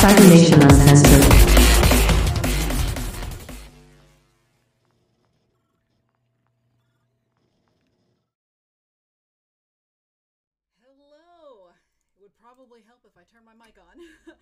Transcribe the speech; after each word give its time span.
Cybernation 0.00 0.56
Uncensored. 0.62 1.28
Hello. 10.80 11.68
It 12.16 12.24
would 12.24 12.32
probably 12.40 12.80
help 12.88 13.04
if 13.04 13.12
I 13.12 13.28
turn 13.28 13.44
my 13.44 13.52
mic 13.52 13.76
on. 13.76 14.00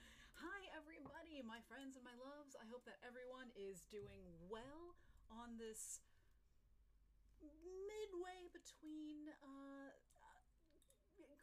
Hi, 0.46 0.60
everybody, 0.78 1.42
my 1.42 1.58
friends 1.66 1.98
and 1.98 2.06
my 2.06 2.14
loves. 2.22 2.54
I 2.54 2.62
hope 2.70 2.86
that 2.86 3.02
everyone 3.02 3.50
is 3.58 3.82
doing 3.90 4.22
well 4.46 4.94
on 5.26 5.58
this 5.58 5.98
midway 7.42 8.46
between 8.54 9.26
uh, 9.42 9.90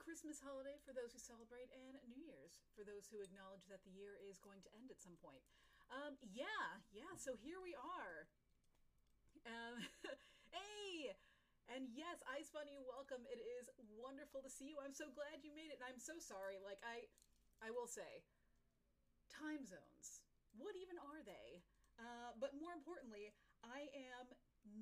Christmas 0.06 0.38
holiday 0.38 0.78
for 0.86 0.94
those 0.94 1.18
who 1.18 1.18
celebrate 1.18 1.74
and 1.74 1.98
New 2.06 2.22
Year's 2.22 2.62
for 2.78 2.86
those 2.86 3.10
who 3.10 3.26
acknowledge 3.26 3.66
that 3.74 3.82
the 3.82 3.90
year 3.90 4.14
is 4.22 4.38
going 4.38 4.62
to 4.62 4.70
end 4.78 4.94
at 4.94 5.02
some 5.02 5.18
point. 5.18 5.42
Um, 5.90 6.14
yeah, 6.22 6.78
yeah. 6.94 7.10
So 7.18 7.34
here 7.42 7.58
we 7.58 7.74
are. 7.74 8.30
Um, 9.50 9.82
hey. 10.54 11.18
And 11.74 11.90
yes, 11.98 12.22
Ice 12.30 12.54
Bunny, 12.54 12.78
welcome. 12.86 13.26
It 13.26 13.42
is 13.42 13.66
wonderful 13.98 14.46
to 14.46 14.52
see 14.54 14.70
you. 14.70 14.78
I'm 14.78 14.94
so 14.94 15.10
glad 15.10 15.42
you 15.42 15.50
made 15.58 15.74
it. 15.74 15.82
And 15.82 15.90
I'm 15.90 15.98
so 15.98 16.22
sorry. 16.22 16.62
Like 16.62 16.78
I 16.86 17.10
I 17.66 17.74
will 17.74 17.90
say, 17.90 18.22
time 19.34 19.66
zones. 19.66 20.22
What 20.54 20.78
even 20.78 21.02
are 21.02 21.26
they? 21.26 21.66
Uh, 21.98 22.38
but 22.38 22.54
more 22.54 22.78
importantly, 22.78 23.34
I 23.66 23.90
am 23.98 24.30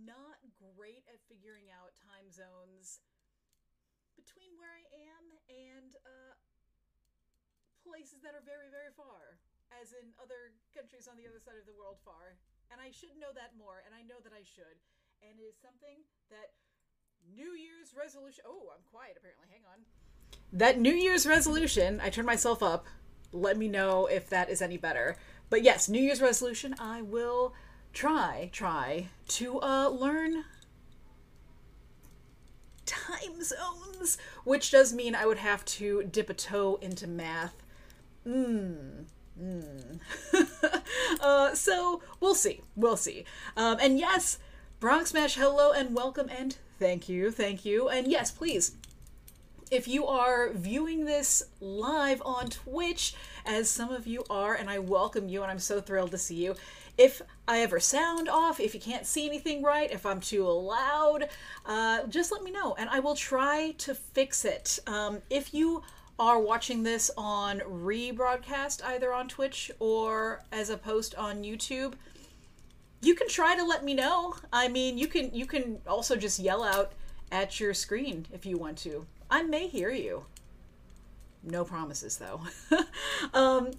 not 0.03 0.43
great 0.75 1.07
at 1.07 1.23
figuring 1.31 1.71
out 1.71 1.95
time 2.03 2.27
zones 2.27 2.99
between 4.23 4.55
where 4.55 4.71
I 4.71 4.87
am 4.87 5.23
and 5.51 5.91
uh, 6.07 6.31
places 7.83 8.23
that 8.23 8.31
are 8.31 8.45
very, 8.47 8.71
very 8.71 8.95
far, 8.95 9.35
as 9.75 9.91
in 9.91 10.15
other 10.15 10.55
countries 10.71 11.11
on 11.11 11.19
the 11.19 11.27
other 11.27 11.43
side 11.43 11.59
of 11.59 11.67
the 11.67 11.75
world 11.75 11.99
far. 12.07 12.39
And 12.71 12.79
I 12.79 12.95
should 12.95 13.19
know 13.19 13.35
that 13.35 13.59
more, 13.59 13.83
and 13.83 13.91
I 13.91 14.07
know 14.07 14.23
that 14.23 14.31
I 14.31 14.47
should. 14.47 14.79
And 15.19 15.35
it 15.35 15.43
is 15.43 15.59
something 15.59 16.07
that 16.31 16.55
New 17.35 17.51
Year's 17.51 17.91
resolution. 17.91 18.47
Oh, 18.47 18.71
I'm 18.71 18.87
quiet 18.87 19.19
apparently. 19.19 19.51
Hang 19.51 19.67
on. 19.67 19.83
That 20.55 20.79
New 20.79 20.95
Year's 20.95 21.27
resolution, 21.27 21.99
I 21.99 22.09
turned 22.09 22.27
myself 22.27 22.63
up. 22.63 22.87
Let 23.35 23.57
me 23.57 23.67
know 23.67 24.07
if 24.07 24.29
that 24.29 24.49
is 24.49 24.61
any 24.61 24.77
better. 24.77 25.17
But 25.49 25.63
yes, 25.63 25.89
New 25.89 26.01
Year's 26.01 26.21
resolution, 26.21 26.75
I 26.79 27.01
will 27.01 27.53
try, 27.91 28.49
try 28.53 29.09
to 29.35 29.59
uh, 29.61 29.89
learn 29.89 30.45
time 32.93 33.43
zones, 33.43 34.17
which 34.43 34.71
does 34.71 34.93
mean 34.93 35.15
I 35.15 35.25
would 35.25 35.39
have 35.39 35.65
to 35.65 36.03
dip 36.03 36.29
a 36.29 36.33
toe 36.33 36.79
into 36.81 37.07
math. 37.07 37.55
Mmm. 38.27 39.05
Mm. 39.41 39.99
uh, 41.19 41.55
so 41.55 42.01
we'll 42.19 42.35
see. 42.35 42.61
We'll 42.75 42.97
see. 42.97 43.25
Um, 43.57 43.77
and 43.81 43.97
yes, 43.97 44.37
Bronx 44.79 45.09
Smash, 45.11 45.35
hello 45.35 45.71
and 45.71 45.95
welcome 45.95 46.29
and 46.29 46.55
thank 46.79 47.09
you, 47.09 47.31
thank 47.31 47.65
you. 47.65 47.89
And 47.89 48.07
yes, 48.07 48.31
please, 48.31 48.75
if 49.71 49.87
you 49.87 50.05
are 50.05 50.51
viewing 50.53 51.05
this 51.05 51.43
live 51.59 52.21
on 52.23 52.49
Twitch, 52.49 53.15
as 53.45 53.69
some 53.69 53.89
of 53.89 54.05
you 54.05 54.23
are, 54.29 54.53
and 54.53 54.69
I 54.69 54.79
welcome 54.79 55.29
you, 55.29 55.41
and 55.41 55.51
I'm 55.51 55.59
so 55.59 55.81
thrilled 55.81 56.11
to 56.11 56.17
see 56.17 56.43
you. 56.43 56.55
If 56.97 57.21
I 57.47 57.61
ever 57.61 57.79
sound 57.79 58.29
off, 58.29 58.59
if 58.59 58.73
you 58.73 58.79
can't 58.79 59.05
see 59.05 59.25
anything 59.25 59.63
right, 59.63 59.91
if 59.91 60.05
I'm 60.05 60.19
too 60.19 60.47
loud, 60.47 61.27
uh, 61.65 62.05
just 62.07 62.31
let 62.31 62.43
me 62.43 62.51
know, 62.51 62.75
and 62.75 62.89
I 62.89 62.99
will 62.99 63.15
try 63.15 63.71
to 63.79 63.95
fix 63.95 64.45
it. 64.45 64.79
Um, 64.85 65.21
if 65.29 65.53
you 65.53 65.83
are 66.19 66.39
watching 66.39 66.83
this 66.83 67.09
on 67.17 67.59
rebroadcast, 67.61 68.83
either 68.85 69.11
on 69.11 69.27
Twitch 69.27 69.71
or 69.79 70.43
as 70.51 70.69
a 70.69 70.77
post 70.77 71.15
on 71.15 71.43
YouTube, 71.43 71.93
you 73.01 73.15
can 73.15 73.27
try 73.27 73.55
to 73.55 73.63
let 73.63 73.83
me 73.83 73.93
know. 73.93 74.35
I 74.51 74.67
mean, 74.67 74.97
you 74.97 75.07
can 75.07 75.33
you 75.33 75.45
can 75.45 75.79
also 75.87 76.15
just 76.15 76.39
yell 76.39 76.63
out 76.63 76.93
at 77.31 77.59
your 77.59 77.73
screen 77.73 78.25
if 78.31 78.45
you 78.45 78.57
want 78.57 78.77
to. 78.79 79.05
I 79.29 79.43
may 79.43 79.67
hear 79.67 79.89
you. 79.89 80.25
No 81.43 81.65
promises 81.65 82.17
though. 82.17 82.41
um, 83.33 83.71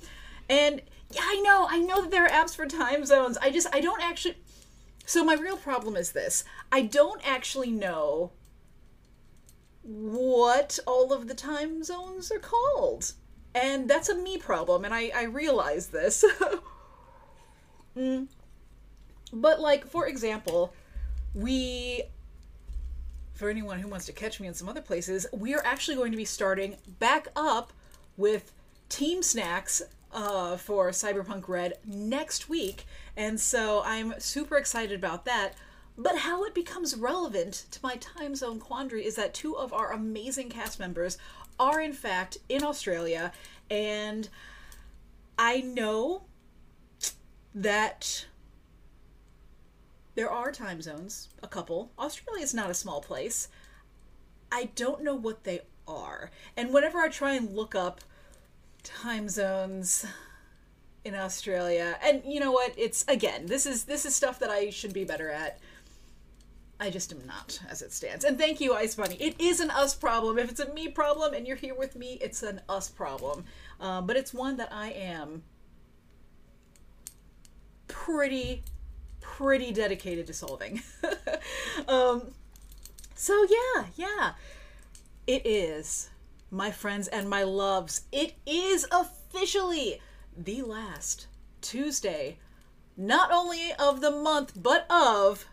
and 0.48 0.82
yeah, 1.14 1.22
I 1.24 1.40
know, 1.40 1.66
I 1.70 1.78
know 1.78 2.02
that 2.02 2.10
there 2.10 2.24
are 2.24 2.28
apps 2.28 2.54
for 2.56 2.66
time 2.66 3.04
zones. 3.04 3.38
I 3.38 3.50
just 3.50 3.68
I 3.72 3.80
don't 3.80 4.02
actually. 4.02 4.36
So 5.06 5.24
my 5.24 5.34
real 5.34 5.56
problem 5.56 5.96
is 5.96 6.12
this: 6.12 6.44
I 6.72 6.82
don't 6.82 7.20
actually 7.26 7.70
know 7.70 8.32
what 9.82 10.78
all 10.86 11.12
of 11.12 11.28
the 11.28 11.34
time 11.34 11.84
zones 11.84 12.32
are 12.32 12.38
called, 12.38 13.12
and 13.54 13.88
that's 13.88 14.08
a 14.08 14.14
me 14.14 14.38
problem. 14.38 14.84
And 14.84 14.94
I 14.94 15.10
I 15.14 15.24
realize 15.24 15.88
this. 15.88 16.24
mm. 17.96 18.26
But 19.32 19.60
like 19.60 19.86
for 19.86 20.06
example, 20.06 20.72
we 21.34 22.02
for 23.34 23.50
anyone 23.50 23.80
who 23.80 23.88
wants 23.88 24.06
to 24.06 24.12
catch 24.12 24.40
me 24.40 24.46
in 24.48 24.54
some 24.54 24.68
other 24.68 24.80
places, 24.80 25.26
we 25.32 25.54
are 25.54 25.64
actually 25.64 25.96
going 25.96 26.12
to 26.12 26.16
be 26.16 26.24
starting 26.24 26.76
back 26.98 27.28
up 27.34 27.72
with 28.16 28.52
Team 28.88 29.22
Snacks 29.22 29.82
uh, 30.14 30.56
for 30.56 30.90
Cyberpunk 30.90 31.48
Red 31.48 31.74
next 31.84 32.48
week. 32.48 32.86
And 33.16 33.38
so 33.38 33.82
I'm 33.84 34.14
super 34.18 34.56
excited 34.56 34.98
about 34.98 35.24
that. 35.26 35.54
But 35.98 36.18
how 36.18 36.44
it 36.44 36.54
becomes 36.54 36.96
relevant 36.96 37.66
to 37.72 37.80
my 37.82 37.96
time 37.96 38.34
zone 38.34 38.58
quandary 38.58 39.04
is 39.04 39.16
that 39.16 39.34
two 39.34 39.56
of 39.56 39.72
our 39.72 39.92
amazing 39.92 40.48
cast 40.48 40.80
members 40.80 41.18
are, 41.58 41.80
in 41.80 41.92
fact, 41.92 42.38
in 42.48 42.64
Australia. 42.64 43.32
And 43.70 44.28
I 45.38 45.60
know 45.60 46.22
that 47.54 48.26
there 50.16 50.30
are 50.30 50.50
time 50.52 50.80
zones, 50.80 51.28
a 51.42 51.48
couple. 51.48 51.92
Australia 51.98 52.42
is 52.42 52.54
not 52.54 52.70
a 52.70 52.74
small 52.74 53.00
place. 53.00 53.48
I 54.50 54.70
don't 54.76 55.02
know 55.02 55.14
what 55.14 55.44
they 55.44 55.60
are. 55.86 56.30
And 56.56 56.72
whenever 56.72 56.98
I 56.98 57.08
try 57.08 57.34
and 57.34 57.54
look 57.54 57.74
up 57.74 58.00
time 58.84 59.28
zones 59.28 60.06
in 61.04 61.14
Australia, 61.14 61.98
and 62.02 62.22
you 62.24 62.40
know 62.40 62.52
what? 62.52 62.72
It's 62.76 63.04
again, 63.08 63.46
this 63.46 63.66
is 63.66 63.84
this 63.84 64.06
is 64.06 64.14
stuff 64.14 64.38
that 64.38 64.50
I 64.50 64.70
should 64.70 64.92
be 64.92 65.04
better 65.04 65.30
at. 65.30 65.58
I 66.80 66.90
just 66.90 67.12
am 67.12 67.24
not 67.26 67.60
as 67.68 67.82
it 67.82 67.92
stands. 67.92 68.24
And 68.24 68.36
thank 68.36 68.60
you, 68.60 68.74
Ice 68.74 68.96
Bunny. 68.96 69.16
It 69.20 69.40
is 69.40 69.60
an 69.60 69.70
us 69.70 69.94
problem. 69.94 70.38
If 70.38 70.50
it's 70.50 70.60
a 70.60 70.72
me 70.74 70.88
problem 70.88 71.32
and 71.32 71.46
you're 71.46 71.56
here 71.56 71.74
with 71.74 71.94
me, 71.94 72.18
it's 72.20 72.42
an 72.42 72.60
us 72.68 72.88
problem. 72.88 73.44
Uh, 73.80 74.00
but 74.00 74.16
it's 74.16 74.34
one 74.34 74.56
that 74.56 74.72
I 74.72 74.90
am 74.90 75.44
pretty 77.86 78.64
pretty 79.20 79.72
dedicated 79.72 80.26
to 80.26 80.32
solving. 80.32 80.82
um, 81.88 82.32
so 83.14 83.46
yeah, 83.48 83.84
yeah, 83.96 84.32
it 85.26 85.46
is, 85.46 86.10
my 86.54 86.70
friends 86.70 87.08
and 87.08 87.28
my 87.28 87.42
loves. 87.42 88.02
It 88.12 88.34
is 88.46 88.86
officially 88.92 90.00
the 90.36 90.62
last 90.62 91.26
Tuesday, 91.60 92.38
not 92.96 93.32
only 93.32 93.72
of 93.78 94.00
the 94.00 94.10
month 94.10 94.52
but 94.56 94.86
of 94.90 95.46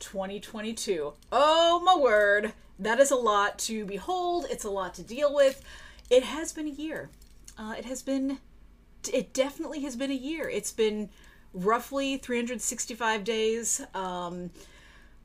2022. 0.00 1.12
Oh 1.30 1.80
my 1.84 1.96
word, 1.96 2.54
that 2.78 2.98
is 2.98 3.10
a 3.10 3.16
lot 3.16 3.58
to 3.60 3.84
behold. 3.84 4.46
It's 4.50 4.64
a 4.64 4.70
lot 4.70 4.94
to 4.94 5.02
deal 5.02 5.34
with. 5.34 5.62
it 6.10 6.24
has 6.24 6.52
been 6.52 6.66
a 6.66 6.70
year. 6.70 7.10
Uh, 7.58 7.74
it 7.78 7.84
has 7.84 8.02
been, 8.02 8.38
it 9.12 9.32
definitely 9.34 9.80
has 9.80 9.96
been 9.96 10.10
a 10.10 10.14
year. 10.14 10.48
It's 10.48 10.72
been 10.72 11.10
roughly 11.52 12.16
365 12.16 13.24
days 13.24 13.82
um, 13.94 14.50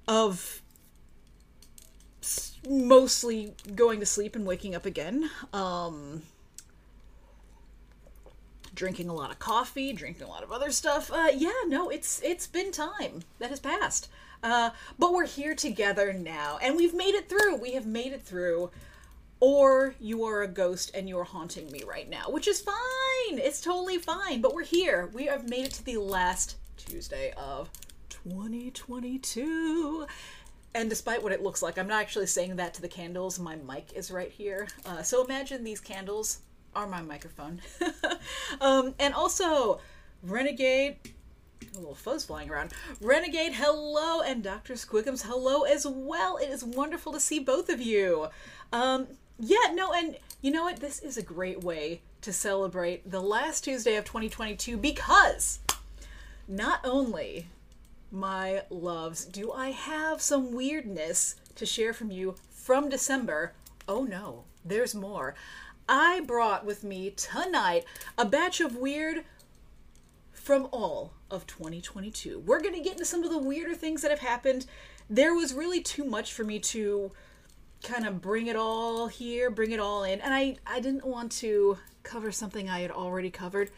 of 0.07 0.62
mostly 2.68 3.54
going 3.75 4.00
to 4.00 4.06
sleep 4.06 4.36
and 4.36 4.45
waking 4.45 4.75
up 4.75 4.86
again. 4.86 5.30
Um, 5.54 6.24
drinking 8.74 9.09
a 9.09 9.13
lot 9.13 9.31
of 9.31 9.39
coffee, 9.39 9.92
drinking 9.92 10.24
a 10.24 10.30
lot 10.30 10.44
of 10.44 10.51
other 10.51 10.71
stuff. 10.71 11.12
Uh, 11.12 11.30
yeah, 11.36 11.51
no, 11.65 11.89
it's 11.89 12.21
it's 12.24 12.48
been 12.48 12.71
time 12.71 13.24
that 13.39 13.50
has 13.50 13.59
passed. 13.59 14.09
Uh, 14.44 14.69
but 15.00 15.13
we're 15.13 15.25
here 15.25 15.56
together 15.56 16.13
now, 16.13 16.59
and 16.62 16.77
we've 16.77 16.94
made 16.94 17.15
it 17.15 17.27
through. 17.27 17.56
We 17.56 17.74
have 17.74 17.86
made 17.86 18.13
it 18.13 18.21
through. 18.21 18.71
Or 19.39 19.94
you 20.00 20.25
are 20.25 20.42
a 20.42 20.48
ghost 20.48 20.89
and 20.95 21.07
you're 21.07 21.24
haunting 21.24 21.71
me 21.71 21.83
right 21.88 22.09
now, 22.09 22.30
which 22.30 22.48
is 22.48 22.59
fine. 22.59 23.38
It's 23.38 23.62
totally 23.62 24.00
fine. 24.00 24.42
But 24.42 24.56
we're 24.56 24.63
here. 24.63 25.12
We 25.13 25.25
have 25.25 25.48
made 25.48 25.65
it 25.65 25.74
to 25.74 25.86
the 25.86 25.98
last 25.98 26.56
Tuesday 26.75 27.33
of 27.38 27.69
2022. 28.09 30.07
And 30.74 30.90
despite 30.90 31.24
what 31.24 31.31
it 31.31 31.42
looks 31.42 31.62
like, 31.62 31.78
I'm 31.78 31.88
not 31.88 32.02
actually 32.02 32.28
saying 32.28 32.58
that 32.58 32.74
to 32.75 32.81
the 32.81 32.88
candles. 32.88 33.40
My 33.40 33.56
mic 33.56 33.94
is 33.94 34.12
right 34.12 34.31
here. 34.31 34.68
Uh, 34.86 35.02
so 35.02 35.24
imagine 35.24 35.64
these 35.64 35.80
candles 35.80 36.40
are 36.75 36.88
my 36.88 37.02
microphone. 37.02 37.62
um, 38.62 38.94
and 39.00 39.14
also, 39.14 39.80
Renegade, 40.22 40.98
a 41.74 41.80
little 41.80 41.96
fuzz 41.96 42.25
flying 42.25 42.50
around. 42.50 42.74
Renegade, 43.02 43.54
hello, 43.54 44.22
and 44.22 44.44
Dr. 44.44 44.74
Squiggums, 44.74 45.24
hello 45.24 45.64
as 45.64 45.86
well. 45.88 46.38
It 46.38 46.50
is 46.50 46.64
wonderful 46.64 47.12
to 47.14 47.19
see 47.19 47.40
both 47.40 47.69
of 47.69 47.81
you. 47.81 48.28
Um, 48.72 49.08
yeah, 49.40 49.74
no, 49.74 49.94
and 49.94 50.18
you 50.42 50.52
know 50.52 50.64
what? 50.64 50.80
This 50.80 51.00
is 51.00 51.18
a 51.18 51.24
great 51.24 51.64
way 51.64 52.02
to 52.22 52.34
celebrate 52.34 53.10
the 53.10 53.22
last 53.22 53.64
Tuesday 53.64 53.96
of 53.96 54.06
2022 54.06 54.78
because 54.78 55.60
not 56.48 56.80
only 56.84 57.48
my 58.12 58.63
loves, 58.69 59.25
do 59.25 59.51
I 59.51 59.71
have 59.71 60.21
some 60.21 60.54
weirdness 60.54 61.36
to 61.56 61.65
share 61.65 61.94
from 61.94 62.12
you 62.12 62.36
from 62.50 62.89
December? 62.89 63.54
Oh 63.88 64.04
no, 64.04 64.44
there's 64.63 64.95
more. 64.95 65.36
I 65.89 66.21
brought 66.21 66.65
with 66.65 66.83
me 66.83 67.12
tonight 67.12 67.86
a 68.18 68.25
batch 68.25 68.59
of 68.59 68.75
weird 68.75 69.24
from 70.31 70.68
all 70.71 71.13
of 71.30 71.48
2022. 71.48 72.39
We're 72.39 72.62
going 72.62 72.74
to 72.74 72.81
get 72.81 72.94
into 72.94 73.06
some 73.06 73.24
of 73.24 73.30
the 73.30 73.38
weirder 73.38 73.75
things 73.75 74.01
that 74.01 74.12
have 74.12 74.19
happened. 74.19 74.65
There 75.09 75.33
was 75.33 75.54
really 75.54 75.81
too 75.81 76.04
much 76.04 76.33
for 76.33 76.44
me 76.44 76.59
to 76.59 77.12
kind 77.83 78.06
of 78.07 78.21
bring 78.21 78.48
it 78.48 78.56
all 78.56 79.07
here, 79.07 79.50
bring 79.50 79.71
it 79.71 79.80
all 79.80 80.04
in, 80.04 80.19
and 80.21 80.33
I 80.33 80.57
I 80.65 80.80
didn't 80.80 81.06
want 81.06 81.31
to 81.33 81.77
cover 82.04 82.31
something 82.31 82.69
I 82.69 82.80
had 82.80 82.92
already 82.92 83.30
covered. 83.30 83.71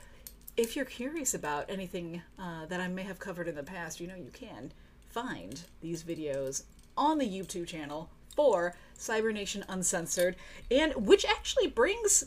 If 0.60 0.76
you're 0.76 0.84
curious 0.84 1.34
about 1.34 1.70
anything 1.70 2.22
uh, 2.38 2.66
that 2.66 2.82
I 2.82 2.90
may 2.90 3.04
have 3.04 3.18
covered 3.18 3.48
in 3.48 3.56
the 3.56 3.64
past, 3.64 4.02
you 4.02 4.08
know 4.08 4.16
you 4.16 4.30
can 4.34 4.74
find 5.08 5.62
these 5.80 6.04
videos 6.04 6.64
on 6.98 7.18
the 7.18 7.26
YouTube 7.26 7.66
channel 7.66 8.10
for 8.36 8.76
Cybernation 8.94 9.64
Uncensored, 9.70 10.36
and 10.70 10.94
which 11.08 11.24
actually 11.24 11.68
brings 11.68 12.26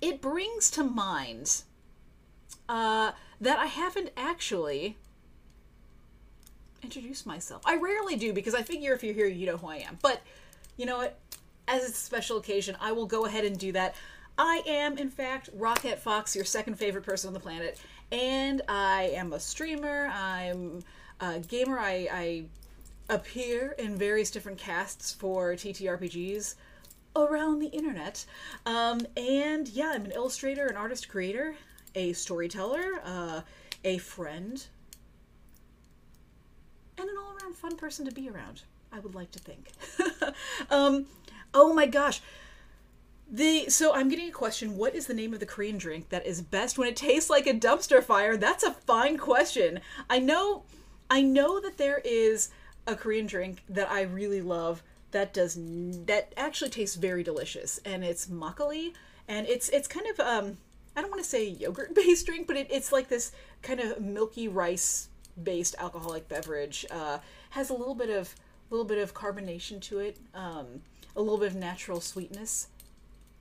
it 0.00 0.20
brings 0.20 0.70
to 0.70 0.84
mind 0.84 1.62
uh, 2.68 3.10
that 3.40 3.58
I 3.58 3.66
haven't 3.66 4.10
actually 4.16 4.96
introduced 6.84 7.26
myself. 7.26 7.62
I 7.64 7.78
rarely 7.78 8.14
do 8.14 8.32
because 8.32 8.54
I 8.54 8.62
figure 8.62 8.94
if 8.94 9.02
you're 9.02 9.12
here, 9.12 9.26
you 9.26 9.46
know 9.46 9.56
who 9.56 9.66
I 9.66 9.78
am. 9.78 9.98
But 10.02 10.22
you 10.76 10.86
know 10.86 10.98
what? 10.98 11.18
As 11.66 11.82
a 11.82 11.92
special 11.92 12.36
occasion, 12.36 12.76
I 12.80 12.92
will 12.92 13.06
go 13.06 13.24
ahead 13.24 13.44
and 13.44 13.58
do 13.58 13.72
that. 13.72 13.96
I 14.36 14.62
am, 14.66 14.98
in 14.98 15.10
fact, 15.10 15.50
Rocket 15.54 15.98
Fox, 15.98 16.34
your 16.34 16.44
second 16.44 16.76
favorite 16.76 17.04
person 17.04 17.28
on 17.28 17.34
the 17.34 17.40
planet, 17.40 17.78
and 18.10 18.62
I 18.68 19.12
am 19.14 19.32
a 19.32 19.40
streamer. 19.40 20.10
I'm 20.12 20.82
a 21.20 21.38
gamer. 21.38 21.78
I, 21.78 22.08
I 22.10 22.44
appear 23.08 23.74
in 23.78 23.96
various 23.96 24.30
different 24.30 24.58
casts 24.58 25.12
for 25.12 25.52
TTRPGs 25.52 26.56
around 27.14 27.60
the 27.60 27.68
internet. 27.68 28.24
Um, 28.66 29.06
and 29.16 29.68
yeah, 29.68 29.92
I'm 29.94 30.04
an 30.04 30.12
illustrator, 30.12 30.66
an 30.66 30.76
artist 30.76 31.08
creator, 31.08 31.54
a 31.94 32.12
storyteller, 32.12 33.00
uh, 33.04 33.42
a 33.84 33.98
friend, 33.98 34.66
and 36.98 37.08
an 37.08 37.16
all 37.16 37.36
around 37.40 37.54
fun 37.54 37.76
person 37.76 38.04
to 38.06 38.12
be 38.12 38.28
around, 38.28 38.62
I 38.92 38.98
would 38.98 39.14
like 39.14 39.30
to 39.32 39.38
think. 39.38 39.68
um, 40.70 41.06
oh 41.52 41.72
my 41.72 41.86
gosh. 41.86 42.20
The 43.30 43.68
so 43.68 43.94
I'm 43.94 44.08
getting 44.08 44.28
a 44.28 44.32
question. 44.32 44.76
What 44.76 44.94
is 44.94 45.06
the 45.06 45.14
name 45.14 45.32
of 45.32 45.40
the 45.40 45.46
Korean 45.46 45.78
drink 45.78 46.10
that 46.10 46.26
is 46.26 46.42
best 46.42 46.78
when 46.78 46.88
it 46.88 46.96
tastes 46.96 47.30
like 47.30 47.46
a 47.46 47.54
dumpster 47.54 48.02
fire? 48.02 48.36
That's 48.36 48.62
a 48.62 48.72
fine 48.72 49.16
question. 49.16 49.80
I 50.08 50.18
know 50.18 50.64
I 51.10 51.22
know 51.22 51.60
that 51.60 51.78
there 51.78 52.00
is 52.04 52.50
a 52.86 52.94
Korean 52.94 53.26
drink 53.26 53.62
that 53.68 53.90
I 53.90 54.02
really 54.02 54.42
love 54.42 54.82
that 55.10 55.32
does 55.32 55.56
that 56.06 56.32
actually 56.36 56.70
tastes 56.70 56.96
very 56.96 57.22
delicious 57.22 57.78
and 57.84 58.04
it's 58.04 58.26
makgeolli 58.26 58.92
and 59.28 59.46
it's 59.46 59.68
it's 59.70 59.88
kind 59.88 60.06
of 60.06 60.20
um 60.20 60.58
I 60.96 61.00
don't 61.00 61.10
want 61.10 61.22
to 61.22 61.28
say 61.28 61.48
yogurt 61.48 61.94
based 61.94 62.26
drink 62.26 62.46
but 62.46 62.56
it, 62.56 62.66
it's 62.70 62.92
like 62.92 63.08
this 63.08 63.32
kind 63.62 63.80
of 63.80 64.00
milky 64.00 64.48
rice 64.48 65.08
based 65.42 65.74
alcoholic 65.78 66.28
beverage 66.28 66.84
uh, 66.90 67.18
has 67.50 67.70
a 67.70 67.74
little 67.74 67.94
bit 67.94 68.10
of 68.10 68.34
little 68.70 68.84
bit 68.84 68.98
of 68.98 69.14
carbonation 69.14 69.80
to 69.82 69.98
it 70.00 70.16
um, 70.34 70.82
a 71.16 71.22
little 71.22 71.38
bit 71.38 71.48
of 71.48 71.54
natural 71.54 72.00
sweetness 72.00 72.68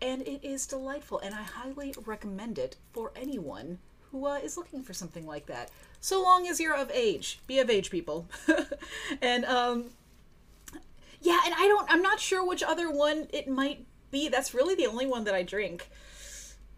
and 0.03 0.21
it 0.23 0.43
is 0.43 0.67
delightful 0.67 1.19
and 1.19 1.33
i 1.33 1.41
highly 1.41 1.93
recommend 2.05 2.59
it 2.59 2.75
for 2.91 3.11
anyone 3.15 3.79
who 4.13 4.27
uh, 4.27 4.35
is 4.35 4.55
looking 4.55 4.83
for 4.83 4.93
something 4.93 5.25
like 5.25 5.47
that. 5.47 5.71
So 5.99 6.21
long 6.21 6.47
as 6.47 6.59
you're 6.59 6.75
of 6.75 6.91
age. 6.91 7.39
Be 7.47 7.59
of 7.59 7.69
age 7.69 7.89
people. 7.89 8.27
And 9.21 9.43
um 9.45 9.85
yeah 11.21 11.39
and 11.45 11.55
i 11.57 11.67
don't 11.67 11.89
i'm 11.89 12.01
not 12.01 12.19
sure 12.19 12.45
which 12.45 12.61
other 12.61 12.91
one 12.91 13.27
it 13.33 13.47
might 13.47 13.85
be. 14.11 14.29
That's 14.29 14.53
really 14.53 14.75
the 14.75 14.85
only 14.87 15.05
one 15.07 15.23
that 15.23 15.33
i 15.33 15.41
drink. 15.41 15.89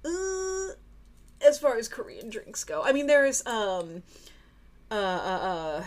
Uh, 0.05 0.73
as 1.45 1.59
far 1.59 1.77
as 1.77 1.87
korean 1.87 2.29
drinks 2.29 2.63
go. 2.63 2.83
I 2.83 2.93
mean 2.93 3.07
there's 3.07 3.45
um 3.45 4.03
uh, 4.89 4.93
uh, 4.95 5.39
uh 5.51 5.83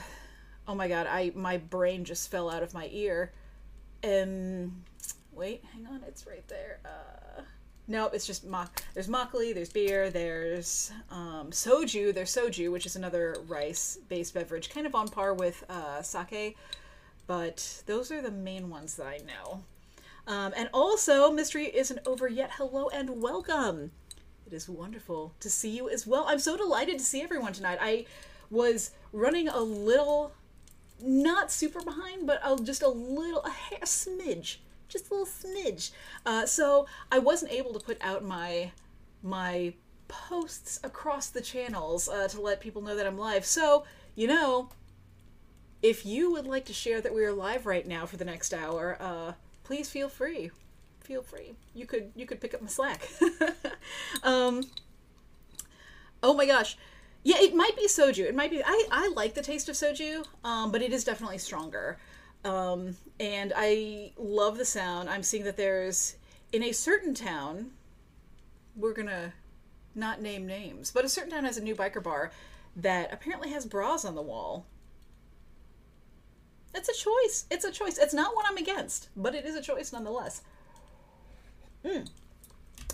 oh 0.67 0.75
my 0.75 0.89
god 0.89 1.07
i 1.07 1.33
my 1.35 1.57
brain 1.57 2.05
just 2.05 2.31
fell 2.31 2.51
out 2.51 2.63
of 2.63 2.75
my 2.75 2.89
ear. 2.93 3.33
Um 4.05 4.85
wait 5.33 5.65
hang 5.73 5.87
on 5.87 6.03
it's 6.07 6.27
right 6.27 6.47
there. 6.49 6.81
Uh 6.85 7.18
no 7.89 8.07
it's 8.07 8.27
just 8.27 8.45
mak 8.45 8.83
there's 8.95 9.09
makgeolli 9.09 9.53
there's 9.55 9.73
beer 9.73 10.11
there's 10.11 10.93
um 11.11 11.51
soju 11.51 12.15
there's 12.15 12.31
soju 12.31 12.71
which 12.71 12.87
is 12.87 12.95
another 12.95 13.37
rice 13.49 13.99
based 14.09 14.35
beverage 14.35 14.71
kind 14.71 14.87
of 14.87 14.95
on 14.95 15.09
par 15.09 15.35
with 15.35 15.65
uh 15.69 16.01
sake 16.03 16.57
but 17.27 17.83
those 17.87 18.13
are 18.13 18.23
the 18.23 18.31
main 18.31 18.71
ones 18.71 18.97
that 18.97 19.07
i 19.07 19.19
know. 19.19 19.63
Um, 20.27 20.53
and 20.57 20.69
also 20.75 21.31
mystery 21.31 21.67
isn't 21.67 22.01
over 22.07 22.29
yet. 22.29 22.51
Hello 22.57 22.89
and 22.91 23.23
welcome. 23.23 23.93
It 24.47 24.53
is 24.53 24.69
wonderful 24.69 25.35
to 25.41 25.49
see 25.49 25.71
you 25.71 25.89
as 25.89 26.07
well. 26.07 26.25
I'm 26.29 26.39
so 26.39 26.57
delighted 26.57 26.99
to 26.99 27.05
see 27.05 27.23
everyone 27.23 27.55
tonight. 27.55 27.79
I 27.81 28.05
was 28.51 28.91
running 29.13 29.49
a 29.49 29.61
little 29.61 30.33
not 31.03 31.51
super 31.51 31.81
behind, 31.83 32.27
but 32.27 32.41
a, 32.45 32.63
just 32.63 32.83
a 32.83 32.89
little, 32.89 33.43
a 33.43 33.51
hair 33.51 33.81
smidge, 33.85 34.57
just 34.89 35.11
a 35.11 35.15
little 35.15 35.27
smidge. 35.27 35.91
Uh, 36.27 36.47
so 36.47 36.87
I 37.13 37.19
wasn't 37.19 37.53
able 37.53 37.73
to 37.75 37.81
put 37.81 37.99
out 38.01 38.25
my 38.25 38.73
my 39.23 39.75
posts 40.09 40.81
across 40.83 41.29
the 41.29 41.41
channels 41.41 42.09
uh, 42.09 42.29
to 42.29 42.41
let 42.41 42.61
people 42.61 42.83
know 42.83 42.97
that 42.97 43.07
I'm 43.07 43.19
live. 43.19 43.45
So 43.45 43.85
you 44.15 44.27
know, 44.27 44.71
if 45.83 46.05
you 46.05 46.33
would 46.33 46.47
like 46.47 46.65
to 46.67 46.73
share 46.73 47.01
that 47.01 47.15
we 47.15 47.25
are 47.25 47.33
live 47.33 47.67
right 47.67 47.87
now 47.87 48.07
for 48.07 48.17
the 48.17 48.25
next 48.25 48.53
hour, 48.53 48.97
uh, 49.01 49.33
please 49.65 49.89
feel 49.89 50.09
free. 50.09 50.51
Feel 51.01 51.23
free. 51.23 51.55
You 51.75 51.87
could 51.87 52.13
you 52.15 52.27
could 52.27 52.41
pick 52.41 52.55
up 52.55 52.63
my 52.63 52.69
slack. 52.69 53.09
um, 54.23 54.63
oh 56.23 56.35
my 56.35 56.47
gosh. 56.47 56.77
Yeah, 57.25 57.37
it 57.41 57.55
might 57.55 57.77
be 57.77 57.89
soju. 57.89 58.25
It 58.25 58.35
might 58.35 58.51
be. 58.51 58.63
I, 58.65 58.87
I 58.91 59.13
like 59.15 59.35
the 59.35 59.43
taste 59.43 59.69
of 59.69 59.75
soju, 59.75 60.25
um, 60.45 60.71
but 60.71 60.83
it 60.83 60.93
is 60.93 61.05
definitely 61.05 61.39
stronger. 61.39 61.99
Um, 62.45 62.97
and 63.19 63.53
I 63.57 64.13
love 64.17 64.59
the 64.59 64.65
sound. 64.65 65.09
I'm 65.11 65.23
seeing 65.23 65.45
that 65.45 65.57
there's 65.57 66.17
in 66.53 66.63
a 66.63 66.73
certain 66.73 67.15
town. 67.15 67.73
We're 68.77 68.93
gonna 68.93 69.33
not 69.95 70.23
name 70.23 70.47
names, 70.47 70.91
but 70.91 71.05
a 71.05 71.09
certain 71.09 71.31
town 71.31 71.45
has 71.45 71.59
a 71.59 71.63
new 71.63 71.75
biker 71.75 72.03
bar 72.03 72.31
that 72.77 73.13
apparently 73.13 73.51
has 73.51 73.67
bras 73.67 74.05
on 74.05 74.15
the 74.15 74.23
wall. 74.23 74.67
It's 76.75 76.89
a 76.89 76.95
choice. 76.95 77.47
It's 77.51 77.65
a 77.65 77.73
choice. 77.73 77.99
It's 77.99 78.15
not 78.15 78.37
what 78.37 78.47
I'm 78.49 78.57
against, 78.57 79.09
but 79.17 79.35
it 79.35 79.45
is 79.45 79.57
a 79.57 79.63
choice 79.63 79.93
nonetheless. 79.93 80.43
Mm. 81.85 82.09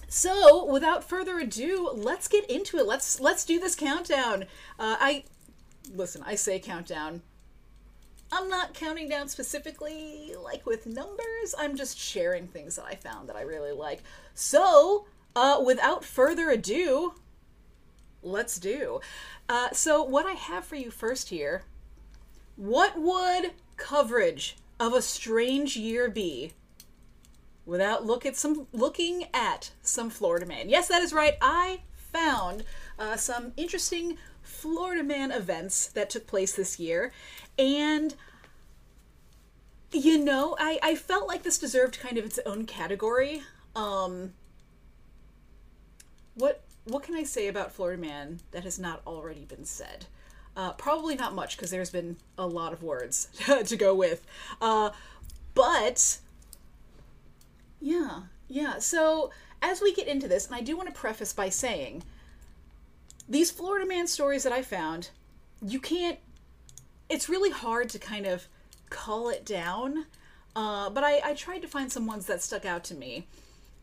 So, 0.09 0.65
without 0.65 1.05
further 1.05 1.39
ado, 1.39 1.91
let's 1.93 2.29
get 2.29 2.49
into 2.49 2.79
it. 2.79 2.87
Let's 2.87 3.21
let's 3.21 3.45
do 3.45 3.59
this 3.59 3.75
countdown. 3.75 4.45
Uh, 4.79 4.97
I 5.01 5.25
listen. 5.93 6.23
I 6.25 6.37
say 6.37 6.59
countdown. 6.61 7.23
I'm 8.33 8.49
not 8.49 8.75
counting 8.75 9.09
down 9.09 9.29
specifically 9.29 10.35
like 10.43 10.67
with 10.67 10.87
numbers. 10.87 11.55
I'm 11.57 11.77
just 11.77 11.99
sharing 11.99 12.49
things 12.49 12.77
that 12.77 12.85
I 12.85 12.95
found 12.95 13.29
that 13.29 13.37
I 13.37 13.43
really 13.43 13.73
like. 13.73 14.03
So, 14.35 15.07
uh, 15.37 15.63
without 15.65 16.05
further 16.05 16.51
ado, 16.51 17.15
let's 18.23 18.59
do. 18.59 19.01
Uh, 19.49 19.71
so, 19.73 20.03
what 20.03 20.27
I 20.27 20.33
have 20.33 20.65
for 20.65 20.77
you 20.77 20.91
first 20.91 21.29
here 21.29 21.65
what 22.57 22.99
would 22.99 23.53
coverage 23.77 24.57
of 24.79 24.93
a 24.93 25.03
strange 25.03 25.77
year 25.77 26.09
be 26.09 26.53
without 27.67 28.05
look 28.05 28.25
at 28.25 28.37
some 28.37 28.67
looking 28.73 29.27
at 29.35 29.73
some 29.83 30.11
Florida 30.11 30.47
man? 30.47 30.69
Yes, 30.69 30.89
that 30.89 31.03
is 31.03 31.13
right. 31.13 31.35
I 31.41 31.81
found 31.97 32.65
uh, 32.99 33.17
some 33.17 33.53
interesting 33.57 34.19
Florida 34.43 35.03
man 35.03 35.33
events 35.33 35.87
that 35.89 36.11
took 36.11 36.27
place 36.27 36.55
this 36.55 36.79
year, 36.79 37.13
and 37.59 38.15
you 39.93 40.19
know, 40.19 40.57
I 40.59 40.79
I 40.83 40.95
felt 40.95 41.29
like 41.29 41.43
this 41.43 41.59
deserved 41.59 41.99
kind 42.01 42.19
of 42.19 42.25
its 42.25 42.39
own 42.45 42.67
category. 42.67 43.43
Um, 43.77 44.33
what 46.35 46.63
what 46.85 47.03
can 47.03 47.15
I 47.15 47.23
say 47.23 47.49
about 47.49 47.73
Florida 47.73 48.01
Man 48.01 48.41
that 48.51 48.65
has 48.65 48.79
not 48.79 49.03
already 49.07 49.45
been 49.45 49.65
said? 49.65 50.07
Uh, 50.57 50.73
probably 50.73 51.17
not 51.17 51.35
much 51.35 51.57
because 51.57 51.71
there's 51.71 51.91
been 51.91 52.17
a 52.39 52.47
lot 52.47 52.73
of 52.73 52.83
words 52.83 53.29
to 53.65 53.77
go 53.77 53.95
with. 53.95 54.25
Uh, 54.61 54.91
but 55.55 56.19
yeah, 57.81 58.23
yeah. 58.49 58.79
So 58.79 59.31
as 59.63 59.81
we 59.81 59.95
get 59.95 60.07
into 60.07 60.29
this, 60.29 60.47
and 60.47 60.55
I 60.55 60.61
do 60.61 60.77
want 60.77 60.89
to 60.89 60.95
preface 60.95 61.33
by 61.33 61.49
saying 61.49 62.03
these 63.29 63.51
Florida 63.51 63.87
Man 63.87 64.07
stories 64.07 64.43
that 64.43 64.53
I 64.53 64.63
found, 64.63 65.11
you 65.65 65.81
can't. 65.81 66.19
It's 67.15 67.29
really 67.29 67.51
hard 67.51 67.91
to 67.91 68.01
kind 68.01 68.27
of 68.27 68.49
call 68.91 69.29
it 69.29 69.47
down. 69.47 70.07
Uh, 70.57 70.91
but 70.91 71.05
I, 71.05 71.21
I 71.25 71.35
tried 71.35 71.61
to 71.61 71.69
find 71.69 71.93
some 71.93 72.07
ones 72.07 72.27
that 72.27 72.43
stuck 72.43 72.65
out 72.65 72.83
to 72.85 72.95
me. 72.97 73.29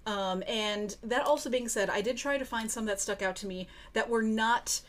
Um, 0.05 0.43
and 0.49 0.97
that 1.01 1.25
also 1.25 1.49
being 1.49 1.69
said, 1.69 1.89
I 1.89 2.01
did 2.01 2.17
try 2.17 2.37
to 2.37 2.43
find 2.43 2.69
some 2.69 2.85
that 2.87 2.99
stuck 2.99 3.21
out 3.21 3.37
to 3.37 3.47
me 3.47 3.69
that 3.93 4.09
were 4.09 4.21
not 4.21 4.81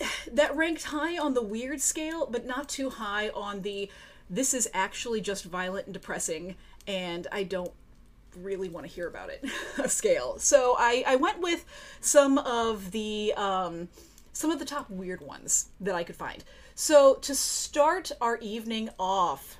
that 0.32 0.56
ranked 0.56 0.84
high 0.84 1.18
on 1.18 1.34
the 1.34 1.42
weird 1.42 1.82
scale, 1.82 2.26
but 2.26 2.46
not 2.46 2.70
too 2.70 2.88
high 2.88 3.28
on 3.28 3.60
the 3.60 3.90
this 4.30 4.54
is 4.54 4.70
actually 4.72 5.20
just 5.20 5.44
violent 5.44 5.88
and 5.88 5.92
depressing, 5.92 6.54
and 6.86 7.26
I 7.30 7.42
don't 7.42 7.72
really 8.38 8.70
want 8.70 8.86
to 8.86 8.92
hear 8.92 9.08
about 9.08 9.28
it 9.28 9.44
scale. 9.90 10.38
So 10.38 10.74
I, 10.78 11.04
I 11.06 11.16
went 11.16 11.40
with 11.40 11.66
some 12.00 12.38
of 12.38 12.92
the 12.92 13.34
um, 13.36 13.88
some 14.32 14.50
of 14.50 14.58
the 14.58 14.64
top 14.64 14.88
weird 14.88 15.20
ones 15.20 15.68
that 15.80 15.94
I 15.94 16.02
could 16.02 16.16
find. 16.16 16.44
So 16.82 17.16
to 17.16 17.34
start 17.34 18.10
our 18.22 18.38
evening 18.38 18.88
off, 18.98 19.58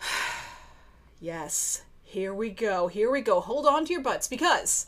yes, 1.20 1.82
here 2.02 2.32
we 2.32 2.48
go, 2.48 2.88
here 2.88 3.10
we 3.10 3.20
go. 3.20 3.40
Hold 3.40 3.66
on 3.66 3.84
to 3.84 3.92
your 3.92 4.00
butts 4.00 4.26
because 4.26 4.86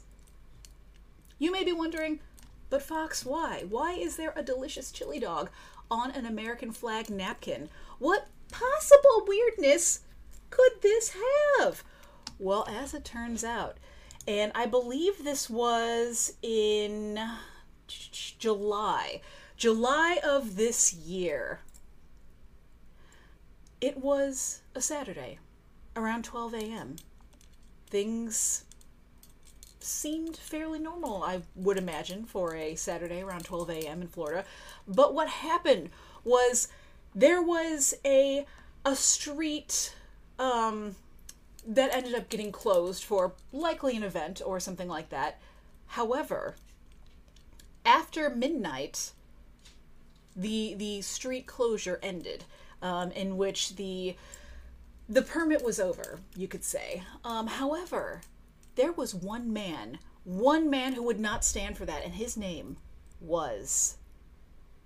you 1.38 1.52
may 1.52 1.62
be 1.62 1.72
wondering, 1.72 2.20
but 2.70 2.80
Fox, 2.80 3.22
why? 3.26 3.66
Why 3.68 3.92
is 3.92 4.16
there 4.16 4.32
a 4.34 4.42
delicious 4.42 4.90
chili 4.90 5.20
dog 5.20 5.50
on 5.90 6.10
an 6.12 6.24
American 6.24 6.72
flag 6.72 7.10
napkin? 7.10 7.68
What 7.98 8.28
possible 8.50 9.26
weirdness 9.26 10.00
could 10.48 10.80
this 10.80 11.14
have? 11.58 11.84
Well, 12.38 12.66
as 12.66 12.94
it 12.94 13.04
turns 13.04 13.44
out, 13.44 13.76
and 14.26 14.50
I 14.54 14.64
believe 14.64 15.22
this 15.22 15.50
was 15.50 16.32
in 16.40 17.20
July, 17.86 19.20
July 19.62 20.18
of 20.24 20.56
this 20.56 20.92
year. 20.92 21.60
It 23.80 23.96
was 23.96 24.60
a 24.74 24.80
Saturday 24.80 25.38
around 25.94 26.24
12 26.24 26.54
a.m. 26.54 26.96
Things 27.86 28.64
seemed 29.78 30.36
fairly 30.36 30.80
normal, 30.80 31.22
I 31.22 31.42
would 31.54 31.78
imagine, 31.78 32.24
for 32.24 32.56
a 32.56 32.74
Saturday 32.74 33.22
around 33.22 33.44
12 33.44 33.70
a.m. 33.70 34.02
in 34.02 34.08
Florida. 34.08 34.44
But 34.88 35.14
what 35.14 35.28
happened 35.28 35.90
was 36.24 36.66
there 37.14 37.40
was 37.40 37.94
a 38.04 38.44
a 38.84 38.96
street 38.96 39.94
um, 40.40 40.96
that 41.64 41.94
ended 41.94 42.16
up 42.16 42.28
getting 42.28 42.50
closed 42.50 43.04
for 43.04 43.34
likely 43.52 43.96
an 43.96 44.02
event 44.02 44.42
or 44.44 44.58
something 44.58 44.88
like 44.88 45.10
that. 45.10 45.40
However, 45.86 46.56
after 47.86 48.28
midnight, 48.28 49.12
the 50.36 50.74
the 50.74 51.02
street 51.02 51.46
closure 51.46 51.98
ended, 52.02 52.44
um, 52.80 53.10
in 53.12 53.36
which 53.36 53.76
the 53.76 54.16
the 55.08 55.22
permit 55.22 55.64
was 55.64 55.78
over, 55.80 56.20
you 56.36 56.48
could 56.48 56.64
say. 56.64 57.02
Um, 57.24 57.46
however, 57.46 58.22
there 58.76 58.92
was 58.92 59.14
one 59.14 59.52
man, 59.52 59.98
one 60.24 60.70
man 60.70 60.94
who 60.94 61.02
would 61.02 61.20
not 61.20 61.44
stand 61.44 61.76
for 61.76 61.84
that, 61.84 62.04
and 62.04 62.14
his 62.14 62.36
name 62.36 62.76
was 63.20 63.96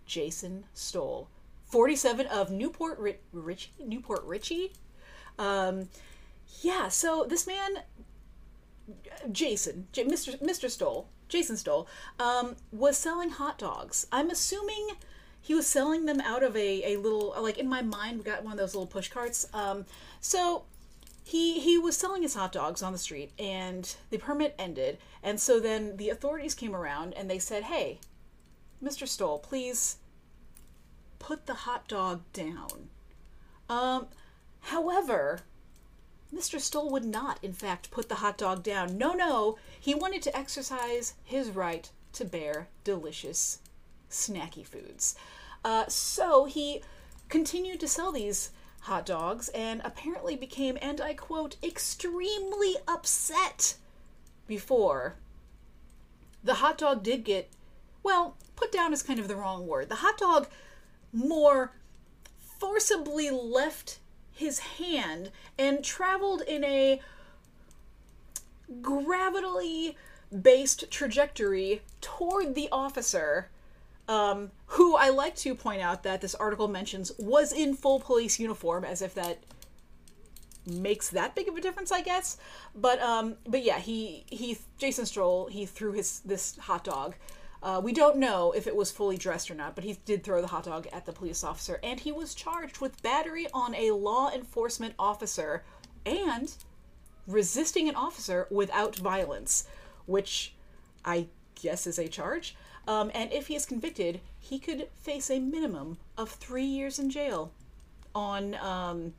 Jason 0.06 0.64
Stoll, 0.74 1.28
47 1.66 2.26
of 2.26 2.50
Newport 2.50 2.98
Ri- 2.98 3.18
Richey, 3.32 3.70
Newport 3.78 4.24
Richie. 4.24 4.72
Um, 5.38 5.88
yeah, 6.62 6.88
so 6.88 7.26
this 7.28 7.46
man, 7.46 7.78
Jason, 9.30 9.88
J- 9.92 10.04
Mr. 10.04 10.40
Mr. 10.40 10.70
Stoll, 10.70 11.08
Jason 11.28 11.56
Stoll, 11.56 11.86
um, 12.18 12.56
was 12.72 12.96
selling 12.96 13.30
hot 13.30 13.58
dogs. 13.58 14.06
I'm 14.12 14.30
assuming 14.30 14.90
he 15.46 15.54
was 15.54 15.64
selling 15.68 16.06
them 16.06 16.20
out 16.20 16.42
of 16.42 16.56
a, 16.56 16.94
a 16.94 16.96
little 16.96 17.32
like 17.40 17.56
in 17.56 17.68
my 17.68 17.80
mind 17.80 18.18
we 18.18 18.24
got 18.24 18.42
one 18.42 18.54
of 18.54 18.58
those 18.58 18.74
little 18.74 18.84
push 18.84 19.08
carts. 19.08 19.46
Um, 19.54 19.84
so 20.20 20.64
he 21.22 21.60
he 21.60 21.78
was 21.78 21.96
selling 21.96 22.22
his 22.22 22.34
hot 22.34 22.50
dogs 22.50 22.82
on 22.82 22.90
the 22.92 22.98
street 22.98 23.30
and 23.38 23.94
the 24.10 24.18
permit 24.18 24.56
ended. 24.58 24.98
And 25.22 25.40
so 25.40 25.60
then 25.60 25.98
the 25.98 26.10
authorities 26.10 26.54
came 26.56 26.74
around 26.74 27.14
and 27.14 27.30
they 27.30 27.38
said 27.38 27.62
hey 27.62 28.00
mr 28.82 29.06
stoll 29.06 29.38
please 29.38 29.98
put 31.20 31.46
the 31.46 31.54
hot 31.54 31.86
dog 31.86 32.22
down. 32.32 32.88
Um, 33.68 34.06
however 34.62 35.42
mr 36.34 36.58
stoll 36.58 36.90
would 36.90 37.04
not 37.04 37.38
in 37.40 37.52
fact 37.52 37.92
put 37.92 38.08
the 38.08 38.16
hot 38.16 38.36
dog 38.36 38.64
down. 38.64 38.98
No 38.98 39.12
no 39.12 39.58
he 39.78 39.94
wanted 39.94 40.22
to 40.22 40.36
exercise 40.36 41.14
his 41.22 41.50
right 41.50 41.88
to 42.14 42.24
bear 42.24 42.66
delicious 42.82 43.60
snacky 44.10 44.66
foods 44.66 45.14
uh, 45.66 45.84
so 45.88 46.44
he 46.44 46.80
continued 47.28 47.80
to 47.80 47.88
sell 47.88 48.12
these 48.12 48.50
hot 48.82 49.04
dogs 49.04 49.48
and 49.48 49.82
apparently 49.84 50.36
became, 50.36 50.78
and 50.80 51.00
I 51.00 51.12
quote, 51.12 51.56
extremely 51.60 52.76
upset 52.86 53.74
before 54.46 55.16
the 56.44 56.54
hot 56.54 56.78
dog 56.78 57.02
did 57.02 57.24
get, 57.24 57.50
well, 58.04 58.36
put 58.54 58.70
down 58.70 58.92
is 58.92 59.02
kind 59.02 59.18
of 59.18 59.26
the 59.26 59.34
wrong 59.34 59.66
word. 59.66 59.88
The 59.88 59.96
hot 59.96 60.18
dog 60.18 60.46
more 61.12 61.72
forcibly 62.60 63.28
left 63.30 63.98
his 64.30 64.60
hand 64.60 65.32
and 65.58 65.82
traveled 65.82 66.42
in 66.42 66.62
a 66.62 67.00
gravitally 68.80 69.96
based 70.30 70.92
trajectory 70.92 71.82
toward 72.00 72.54
the 72.54 72.68
officer 72.70 73.48
um, 74.08 74.50
who 74.66 74.96
I 74.96 75.10
like 75.10 75.36
to 75.36 75.54
point 75.54 75.82
out 75.82 76.02
that 76.04 76.20
this 76.20 76.34
article 76.34 76.68
mentions 76.68 77.12
was 77.18 77.52
in 77.52 77.74
full 77.74 78.00
police 78.00 78.38
uniform, 78.38 78.84
as 78.84 79.02
if 79.02 79.14
that 79.14 79.38
makes 80.66 81.10
that 81.10 81.34
big 81.34 81.48
of 81.48 81.56
a 81.56 81.60
difference, 81.60 81.92
I 81.92 82.00
guess. 82.00 82.36
But 82.74 83.00
um, 83.00 83.36
but 83.46 83.62
yeah, 83.62 83.78
he 83.78 84.24
he 84.28 84.58
Jason 84.78 85.06
Stoll 85.06 85.46
he 85.46 85.66
threw 85.66 85.92
his 85.92 86.20
this 86.20 86.56
hot 86.58 86.84
dog. 86.84 87.14
Uh, 87.62 87.80
we 87.82 87.92
don't 87.92 88.18
know 88.18 88.52
if 88.52 88.66
it 88.66 88.76
was 88.76 88.92
fully 88.92 89.16
dressed 89.16 89.50
or 89.50 89.54
not, 89.54 89.74
but 89.74 89.82
he 89.82 89.98
did 90.04 90.22
throw 90.22 90.40
the 90.40 90.46
hot 90.46 90.64
dog 90.64 90.86
at 90.92 91.06
the 91.06 91.12
police 91.12 91.42
officer, 91.42 91.80
and 91.82 92.00
he 92.00 92.12
was 92.12 92.34
charged 92.34 92.80
with 92.80 93.02
battery 93.02 93.46
on 93.52 93.74
a 93.74 93.90
law 93.90 94.30
enforcement 94.30 94.94
officer 94.98 95.64
and 96.04 96.54
resisting 97.26 97.88
an 97.88 97.96
officer 97.96 98.46
without 98.50 98.96
violence, 98.96 99.66
which 100.04 100.54
I 101.04 101.26
guess 101.60 101.86
is 101.86 101.98
a 101.98 102.08
charge. 102.08 102.54
Um, 102.86 103.10
and 103.14 103.32
if 103.32 103.48
he 103.48 103.56
is 103.56 103.66
convicted, 103.66 104.20
he 104.38 104.58
could 104.58 104.88
face 104.94 105.28
a 105.30 105.40
minimum 105.40 105.98
of 106.16 106.30
three 106.30 106.64
years 106.64 106.98
in 106.98 107.10
jail 107.10 107.50
on 108.14 108.54
um, 108.56 109.14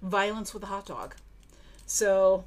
violence 0.00 0.54
with 0.54 0.62
a 0.62 0.66
hot 0.66 0.86
dog. 0.86 1.14
So, 1.86 2.44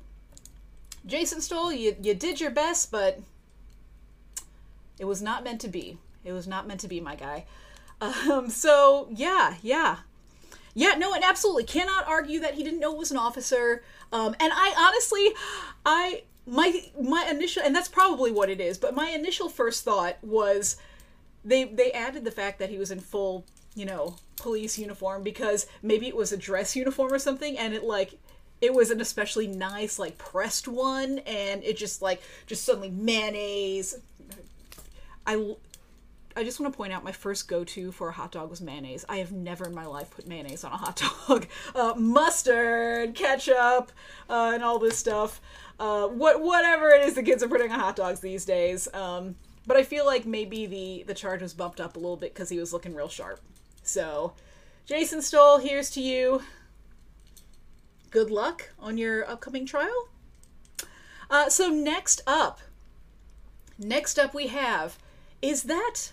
Jason 1.05 1.41
Stoll, 1.41 1.71
you, 1.71 1.95
you 2.01 2.15
did 2.15 2.41
your 2.41 2.49
best, 2.49 2.91
but 2.91 3.19
it 4.97 5.05
was 5.05 5.21
not 5.21 5.43
meant 5.43 5.61
to 5.61 5.67
be. 5.67 5.97
It 6.23 6.31
was 6.31 6.47
not 6.47 6.67
meant 6.67 6.79
to 6.79 6.87
be, 6.87 6.99
my 6.99 7.15
guy. 7.15 7.45
Um, 8.01 8.49
so, 8.49 9.07
yeah, 9.11 9.55
yeah. 9.61 9.97
Yeah, 10.73 10.95
no, 10.97 11.13
and 11.13 11.23
absolutely 11.23 11.65
cannot 11.65 12.07
argue 12.07 12.39
that 12.39 12.55
he 12.55 12.63
didn't 12.63 12.79
know 12.79 12.93
it 12.93 12.97
was 12.97 13.11
an 13.11 13.17
officer. 13.17 13.83
Um, 14.11 14.35
and 14.39 14.51
I 14.53 14.73
honestly, 14.77 15.29
I 15.85 16.23
my 16.45 16.83
my 17.01 17.27
initial 17.29 17.63
and 17.63 17.75
that's 17.75 17.87
probably 17.87 18.31
what 18.31 18.49
it 18.49 18.59
is 18.59 18.77
but 18.77 18.93
my 18.93 19.09
initial 19.09 19.47
first 19.47 19.83
thought 19.83 20.17
was 20.21 20.77
they 21.45 21.63
they 21.63 21.91
added 21.91 22.25
the 22.25 22.31
fact 22.31 22.59
that 22.59 22.69
he 22.69 22.77
was 22.77 22.91
in 22.91 22.99
full 22.99 23.45
you 23.75 23.85
know, 23.85 24.15
police 24.35 24.77
uniform 24.77 25.23
because 25.23 25.67
maybe 25.81 26.07
it 26.07 26.15
was 26.15 26.31
a 26.31 26.37
dress 26.37 26.75
uniform 26.75 27.11
or 27.11 27.19
something 27.19 27.57
and 27.57 27.73
it 27.73 27.83
like 27.83 28.19
it 28.61 28.73
was 28.73 28.91
an 28.91 29.01
especially 29.01 29.47
nice 29.47 29.99
like 29.99 30.17
pressed 30.17 30.67
one 30.67 31.19
and 31.19 31.63
it 31.63 31.75
just 31.75 32.01
like 32.01 32.21
just 32.45 32.63
suddenly 32.63 32.89
mayonnaise. 32.89 33.95
I 35.25 35.55
I 36.35 36.43
just 36.43 36.59
want 36.59 36.73
to 36.73 36.77
point 36.77 36.93
out 36.93 37.03
my 37.03 37.11
first 37.11 37.47
go-to 37.47 37.91
for 37.91 38.09
a 38.09 38.11
hot 38.11 38.31
dog 38.31 38.49
was 38.49 38.61
mayonnaise. 38.61 39.05
I 39.07 39.17
have 39.17 39.31
never 39.31 39.65
in 39.65 39.75
my 39.75 39.85
life 39.85 40.09
put 40.09 40.27
mayonnaise 40.27 40.63
on 40.63 40.71
a 40.71 40.77
hot 40.77 41.01
dog. 41.27 41.47
Uh, 41.75 41.93
mustard, 41.95 43.15
ketchup, 43.15 43.91
uh, 44.29 44.51
and 44.53 44.63
all 44.63 44.79
this 44.79 44.97
stuff. 44.97 45.41
Uh, 45.79 46.07
what 46.07 46.41
whatever 46.41 46.89
it 46.89 47.05
is 47.05 47.15
the 47.15 47.23
kids 47.23 47.43
are 47.43 47.47
putting 47.47 47.71
on 47.71 47.79
hot 47.79 47.95
dogs 47.95 48.19
these 48.19 48.45
days. 48.45 48.87
Um, 48.93 49.35
but 49.65 49.77
I 49.77 49.83
feel 49.83 50.05
like 50.05 50.25
maybe 50.25 50.65
the 50.65 51.03
the 51.07 51.13
charge 51.13 51.41
was 51.41 51.53
bumped 51.53 51.79
up 51.79 51.95
a 51.95 51.99
little 51.99 52.17
bit 52.17 52.33
because 52.33 52.49
he 52.49 52.59
was 52.59 52.73
looking 52.73 52.93
real 52.93 53.09
sharp. 53.09 53.39
So, 53.83 54.33
Jason 54.85 55.21
Stoll, 55.21 55.59
here's 55.59 55.89
to 55.91 56.01
you. 56.01 56.41
Good 58.11 58.29
luck 58.29 58.71
on 58.79 58.97
your 58.97 59.27
upcoming 59.29 59.65
trial. 59.65 60.09
Uh, 61.29 61.49
so 61.49 61.69
next 61.69 62.21
up, 62.27 62.59
next 63.79 64.19
up 64.19 64.35
we 64.35 64.47
have, 64.47 64.99
is 65.41 65.63
that 65.63 66.11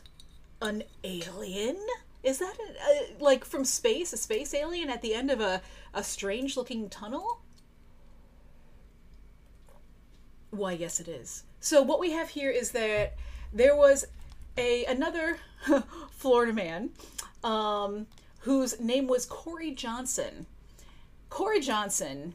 an 0.61 0.83
alien? 1.05 1.79
Is 2.23 2.39
that 2.39 2.55
a, 2.59 3.23
like 3.23 3.45
from 3.45 3.65
space, 3.65 4.13
a 4.13 4.17
space 4.17 4.53
alien 4.53 4.91
at 4.91 5.03
the 5.03 5.15
end 5.15 5.31
of 5.31 5.41
a, 5.41 5.63
a 5.95 6.05
strange 6.05 6.57
looking 6.57 6.91
tunnel? 6.91 7.41
Why, 10.51 10.73
yes, 10.73 11.01
it 11.01 11.09
is. 11.09 11.45
So 11.61 11.81
what 11.83 12.01
we 12.01 12.11
have 12.13 12.31
here 12.31 12.51
is 12.51 12.73
that 12.73 13.15
there 13.53 13.77
was 13.77 14.05
a 14.57 14.85
another 14.87 15.39
Florida 16.11 16.53
man 16.53 16.91
um, 17.45 18.07
whose 18.41 18.79
name 18.81 19.07
was 19.07 19.27
Corey 19.27 19.71
Johnson. 19.71 20.47
Corey 21.29 21.61
Johnson 21.61 22.35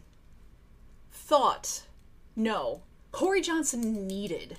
thought, 1.12 1.84
no, 2.36 2.82
Corey 3.12 3.42
Johnson 3.42 4.08
needed, 4.08 4.58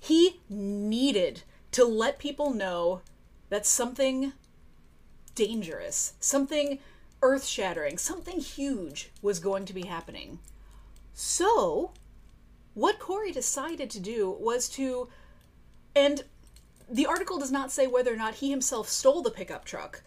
he 0.00 0.40
needed 0.48 1.42
to 1.76 1.84
let 1.84 2.18
people 2.18 2.54
know 2.54 3.02
that 3.50 3.66
something 3.66 4.32
dangerous, 5.34 6.14
something 6.20 6.78
earth 7.20 7.44
shattering, 7.44 7.98
something 7.98 8.40
huge 8.40 9.10
was 9.20 9.38
going 9.38 9.66
to 9.66 9.74
be 9.74 9.84
happening. 9.84 10.38
So, 11.12 11.90
what 12.72 12.98
Corey 12.98 13.30
decided 13.30 13.90
to 13.90 14.00
do 14.00 14.34
was 14.40 14.70
to, 14.70 15.10
and 15.94 16.24
the 16.88 17.04
article 17.04 17.38
does 17.38 17.52
not 17.52 17.70
say 17.70 17.86
whether 17.86 18.10
or 18.10 18.16
not 18.16 18.36
he 18.36 18.48
himself 18.48 18.88
stole 18.88 19.20
the 19.20 19.30
pickup 19.30 19.66
truck, 19.66 20.02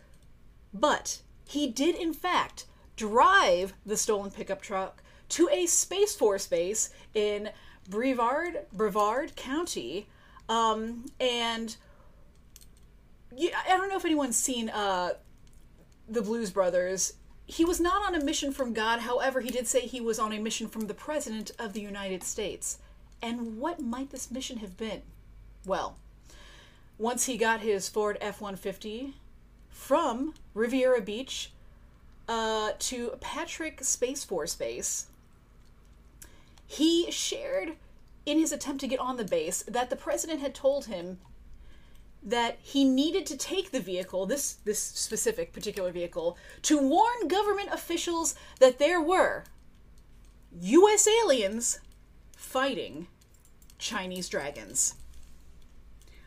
but 0.74 1.22
he 1.46 1.68
did 1.68 1.94
in 1.94 2.16
fact 2.16 2.66
drive 2.96 3.74
the 3.86 3.96
stolen 3.96 4.32
pickup 4.32 4.64
truck 4.64 5.04
to 5.30 5.48
a 5.50 5.68
Space 5.68 6.16
Force 6.16 6.48
base 6.48 6.90
in 7.14 7.52
Brevard, 7.88 8.66
Brevard 8.74 9.36
County, 9.36 10.08
um, 10.50 11.06
and 11.20 11.78
I 13.32 13.78
don't 13.78 13.90
know 13.90 13.98
if 13.98 14.06
anyone's 14.06 14.36
seen 14.36 14.70
uh, 14.70 15.12
the 16.10 16.22
Blues 16.22 16.50
Brothers. 16.50 17.14
He 17.46 17.64
was 17.64 17.80
not 17.80 18.06
on 18.06 18.20
a 18.20 18.24
mission 18.24 18.52
from 18.52 18.74
God, 18.74 19.02
however, 19.02 19.42
he 19.42 19.50
did 19.50 19.68
say 19.68 19.82
he 19.82 20.02
was 20.02 20.20
on 20.20 20.34
a 20.34 20.40
mission 20.40 20.68
from 20.68 20.88
the 20.88 20.94
President 20.94 21.52
of 21.58 21.74
the 21.74 21.82
United 21.82 22.24
States. 22.24 22.80
And 23.22 23.60
what 23.60 23.80
might 23.80 24.10
this 24.10 24.32
mission 24.32 24.58
have 24.58 24.76
been? 24.76 25.02
Well, 25.66 25.98
once 26.98 27.26
he 27.26 27.38
got 27.38 27.62
his 27.62 27.88
Ford 27.88 28.18
F 28.20 28.42
150 28.42 29.14
from 29.70 30.34
Riviera 30.54 31.02
Beach 31.02 31.52
uh, 32.28 32.72
to 32.80 33.14
Patrick 33.20 33.84
Space 33.84 34.24
Force 34.24 34.56
Base, 34.56 35.08
he 36.68 37.10
shared 37.12 37.74
in 38.26 38.38
his 38.38 38.52
attempt 38.52 38.82
to 38.82 38.88
get 38.88 39.00
on 39.00 39.18
the 39.18 39.24
base 39.24 39.64
that 39.64 39.90
the 39.90 39.96
president 39.96 40.42
had 40.42 40.54
told 40.54 40.86
him 40.86 41.20
that 42.22 42.60
he 42.62 42.84
needed 42.84 43.26
to 43.26 43.38
take 43.38 43.72
the 43.72 43.80
vehicle, 43.80 44.26
this 44.26 44.56
this 44.66 44.80
specific 44.80 45.54
particular 45.54 45.92
vehicle, 45.92 46.38
to 46.64 46.78
warn 46.78 47.28
government 47.28 47.70
officials 47.72 48.36
that 48.60 48.78
there 48.78 49.02
were 49.02 49.46
US 50.62 51.08
aliens 51.08 51.80
fighting 52.36 53.08
Chinese 53.78 54.28
dragons. 54.28 54.96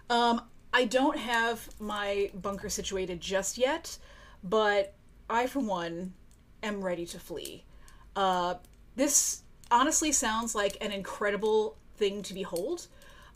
Um, 0.09 0.43
I 0.73 0.85
don't 0.85 1.19
have 1.19 1.69
my 1.79 2.31
bunker 2.35 2.69
situated 2.69 3.21
just 3.21 3.59
yet, 3.59 3.99
but 4.43 4.95
I, 5.29 5.47
for 5.47 5.61
one, 5.61 6.15
am 6.63 6.83
ready 6.83 7.07
to 7.07 7.19
flee. 7.19 7.65
Uh, 8.17 8.55
this 8.97 9.43
honestly 9.71 10.13
sounds 10.13 10.55
like 10.55 10.77
an 10.81 10.93
incredible 10.93 11.77
thing 12.03 12.21
to 12.21 12.35
behold. 12.35 12.89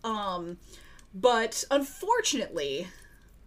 Um, 0.03 0.59
but 1.15 1.63
unfortunately, 1.71 2.89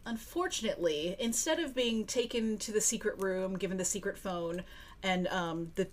unfortunately, 0.06 1.18
instead 1.20 1.60
of 1.60 1.76
being 1.76 2.06
taken 2.06 2.58
to 2.60 2.72
the 2.72 2.80
secret 2.80 3.22
room, 3.22 3.58
given 3.58 3.76
the 3.76 3.84
secret 3.84 4.18
phone, 4.18 4.64
and 5.04 5.28
um, 5.28 5.72
the 5.76 5.90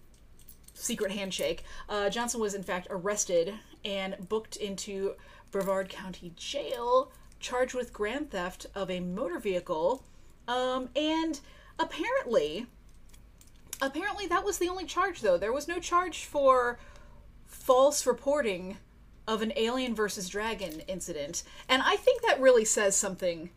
secret 0.75 1.11
handshake, 1.11 1.65
uh, 1.89 2.09
Johnson 2.09 2.41
was 2.41 2.55
in 2.55 2.63
fact 2.63 2.87
arrested 2.89 3.53
and 3.85 4.29
booked 4.29 4.55
into 4.57 5.15
Brevard 5.51 5.89
County 5.89 6.33
Jail, 6.37 7.11
charged 7.41 7.75
with 7.75 7.93
grand 7.93 8.31
theft 8.31 8.67
of 8.77 8.89
a 8.93 9.01
motor 9.01 9.41
vehicle, 9.41 10.05
um, 10.47 10.89
and 10.95 11.41
apparently, 11.81 12.67
apparently 13.83 14.29
that 14.29 14.45
was 14.45 14.59
the 14.59 14.69
only 14.69 14.85
charge. 14.85 15.21
Though 15.21 15.37
there 15.37 15.53
was 15.53 15.67
no 15.67 15.81
charge 15.81 16.25
for 16.25 16.79
false 17.45 18.07
reporting 18.07 18.77
of 19.27 19.43
an 19.43 19.53
alien 19.57 19.95
versus 19.95 20.29
dragon 20.29 20.81
incident. 20.87 21.43
And 21.69 21.83
I 21.83 21.97
think 21.97 22.23
that 22.23 22.41
really 22.41 22.65
says 22.65 22.97
something, 22.97 23.51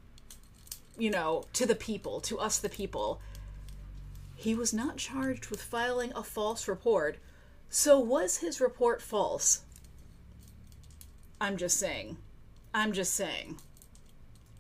you 0.98 1.12
know, 1.12 1.46
to 1.54 1.66
the 1.66 1.76
people, 1.76 2.20
to 2.22 2.40
us, 2.40 2.58
the 2.58 2.70
people. 2.70 3.22
He 4.36 4.56
was 4.56 4.74
not 4.74 4.98
charged 4.98 5.48
with 5.48 5.62
filing 5.62 6.12
a 6.16 6.24
false 6.24 6.68
report. 6.68 7.18
So 7.70 8.00
was 8.00 8.38
his 8.38 8.60
report 8.60 9.02
false? 9.02 9.62
I'm 11.40 11.58
just 11.58 11.78
saying. 11.78 12.18
I'm 12.74 12.94
just 12.94 13.14
saying. 13.14 13.58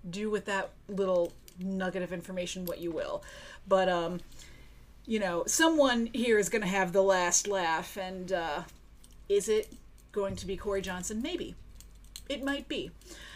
Do 0.07 0.29
with 0.29 0.45
that 0.45 0.71
little 0.87 1.33
nugget 1.59 2.03
of 2.03 2.13
information 2.13 2.65
what 2.65 2.79
you 2.79 2.91
will. 2.91 3.23
But, 3.67 3.89
um, 3.89 4.19
you 5.05 5.19
know, 5.19 5.43
someone 5.47 6.09
here 6.13 6.37
is 6.37 6.49
going 6.49 6.61
to 6.61 6.67
have 6.67 6.93
the 6.93 7.01
last 7.01 7.47
laugh, 7.47 7.97
and, 7.97 8.31
uh, 8.31 8.63
is 9.27 9.49
it 9.49 9.73
going 10.11 10.35
to 10.37 10.45
be 10.45 10.57
Corey 10.57 10.81
Johnson? 10.81 11.21
Maybe. 11.21 11.55
It 12.27 12.43
might 12.43 12.67
be. 12.67 12.91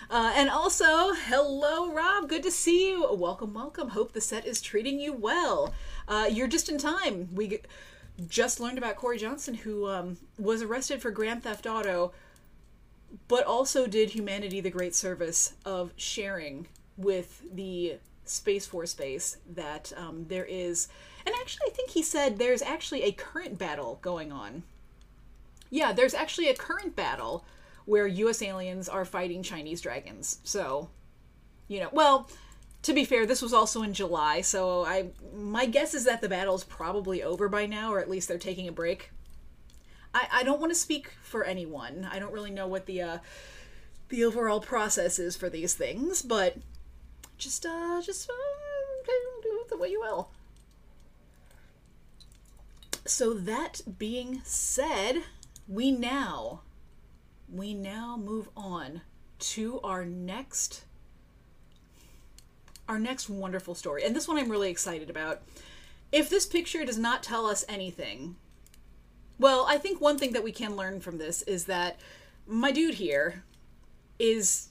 Uh, 0.10 0.34
and 0.36 0.50
also, 0.50 1.14
hello, 1.14 1.92
Rob. 1.92 2.30
Good 2.30 2.44
to 2.44 2.52
see 2.52 2.90
you. 2.90 3.12
Welcome, 3.12 3.54
welcome. 3.54 3.90
Hope 3.90 4.14
the 4.14 4.22
set 4.22 4.46
is 4.46 4.62
treating 4.62 5.00
you 5.00 5.14
well. 5.14 5.74
Uh, 6.08 6.28
you're 6.30 6.48
just 6.48 6.70
in 6.70 6.78
time. 6.78 7.30
We 7.34 7.60
just 8.30 8.60
learned 8.60 8.78
about 8.78 8.96
Corey 8.96 9.18
Johnson, 9.18 9.56
who 9.56 9.88
um, 9.88 10.18
was 10.38 10.62
arrested 10.62 11.02
for 11.02 11.10
Grand 11.10 11.44
Theft 11.44 11.66
Auto, 11.66 12.14
but 13.28 13.46
also 13.46 13.88
did 13.88 14.12
humanity 14.12 14.62
the 14.62 14.70
great 14.70 14.94
service 14.94 15.54
of 15.66 15.92
sharing 15.96 16.68
with 16.96 17.44
the 17.52 17.98
Space 18.26 18.68
Force 18.68 18.94
base 18.94 19.38
that 19.56 19.92
um, 19.98 20.26
there 20.28 20.46
is. 20.46 20.88
And 21.26 21.34
actually, 21.40 21.72
I 21.72 21.74
think 21.74 21.90
he 21.90 22.04
said 22.04 22.38
there's 22.38 22.62
actually 22.62 23.04
a 23.04 23.12
current 23.12 23.58
battle 23.58 23.98
going 24.02 24.32
on 24.32 24.64
yeah, 25.74 25.92
there's 25.92 26.14
actually 26.14 26.50
a 26.50 26.56
current 26.56 26.96
battle 26.96 27.46
where 27.86 28.06
US 28.06 28.44
aliens 28.44 28.88
are 28.88 29.06
fighting 29.06 29.42
Chinese 29.42 29.82
dragons. 29.82 30.38
So, 30.44 30.90
you 31.68 31.80
know, 31.80 31.90
well, 31.92 32.30
to 32.84 32.94
be 32.94 33.06
fair, 33.06 33.26
this 33.26 33.42
was 33.42 33.54
also 33.54 33.82
in 33.82 33.92
July, 33.92 34.42
so 34.42 34.86
I 34.86 35.10
my 35.36 35.66
guess 35.66 35.96
is 35.96 36.06
that 36.06 36.22
the 36.22 36.30
battle's 36.30 36.64
probably 36.64 37.24
over 37.24 37.50
by 37.50 37.66
now, 37.66 37.92
or 37.92 38.00
at 38.00 38.10
least 38.10 38.28
they're 38.28 38.38
taking 38.38 38.68
a 38.68 38.72
break. 38.72 39.12
I, 40.14 40.28
I 40.32 40.44
don't 40.44 40.60
want 40.60 40.72
to 40.72 40.78
speak 40.78 41.12
for 41.24 41.44
anyone. 41.44 42.08
I 42.12 42.20
don't 42.20 42.34
really 42.34 42.52
know 42.52 42.68
what 42.68 42.86
the 42.86 43.02
uh, 43.02 43.18
the 44.10 44.26
overall 44.26 44.60
process 44.60 45.18
is 45.18 45.36
for 45.36 45.50
these 45.50 45.74
things, 45.74 46.22
but 46.22 46.58
just 47.40 47.66
uh 47.66 48.00
just 48.00 48.30
uh, 48.30 48.34
do 49.42 49.60
it 49.62 49.70
the 49.70 49.78
way 49.78 49.90
you 49.90 50.02
will. 50.02 50.30
So 53.06 53.34
that 53.34 53.82
being 53.98 54.42
said, 54.44 55.24
we 55.68 55.92
now 55.92 56.62
we 57.52 57.74
now 57.74 58.18
move 58.18 58.50
on 58.56 59.02
to 59.40 59.80
our 59.82 60.06
next 60.06 60.86
our 62.88 63.00
next 63.00 63.30
wonderful 63.30 63.76
story. 63.76 64.04
And 64.04 64.16
this 64.16 64.28
one 64.28 64.38
I'm 64.38 64.50
really 64.50 64.70
excited 64.70 65.10
about. 65.10 65.42
If 66.12 66.30
this 66.30 66.46
picture 66.46 66.84
does 66.84 66.98
not 66.98 67.24
tell 67.24 67.46
us 67.46 67.64
anything, 67.70 68.36
well, 69.40 69.66
I 69.68 69.78
think 69.78 70.02
one 70.02 70.18
thing 70.18 70.34
that 70.34 70.44
we 70.44 70.52
can 70.52 70.76
learn 70.76 71.00
from 71.00 71.18
this 71.18 71.42
is 71.44 71.66
that 71.66 71.98
my 72.46 72.72
dude 72.72 72.96
here 72.96 73.44
is 74.20 74.70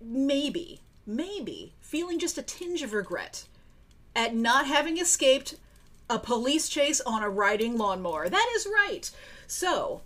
maybe, 0.00 0.80
maybe 1.04 1.74
feeling 1.80 2.18
just 2.18 2.38
a 2.38 2.42
tinge 2.42 2.82
of 2.82 2.92
regret 2.92 3.44
at 4.14 4.34
not 4.34 4.66
having 4.66 4.98
escaped 4.98 5.56
a 6.08 6.18
police 6.18 6.68
chase 6.68 7.00
on 7.00 7.22
a 7.22 7.28
riding 7.28 7.76
lawnmower. 7.76 8.28
That 8.28 8.52
is 8.54 8.66
right. 8.66 9.10
So, 9.46 10.02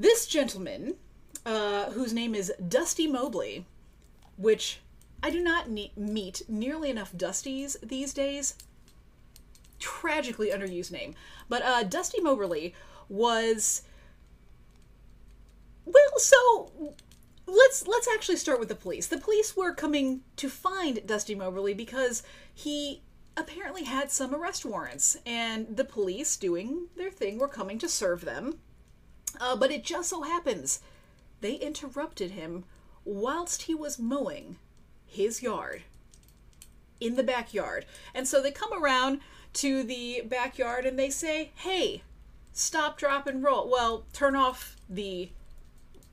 this 0.00 0.26
gentleman, 0.26 0.94
uh, 1.44 1.90
whose 1.90 2.14
name 2.14 2.34
is 2.34 2.50
Dusty 2.66 3.06
Mobley, 3.06 3.66
which 4.36 4.80
I 5.22 5.28
do 5.30 5.42
not 5.42 5.68
ne- 5.68 5.92
meet 5.94 6.42
nearly 6.48 6.88
enough 6.88 7.12
Dusties 7.12 7.76
these 7.82 8.14
days. 8.14 8.54
Tragically 9.78 10.50
underused 10.50 10.90
name. 10.90 11.14
But 11.48 11.62
uh, 11.62 11.82
Dusty 11.84 12.20
Mobley 12.20 12.74
was. 13.08 13.82
Well, 15.84 16.18
so 16.18 16.94
let's 17.46 17.86
let's 17.86 18.08
actually 18.14 18.36
start 18.36 18.58
with 18.58 18.68
the 18.68 18.74
police. 18.74 19.06
The 19.06 19.18
police 19.18 19.54
were 19.54 19.74
coming 19.74 20.22
to 20.36 20.48
find 20.48 21.06
Dusty 21.06 21.34
Moberly 21.34 21.74
because 21.74 22.22
he 22.54 23.02
apparently 23.36 23.84
had 23.84 24.10
some 24.10 24.34
arrest 24.34 24.64
warrants, 24.64 25.18
and 25.26 25.76
the 25.76 25.84
police, 25.84 26.36
doing 26.36 26.88
their 26.96 27.10
thing, 27.10 27.38
were 27.38 27.48
coming 27.48 27.78
to 27.78 27.88
serve 27.88 28.24
them. 28.24 28.60
Uh, 29.40 29.56
but 29.56 29.70
it 29.70 29.84
just 29.84 30.08
so 30.08 30.22
happens 30.22 30.80
they 31.40 31.54
interrupted 31.54 32.32
him 32.32 32.64
whilst 33.04 33.62
he 33.62 33.74
was 33.74 33.98
mowing 33.98 34.56
his 35.06 35.42
yard 35.42 35.82
in 37.00 37.16
the 37.16 37.22
backyard. 37.22 37.86
And 38.14 38.28
so 38.28 38.42
they 38.42 38.50
come 38.50 38.72
around 38.72 39.20
to 39.54 39.82
the 39.82 40.22
backyard 40.26 40.84
and 40.84 40.98
they 40.98 41.10
say, 41.10 41.50
"Hey, 41.56 42.02
stop, 42.52 42.98
drop, 42.98 43.26
and 43.26 43.42
roll." 43.42 43.68
Well, 43.68 44.04
turn 44.12 44.36
off 44.36 44.76
the 44.88 45.30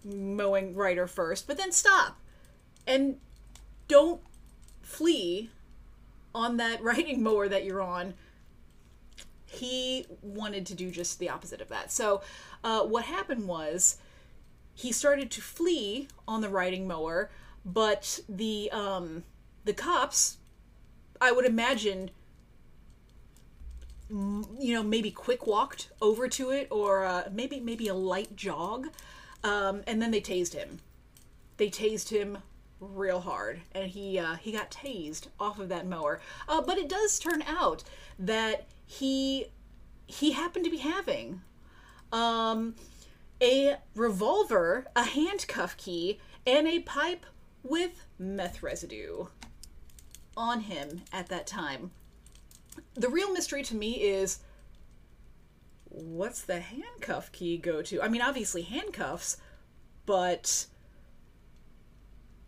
mowing 0.04 0.76
rider 0.76 1.08
first, 1.08 1.48
but 1.48 1.58
then 1.58 1.72
stop 1.72 2.18
and 2.86 3.20
don't 3.88 4.22
flee 4.82 5.50
on 6.34 6.58
that 6.58 6.82
riding 6.82 7.22
mower 7.22 7.48
that 7.50 7.66
you're 7.66 7.82
on. 7.82 8.14
He 9.46 10.06
wanted 10.22 10.66
to 10.68 10.76
do 10.76 10.92
just 10.92 11.20
the 11.20 11.30
opposite 11.30 11.62
of 11.62 11.70
that. 11.70 11.92
So, 11.92 12.22
uh, 12.64 12.84
what 12.84 13.06
happened 13.06 13.48
was 13.48 13.98
he 14.74 14.92
started 14.92 15.32
to 15.32 15.42
flee 15.42 16.08
on 16.28 16.42
the 16.42 16.50
riding 16.50 16.88
mower, 16.88 17.32
but 17.66 18.20
the 18.30 18.70
um, 18.72 19.24
the 19.66 19.74
cops, 19.74 20.38
I 21.20 21.32
would 21.32 21.46
imagine, 21.46 22.12
you 24.10 24.74
know, 24.74 24.84
maybe 24.84 25.12
quick 25.12 25.48
walked 25.48 25.90
over 26.02 26.28
to 26.30 26.52
it, 26.52 26.68
or 26.70 27.06
uh, 27.06 27.30
maybe 27.32 27.60
maybe 27.60 27.88
a 27.88 27.94
light 27.94 28.36
jog, 28.36 28.90
um, 29.44 29.82
and 29.88 30.02
then 30.02 30.12
they 30.12 30.22
tased 30.22 30.54
him. 30.54 30.80
They 31.58 31.70
tased 31.70 32.10
him 32.10 32.38
real 32.80 33.22
hard, 33.22 33.62
and 33.72 33.90
he 33.90 34.20
uh, 34.20 34.36
he 34.36 34.52
got 34.52 34.70
tased 34.70 35.28
off 35.40 35.60
of 35.60 35.70
that 35.70 35.88
mower. 35.88 36.22
Uh, 36.48 36.62
but 36.62 36.78
it 36.78 36.88
does 36.88 37.20
turn 37.20 37.42
out 37.42 37.84
that 38.20 38.68
he 38.86 39.48
he 40.06 40.32
happened 40.32 40.66
to 40.66 40.72
be 40.72 40.78
having 40.78 41.42
um, 42.12 42.76
a 43.42 43.78
revolver, 43.96 44.88
a 44.96 45.04
handcuff 45.04 45.78
key, 45.78 46.20
and 46.46 46.68
a 46.68 46.80
pipe 46.80 47.26
with 47.64 48.06
meth 48.18 48.64
residue 48.64 49.26
on 50.36 50.62
him 50.62 51.02
at 51.12 51.28
that 51.30 51.48
time. 51.48 51.92
The 52.94 53.10
real 53.10 53.32
mystery 53.34 53.64
to 53.64 53.76
me 53.76 53.94
is 54.02 54.40
what's 55.90 56.42
the 56.42 56.60
handcuff 56.60 57.32
key 57.32 57.58
go 57.58 57.82
to? 57.82 58.02
I 58.02 58.08
mean, 58.08 58.22
obviously 58.22 58.62
handcuffs, 58.62 59.38
but 60.06 60.68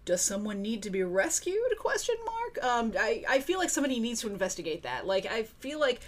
does 0.06 0.22
someone 0.22 0.62
need 0.62 0.82
to 0.84 0.90
be 0.90 1.04
rescued? 1.04 1.78
Question 1.78 2.16
mark. 2.26 2.64
Um, 2.64 2.94
I 3.00 3.24
I 3.28 3.40
feel 3.42 3.60
like 3.60 3.70
somebody 3.70 4.00
needs 4.00 4.22
to 4.22 4.28
investigate 4.28 4.84
that. 4.84 5.06
Like 5.06 5.26
I 5.26 5.44
feel 5.44 5.80
like 5.80 6.02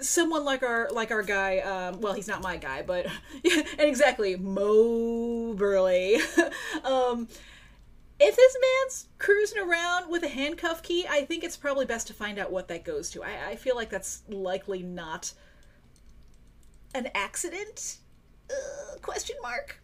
someone 0.00 0.44
like 0.44 0.62
our 0.62 0.88
like 0.92 1.10
our 1.10 1.22
guy. 1.22 1.58
Um, 1.58 2.00
well, 2.00 2.12
he's 2.12 2.28
not 2.28 2.42
my 2.42 2.56
guy, 2.56 2.82
but 2.82 3.06
and 3.44 3.80
exactly 3.80 4.36
Moberly. 4.36 6.16
um, 6.84 7.28
if 8.18 8.34
this 8.34 8.56
man's 8.60 9.08
cruising 9.18 9.58
around 9.58 10.10
with 10.10 10.22
a 10.22 10.28
handcuff 10.28 10.82
key, 10.82 11.06
I 11.08 11.22
think 11.22 11.44
it's 11.44 11.56
probably 11.56 11.84
best 11.84 12.06
to 12.06 12.14
find 12.14 12.38
out 12.38 12.50
what 12.50 12.68
that 12.68 12.84
goes 12.84 13.10
to. 13.10 13.22
I, 13.22 13.50
I 13.50 13.56
feel 13.56 13.76
like 13.76 13.90
that's 13.90 14.22
likely 14.28 14.82
not 14.82 15.32
an 16.94 17.08
accident. 17.14 17.98
Uh, 18.50 18.98
question 19.02 19.36
mark. 19.42 19.80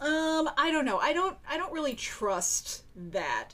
Um, 0.00 0.48
I 0.56 0.70
don't 0.70 0.84
know. 0.84 0.98
I 0.98 1.12
don't. 1.12 1.36
I 1.48 1.56
don't 1.56 1.72
really 1.72 1.94
trust 1.94 2.84
that. 2.96 3.50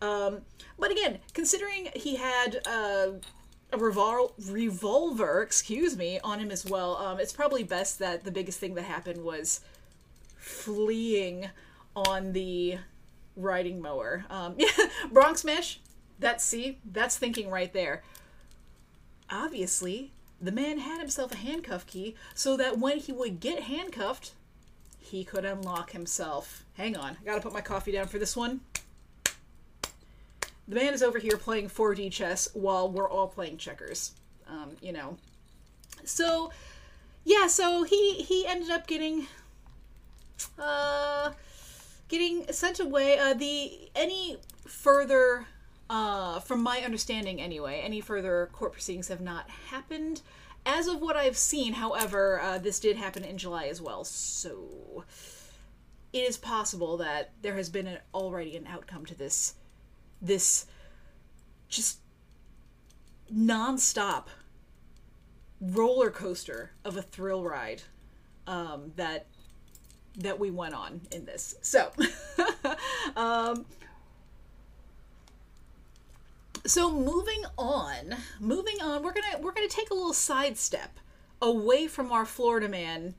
Um, 0.00 0.42
but 0.78 0.90
again, 0.90 1.18
considering 1.34 1.88
he 1.94 2.16
had 2.16 2.60
uh, 2.66 3.08
a 3.72 3.78
revol- 3.78 4.32
revolver, 4.50 5.42
excuse 5.42 5.96
me, 5.96 6.20
on 6.20 6.38
him 6.38 6.50
as 6.50 6.64
well, 6.64 6.96
um, 6.96 7.20
it's 7.20 7.32
probably 7.32 7.62
best 7.62 7.98
that 7.98 8.24
the 8.24 8.30
biggest 8.30 8.58
thing 8.58 8.74
that 8.74 8.82
happened 8.82 9.24
was 9.24 9.60
fleeing 10.36 11.48
on 11.94 12.32
the 12.32 12.78
riding 13.36 13.80
mower. 13.80 14.24
Um, 14.30 14.54
yeah, 14.58 14.68
Bronx 15.10 15.44
Mesh. 15.44 15.80
That's 16.18 16.44
see, 16.44 16.78
that's 16.84 17.16
thinking 17.16 17.48
right 17.50 17.72
there. 17.72 18.02
Obviously, 19.30 20.12
the 20.40 20.52
man 20.52 20.78
had 20.78 20.98
himself 20.98 21.32
a 21.32 21.36
handcuff 21.36 21.86
key 21.86 22.14
so 22.34 22.56
that 22.58 22.78
when 22.78 22.98
he 22.98 23.12
would 23.12 23.40
get 23.40 23.62
handcuffed, 23.62 24.32
he 24.98 25.24
could 25.24 25.46
unlock 25.46 25.92
himself. 25.92 26.64
Hang 26.74 26.96
on, 26.96 27.16
I 27.20 27.24
gotta 27.24 27.40
put 27.40 27.54
my 27.54 27.62
coffee 27.62 27.92
down 27.92 28.06
for 28.06 28.18
this 28.18 28.36
one. 28.36 28.60
The 30.68 30.76
man 30.76 30.94
is 30.94 31.02
over 31.02 31.18
here 31.18 31.36
playing 31.36 31.68
4D 31.68 32.12
chess 32.12 32.48
while 32.54 32.90
we're 32.90 33.10
all 33.10 33.28
playing 33.28 33.58
checkers. 33.58 34.12
Um, 34.48 34.76
you 34.80 34.92
know. 34.92 35.16
So, 36.04 36.52
yeah, 37.24 37.46
so 37.46 37.82
he 37.82 38.14
he 38.22 38.46
ended 38.46 38.70
up 38.70 38.86
getting 38.86 39.26
uh 40.58 41.32
getting 42.08 42.46
sent 42.52 42.80
away. 42.80 43.18
Uh, 43.18 43.34
the 43.34 43.90
any 43.94 44.36
further, 44.66 45.46
uh, 45.88 46.40
from 46.40 46.62
my 46.62 46.80
understanding 46.80 47.40
anyway, 47.40 47.80
any 47.82 48.00
further 48.00 48.50
court 48.52 48.72
proceedings 48.72 49.08
have 49.08 49.20
not 49.20 49.48
happened. 49.70 50.20
As 50.66 50.88
of 50.88 51.00
what 51.00 51.16
I've 51.16 51.38
seen, 51.38 51.72
however, 51.72 52.38
uh, 52.40 52.58
this 52.58 52.80
did 52.80 52.96
happen 52.96 53.24
in 53.24 53.38
July 53.38 53.66
as 53.66 53.80
well, 53.80 54.04
so 54.04 55.04
it 56.12 56.18
is 56.18 56.36
possible 56.36 56.98
that 56.98 57.30
there 57.40 57.54
has 57.54 57.70
been 57.70 57.86
an, 57.86 57.98
already 58.12 58.56
an 58.56 58.66
outcome 58.66 59.06
to 59.06 59.14
this, 59.14 59.54
this 60.20 60.66
just 61.68 61.98
nonstop 63.32 64.26
roller 65.60 66.10
coaster 66.10 66.72
of 66.84 66.96
a 66.96 67.02
thrill 67.02 67.44
ride 67.44 67.82
um, 68.46 68.92
that 68.96 69.26
that 70.16 70.38
we 70.38 70.50
went 70.50 70.74
on 70.74 71.00
in 71.12 71.24
this. 71.24 71.54
So, 71.62 71.92
um, 73.16 73.64
so 76.66 76.90
moving 76.90 77.44
on, 77.56 78.16
moving 78.40 78.80
on, 78.82 79.02
we're 79.02 79.12
gonna 79.12 79.38
we're 79.40 79.52
gonna 79.52 79.68
take 79.68 79.90
a 79.90 79.94
little 79.94 80.12
sidestep 80.12 80.98
away 81.40 81.86
from 81.86 82.12
our 82.12 82.26
Florida 82.26 82.68
man 82.68 83.14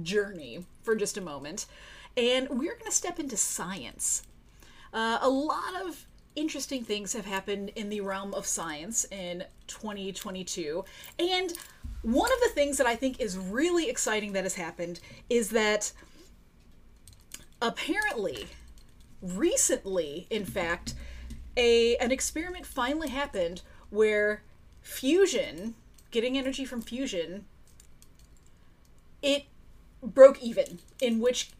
journey 0.00 0.64
for 0.82 0.94
just 0.94 1.16
a 1.16 1.20
moment, 1.20 1.66
and 2.16 2.48
we're 2.50 2.76
gonna 2.76 2.90
step 2.92 3.18
into 3.18 3.36
science. 3.36 4.22
Uh, 4.92 5.18
a 5.20 5.28
lot 5.28 5.80
of 5.84 6.06
interesting 6.34 6.84
things 6.84 7.12
have 7.12 7.26
happened 7.26 7.70
in 7.76 7.88
the 7.88 8.00
realm 8.00 8.34
of 8.34 8.46
science 8.46 9.04
in 9.10 9.44
2022, 9.66 10.84
and 11.18 11.52
one 12.02 12.32
of 12.32 12.40
the 12.40 12.50
things 12.54 12.78
that 12.78 12.86
I 12.86 12.96
think 12.96 13.20
is 13.20 13.38
really 13.38 13.88
exciting 13.88 14.32
that 14.32 14.44
has 14.44 14.54
happened 14.54 15.00
is 15.30 15.50
that 15.50 15.92
apparently, 17.60 18.48
recently, 19.22 20.26
in 20.28 20.44
fact, 20.44 20.94
a 21.56 21.96
an 21.96 22.10
experiment 22.10 22.66
finally 22.66 23.08
happened 23.08 23.62
where 23.90 24.42
fusion, 24.80 25.74
getting 26.10 26.36
energy 26.36 26.64
from 26.64 26.82
fusion, 26.82 27.44
it 29.22 29.44
broke 30.02 30.42
even. 30.42 30.80
In 31.00 31.20
which, 31.20 31.50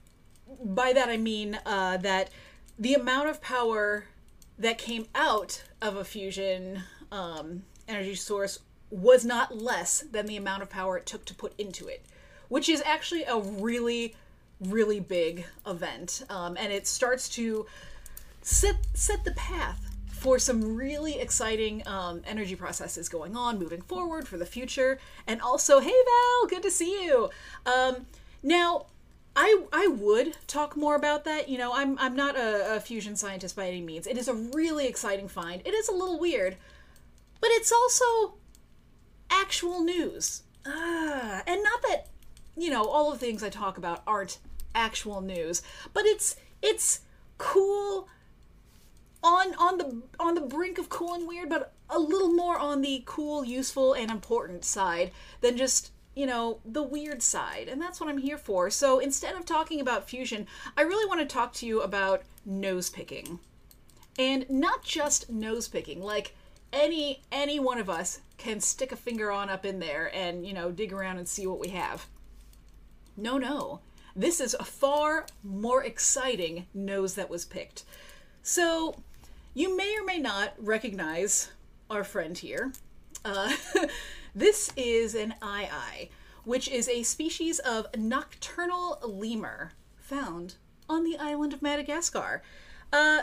by 0.62 0.92
that 0.92 1.08
I 1.08 1.16
mean 1.16 1.58
uh, 1.64 1.98
that 1.98 2.30
the 2.78 2.94
amount 2.94 3.28
of 3.28 3.40
power 3.40 4.04
that 4.58 4.78
came 4.78 5.06
out 5.14 5.62
of 5.80 5.96
a 5.96 6.04
fusion 6.04 6.82
um, 7.10 7.62
energy 7.88 8.14
source 8.14 8.60
was 8.90 9.24
not 9.24 9.56
less 9.56 10.00
than 10.00 10.26
the 10.26 10.36
amount 10.36 10.62
of 10.62 10.70
power 10.70 10.96
it 10.98 11.06
took 11.06 11.24
to 11.24 11.34
put 11.34 11.58
into 11.58 11.88
it, 11.88 12.04
which 12.48 12.68
is 12.68 12.82
actually 12.84 13.24
a 13.24 13.38
really, 13.38 14.14
really 14.60 15.00
big 15.00 15.46
event. 15.66 16.22
Um, 16.28 16.56
and 16.58 16.72
it 16.72 16.86
starts 16.86 17.28
to 17.30 17.66
set, 18.42 18.76
set 18.94 19.24
the 19.24 19.32
path 19.32 19.88
for 20.08 20.38
some 20.38 20.76
really 20.76 21.18
exciting 21.18 21.82
um, 21.86 22.22
energy 22.26 22.54
processes 22.54 23.08
going 23.08 23.36
on 23.36 23.58
moving 23.58 23.80
forward 23.82 24.28
for 24.28 24.36
the 24.36 24.46
future. 24.46 25.00
And 25.26 25.40
also, 25.40 25.80
hey 25.80 25.90
Val, 25.90 26.48
good 26.48 26.62
to 26.62 26.70
see 26.70 27.04
you. 27.04 27.30
Um, 27.66 28.06
now, 28.42 28.86
I 29.34 29.64
I 29.72 29.86
would 29.86 30.36
talk 30.46 30.76
more 30.76 30.94
about 30.94 31.24
that. 31.24 31.48
You 31.48 31.58
know, 31.58 31.72
I'm 31.74 31.98
I'm 31.98 32.14
not 32.14 32.36
a, 32.36 32.76
a 32.76 32.80
fusion 32.80 33.16
scientist 33.16 33.56
by 33.56 33.66
any 33.66 33.80
means. 33.80 34.06
It 34.06 34.18
is 34.18 34.28
a 34.28 34.34
really 34.34 34.86
exciting 34.86 35.28
find. 35.28 35.62
It 35.64 35.74
is 35.74 35.88
a 35.88 35.92
little 35.92 36.18
weird, 36.18 36.56
but 37.40 37.50
it's 37.52 37.72
also 37.72 38.34
actual 39.30 39.82
news. 39.82 40.42
Ah, 40.66 41.42
and 41.46 41.62
not 41.62 41.82
that 41.82 42.08
you 42.56 42.70
know 42.70 42.84
all 42.84 43.12
of 43.12 43.18
the 43.18 43.26
things 43.26 43.42
I 43.42 43.48
talk 43.48 43.78
about 43.78 44.02
aren't 44.06 44.38
actual 44.74 45.20
news, 45.20 45.62
but 45.92 46.04
it's 46.04 46.36
it's 46.60 47.00
cool 47.38 48.08
on 49.22 49.54
on 49.54 49.78
the 49.78 50.02
on 50.20 50.34
the 50.34 50.40
brink 50.40 50.78
of 50.78 50.88
cool 50.88 51.14
and 51.14 51.26
weird, 51.26 51.48
but 51.48 51.72
a 51.88 51.98
little 51.98 52.32
more 52.32 52.58
on 52.58 52.80
the 52.82 53.02
cool, 53.06 53.44
useful, 53.44 53.92
and 53.94 54.10
important 54.10 54.64
side 54.64 55.10
than 55.40 55.56
just 55.56 55.91
you 56.14 56.26
know 56.26 56.60
the 56.64 56.82
weird 56.82 57.22
side, 57.22 57.68
and 57.68 57.80
that's 57.80 58.00
what 58.00 58.08
I'm 58.08 58.18
here 58.18 58.38
for. 58.38 58.70
So 58.70 58.98
instead 58.98 59.34
of 59.34 59.44
talking 59.44 59.80
about 59.80 60.08
fusion, 60.08 60.46
I 60.76 60.82
really 60.82 61.06
want 61.06 61.20
to 61.20 61.26
talk 61.26 61.52
to 61.54 61.66
you 61.66 61.82
about 61.82 62.22
nose 62.44 62.90
picking, 62.90 63.38
and 64.18 64.48
not 64.50 64.82
just 64.82 65.30
nose 65.30 65.68
picking, 65.68 66.02
like 66.02 66.34
any 66.72 67.22
any 67.30 67.60
one 67.60 67.78
of 67.78 67.90
us 67.90 68.20
can 68.38 68.60
stick 68.60 68.92
a 68.92 68.96
finger 68.96 69.30
on 69.30 69.48
up 69.50 69.64
in 69.64 69.78
there 69.78 70.10
and 70.14 70.46
you 70.46 70.52
know 70.52 70.70
dig 70.70 70.92
around 70.92 71.18
and 71.18 71.28
see 71.28 71.46
what 71.46 71.60
we 71.60 71.68
have. 71.68 72.06
No, 73.16 73.38
no. 73.38 73.80
This 74.14 74.40
is 74.40 74.54
a 74.54 74.64
far 74.64 75.26
more 75.42 75.84
exciting 75.84 76.66
nose 76.74 77.14
that 77.14 77.30
was 77.30 77.44
picked. 77.44 77.84
So, 78.42 78.96
you 79.54 79.76
may 79.76 79.96
or 79.96 80.04
may 80.04 80.18
not 80.18 80.54
recognize 80.58 81.50
our 81.88 82.04
friend 82.04 82.36
here. 82.36 82.72
Uh, 83.24 83.52
this 84.34 84.72
is 84.76 85.14
an 85.14 85.34
aye-aye, 85.42 86.08
which 86.44 86.68
is 86.68 86.88
a 86.88 87.02
species 87.02 87.58
of 87.60 87.86
nocturnal 87.96 88.98
lemur 89.02 89.72
found 89.96 90.54
on 90.88 91.04
the 91.04 91.16
island 91.18 91.52
of 91.52 91.62
Madagascar. 91.62 92.42
Uh, 92.92 93.22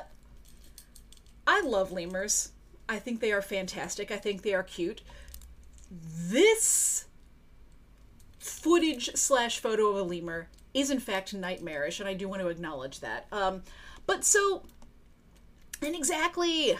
I 1.45 1.61
love 1.61 1.91
lemurs. 1.91 2.51
I 2.87 2.99
think 2.99 3.19
they 3.19 3.31
are 3.31 3.41
fantastic. 3.41 4.11
I 4.11 4.17
think 4.17 4.41
they 4.41 4.53
are 4.53 4.63
cute. 4.63 5.01
This 5.91 7.05
footage 8.39 9.11
slash 9.15 9.59
photo 9.59 9.87
of 9.87 9.97
a 9.97 10.03
lemur 10.03 10.47
is 10.73 10.91
in 10.91 10.99
fact 10.99 11.33
nightmarish, 11.33 11.99
and 11.99 12.07
I 12.07 12.13
do 12.13 12.27
want 12.27 12.41
to 12.41 12.47
acknowledge 12.47 12.99
that. 12.99 13.25
Um, 13.31 13.63
but 14.05 14.23
so, 14.23 14.63
and 15.81 15.95
exactly, 15.95 16.77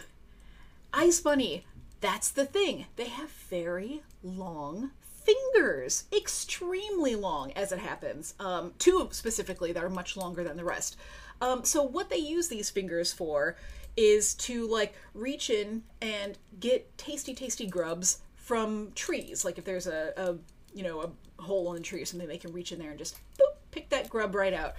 Ice 0.94 1.20
Bunny, 1.20 1.66
that's 2.02 2.30
the 2.30 2.46
thing. 2.46 2.86
They 2.96 3.08
have 3.08 3.30
very 3.30 4.02
long 4.24 4.92
fingers, 5.24 6.06
extremely 6.16 7.16
long 7.16 7.52
as 7.54 7.72
it 7.72 7.80
happens. 7.80 8.34
Um, 8.40 8.74
two 8.80 9.08
specifically 9.12 9.72
that 9.72 9.84
are 9.84 9.90
much 9.90 10.18
longer 10.18 10.44
than 10.44 10.58
the 10.58 10.64
rest. 10.64 10.98
Um, 11.42 11.64
so, 11.64 11.84
what 11.84 12.10
they 12.10 12.18
use 12.18 12.48
these 12.48 12.70
fingers 12.70 13.14
for 13.14 13.56
is 13.96 14.34
to 14.36 14.68
like 14.68 14.96
reach 15.14 15.50
in 15.50 15.84
and 16.02 16.38
get 16.60 16.98
tasty, 16.98 17.34
tasty 17.34 17.68
grubs 17.68 18.20
from 18.36 18.92
trees. 18.96 19.46
Like 19.46 19.58
if 19.58 19.66
there's 19.66 19.88
a, 19.88 20.14
a 20.18 20.36
you 20.74 20.84
know 20.84 21.02
a 21.02 21.42
hole 21.42 21.74
in 21.74 21.78
the 21.78 21.84
tree 21.84 22.02
or 22.02 22.06
something, 22.06 22.28
they 22.28 22.38
can 22.38 22.54
reach 22.54 22.72
in 22.72 22.80
there 22.80 22.90
and 22.90 23.00
just 23.00 23.18
boop, 23.38 23.56
pick 23.72 23.90
that 23.90 24.10
grub 24.10 24.36
right 24.36 24.54
out. 24.54 24.76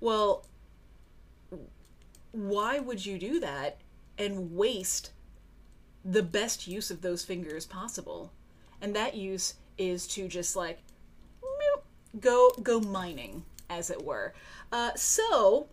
Well, 0.00 0.44
why 2.32 2.78
would 2.78 3.04
you 3.04 3.18
do 3.18 3.40
that 3.40 3.78
and 4.18 4.54
waste 4.54 5.12
the 6.04 6.22
best 6.22 6.66
use 6.66 6.90
of 6.90 7.02
those 7.02 7.24
fingers 7.24 7.66
possible? 7.66 8.32
And 8.80 8.94
that 8.96 9.14
use 9.14 9.54
is 9.78 10.06
to 10.08 10.28
just 10.28 10.56
like 10.56 10.80
go 12.20 12.50
go 12.62 12.80
mining, 12.80 13.44
as 13.70 13.90
it 13.90 14.04
were. 14.04 14.34
Uh, 14.70 14.92
so, 14.96 15.68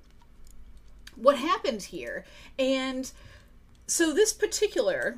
what 1.16 1.38
happened 1.38 1.84
here? 1.84 2.26
And 2.58 3.12
so 3.88 4.14
this 4.14 4.34
particular 4.34 5.18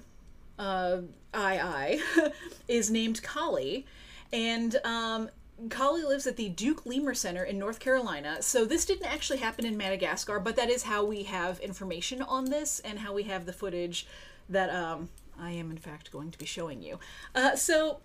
uh, 0.58 1.02
aye-aye 1.34 2.00
is 2.68 2.90
named 2.90 3.22
Kali, 3.22 3.86
and 4.32 4.78
um, 4.84 5.30
Kali 5.70 6.04
lives 6.04 6.26
at 6.26 6.38
the 6.38 6.50
Duke 6.50 6.86
Lemur 6.86 7.14
Center 7.14 7.44
in 7.44 7.60
North 7.60 7.80
Carolina. 7.80 8.42
So 8.42 8.66
this 8.66 8.86
didn't 8.86 9.12
actually 9.12 9.40
happen 9.40 9.66
in 9.66 9.78
Madagascar, 9.78 10.40
but 10.40 10.56
that 10.56 10.70
is 10.70 10.84
how 10.84 11.04
we 11.04 11.24
have 11.24 11.60
information 11.60 12.22
on 12.22 12.46
this 12.46 12.80
and 12.80 13.00
how 13.00 13.14
we 13.14 13.24
have 13.24 13.46
the 13.46 13.54
footage 13.54 14.08
that 14.52 14.70
um, 14.70 15.10
I 15.40 15.52
am 15.52 15.72
in 15.72 15.78
fact 15.78 16.12
going 16.12 16.32
to 16.32 16.38
be 16.38 16.46
showing 16.46 16.82
you. 16.82 17.00
Uh, 17.34 17.56
so 17.56 18.00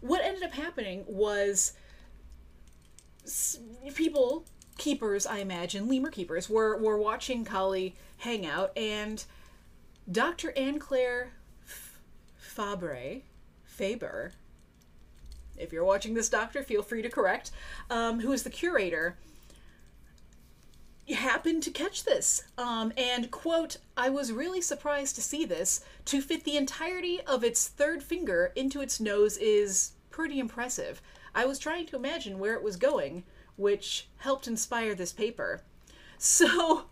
what 0.00 0.22
ended 0.24 0.42
up 0.42 0.52
happening 0.52 1.04
was 1.06 1.74
people, 3.94 4.44
keepers, 4.78 5.26
I 5.26 5.38
imagine, 5.38 5.88
lemur 5.88 6.10
keepers, 6.10 6.50
were 6.50 6.76
were 6.76 6.98
watching 6.98 7.44
Kali 7.44 7.94
hang 8.18 8.44
out, 8.46 8.76
and 8.76 9.24
Dr. 10.10 10.52
Anne 10.56 10.78
Claire 10.78 11.32
F- 11.64 12.00
Fabre, 12.36 13.22
Faber, 13.64 14.32
if 15.56 15.72
you're 15.72 15.84
watching 15.84 16.14
this, 16.14 16.28
doctor, 16.28 16.62
feel 16.62 16.82
free 16.82 17.02
to 17.02 17.08
correct, 17.08 17.50
um, 17.90 18.20
who 18.20 18.32
is 18.32 18.42
the 18.42 18.50
curator, 18.50 19.16
happened 21.12 21.62
to 21.64 21.70
catch 21.70 22.04
this. 22.04 22.44
Um, 22.58 22.92
and, 22.96 23.30
quote, 23.30 23.78
I 23.96 24.08
was 24.08 24.32
really 24.32 24.60
surprised 24.60 25.14
to 25.16 25.22
see 25.22 25.44
this. 25.44 25.84
To 26.06 26.20
fit 26.20 26.44
the 26.44 26.56
entirety 26.56 27.20
of 27.22 27.42
its 27.42 27.68
third 27.68 28.02
finger 28.02 28.52
into 28.54 28.80
its 28.80 29.00
nose 29.00 29.36
is 29.36 29.92
pretty 30.10 30.38
impressive. 30.38 31.00
I 31.34 31.44
was 31.44 31.58
trying 31.58 31.86
to 31.86 31.96
imagine 31.96 32.38
where 32.38 32.54
it 32.54 32.62
was 32.62 32.76
going, 32.76 33.24
which 33.56 34.08
helped 34.18 34.46
inspire 34.46 34.94
this 34.94 35.12
paper. 35.12 35.62
So, 36.18 36.84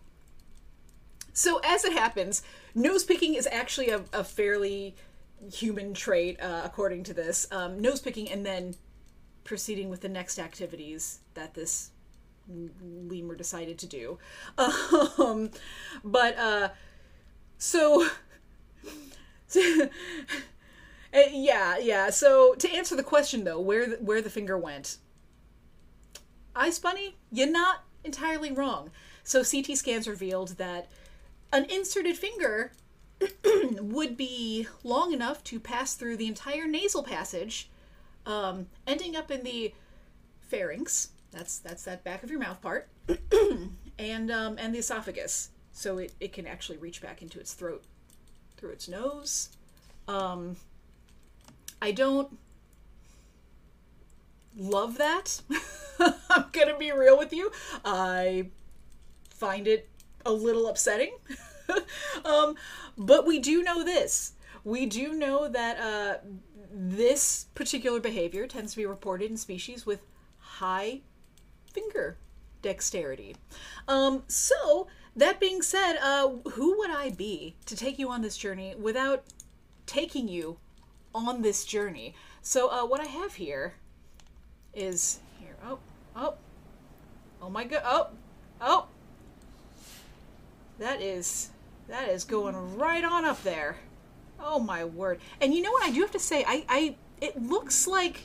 so 1.33 1.59
as 1.63 1.85
it 1.85 1.93
happens, 1.93 2.41
nose 2.75 3.03
picking 3.03 3.35
is 3.35 3.47
actually 3.51 3.89
a, 3.89 4.03
a 4.11 4.23
fairly 4.23 4.95
human 5.51 5.93
trait, 5.93 6.41
uh, 6.41 6.61
according 6.63 7.03
to 7.03 7.13
this. 7.13 7.47
Um, 7.51 7.79
nose 7.79 8.01
picking 8.01 8.29
and 8.29 8.45
then 8.45 8.75
proceeding 9.43 9.89
with 9.89 10.01
the 10.01 10.09
next 10.09 10.39
activities 10.39 11.19
that 11.33 11.53
this 11.53 11.91
lemur 12.49 13.35
decided 13.35 13.77
to 13.79 13.87
do. 13.87 14.17
Um, 15.17 15.51
but 16.03 16.37
uh, 16.37 16.69
so. 17.57 18.07
Uh, 21.13 21.23
yeah, 21.29 21.77
yeah. 21.77 22.09
So 22.09 22.53
to 22.55 22.71
answer 22.71 22.95
the 22.95 23.03
question 23.03 23.43
though, 23.43 23.59
where 23.59 23.85
the, 23.85 23.95
where 23.97 24.21
the 24.21 24.29
finger 24.29 24.57
went, 24.57 24.95
Ice 26.55 26.79
Bunny, 26.79 27.17
you're 27.31 27.51
not 27.51 27.83
entirely 28.03 28.51
wrong. 28.51 28.91
So 29.23 29.43
CT 29.43 29.77
scans 29.77 30.07
revealed 30.07 30.57
that 30.57 30.89
an 31.53 31.65
inserted 31.65 32.17
finger 32.17 32.71
would 33.79 34.17
be 34.17 34.67
long 34.83 35.13
enough 35.13 35.43
to 35.45 35.59
pass 35.59 35.93
through 35.93 36.17
the 36.17 36.27
entire 36.27 36.67
nasal 36.67 37.03
passage, 37.03 37.69
um, 38.25 38.67
ending 38.87 39.15
up 39.15 39.29
in 39.29 39.43
the 39.43 39.73
pharynx. 40.39 41.09
That's 41.31 41.59
that's 41.59 41.83
that 41.83 42.03
back 42.03 42.23
of 42.23 42.29
your 42.29 42.39
mouth 42.39 42.61
part, 42.61 42.89
and 43.99 44.31
um, 44.31 44.57
and 44.59 44.75
the 44.75 44.79
esophagus. 44.79 45.49
So 45.71 45.97
it, 45.99 46.13
it 46.19 46.33
can 46.33 46.45
actually 46.45 46.77
reach 46.77 47.01
back 47.01 47.21
into 47.21 47.39
its 47.39 47.53
throat 47.53 47.83
through 48.57 48.71
its 48.71 48.89
nose. 48.89 49.49
Um, 50.07 50.57
I 51.81 51.91
don't 51.91 52.37
love 54.57 54.97
that. 54.97 55.41
I'm 56.29 56.45
gonna 56.51 56.77
be 56.77 56.91
real 56.91 57.17
with 57.17 57.31
you. 57.31 57.51
I 57.85 58.47
find 59.29 59.67
it 59.67 59.87
a 60.25 60.31
little 60.31 60.67
upsetting. 60.67 61.13
um, 62.25 62.55
but 62.97 63.25
we 63.25 63.39
do 63.39 63.63
know 63.63 63.83
this. 63.83 64.33
We 64.63 64.85
do 64.85 65.13
know 65.13 65.47
that 65.47 65.79
uh, 65.79 66.17
this 66.71 67.45
particular 67.55 67.99
behavior 67.99 68.47
tends 68.47 68.73
to 68.73 68.77
be 68.77 68.85
reported 68.85 69.31
in 69.31 69.37
species 69.37 69.85
with 69.85 70.01
high 70.37 71.01
finger 71.73 72.17
dexterity. 72.61 73.35
Um, 73.87 74.23
so, 74.27 74.87
that 75.15 75.39
being 75.39 75.61
said, 75.61 75.97
uh, 75.97 76.29
who 76.51 76.77
would 76.77 76.91
I 76.91 77.09
be 77.09 77.55
to 77.65 77.75
take 77.75 77.99
you 77.99 78.09
on 78.09 78.21
this 78.21 78.37
journey 78.37 78.75
without 78.79 79.23
taking 79.85 80.27
you 80.27 80.57
on 81.13 81.41
this 81.41 81.65
journey? 81.65 82.13
So, 82.41 82.69
uh, 82.69 82.85
what 82.85 83.01
I 83.01 83.05
have 83.05 83.35
here 83.35 83.73
is 84.73 85.19
here. 85.39 85.55
Oh, 85.65 85.79
oh, 86.15 86.35
oh 87.41 87.49
my 87.49 87.65
god! 87.65 87.81
Oh, 87.85 88.07
oh, 88.61 88.87
that 90.79 91.01
is 91.01 91.49
that 91.87 92.09
is 92.09 92.23
going 92.23 92.77
right 92.77 93.03
on 93.03 93.25
up 93.25 93.43
there. 93.43 93.77
Oh 94.39 94.59
my 94.59 94.85
word! 94.85 95.19
And 95.41 95.53
you 95.53 95.61
know 95.61 95.71
what? 95.71 95.83
I 95.83 95.91
do 95.91 96.01
have 96.01 96.11
to 96.11 96.19
say, 96.19 96.43
I, 96.47 96.65
I, 96.69 96.95
it 97.19 97.41
looks 97.41 97.85
like, 97.85 98.21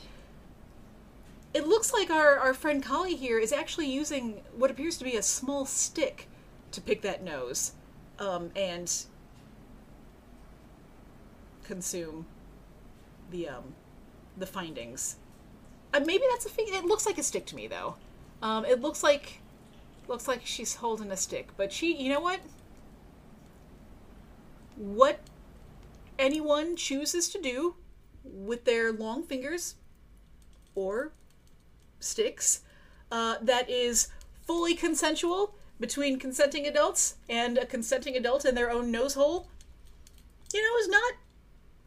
it 1.56 1.66
looks 1.66 1.90
like 1.90 2.10
our 2.10 2.38
our 2.38 2.52
friend 2.52 2.82
Kali 2.82 3.16
here 3.16 3.38
is 3.38 3.50
actually 3.50 3.90
using 3.90 4.42
what 4.54 4.70
appears 4.70 4.98
to 4.98 5.04
be 5.04 5.16
a 5.16 5.22
small 5.22 5.64
stick 5.64 6.28
to 6.70 6.82
pick 6.82 7.00
that 7.00 7.24
nose, 7.24 7.72
um, 8.18 8.50
and 8.54 8.92
consume 11.64 12.26
the 13.30 13.48
um, 13.48 13.74
the 14.36 14.46
findings. 14.46 15.16
Uh, 15.94 16.00
maybe 16.00 16.24
that's 16.30 16.44
a 16.44 16.50
thing. 16.50 16.66
It 16.68 16.84
looks 16.84 17.06
like 17.06 17.16
a 17.16 17.22
stick 17.22 17.46
to 17.46 17.56
me, 17.56 17.68
though. 17.68 17.96
Um, 18.42 18.66
it 18.66 18.82
looks 18.82 19.02
like 19.02 19.40
looks 20.08 20.28
like 20.28 20.42
she's 20.44 20.74
holding 20.74 21.10
a 21.10 21.16
stick, 21.16 21.48
but 21.56 21.72
she, 21.72 21.96
you 21.96 22.12
know 22.12 22.20
what? 22.20 22.40
What 24.76 25.20
anyone 26.18 26.76
chooses 26.76 27.30
to 27.30 27.40
do 27.40 27.76
with 28.22 28.66
their 28.66 28.92
long 28.92 29.22
fingers 29.22 29.76
or 30.74 31.12
sticks 32.00 32.60
uh, 33.10 33.36
that 33.42 33.68
is 33.68 34.08
fully 34.46 34.74
consensual 34.74 35.54
between 35.78 36.18
consenting 36.18 36.66
adults 36.66 37.16
and 37.28 37.58
a 37.58 37.66
consenting 37.66 38.16
adult 38.16 38.44
in 38.44 38.54
their 38.54 38.70
own 38.70 38.90
nose 38.90 39.14
hole, 39.14 39.48
you 40.52 40.62
know, 40.62 40.78
is 40.78 40.88
not. 40.88 41.14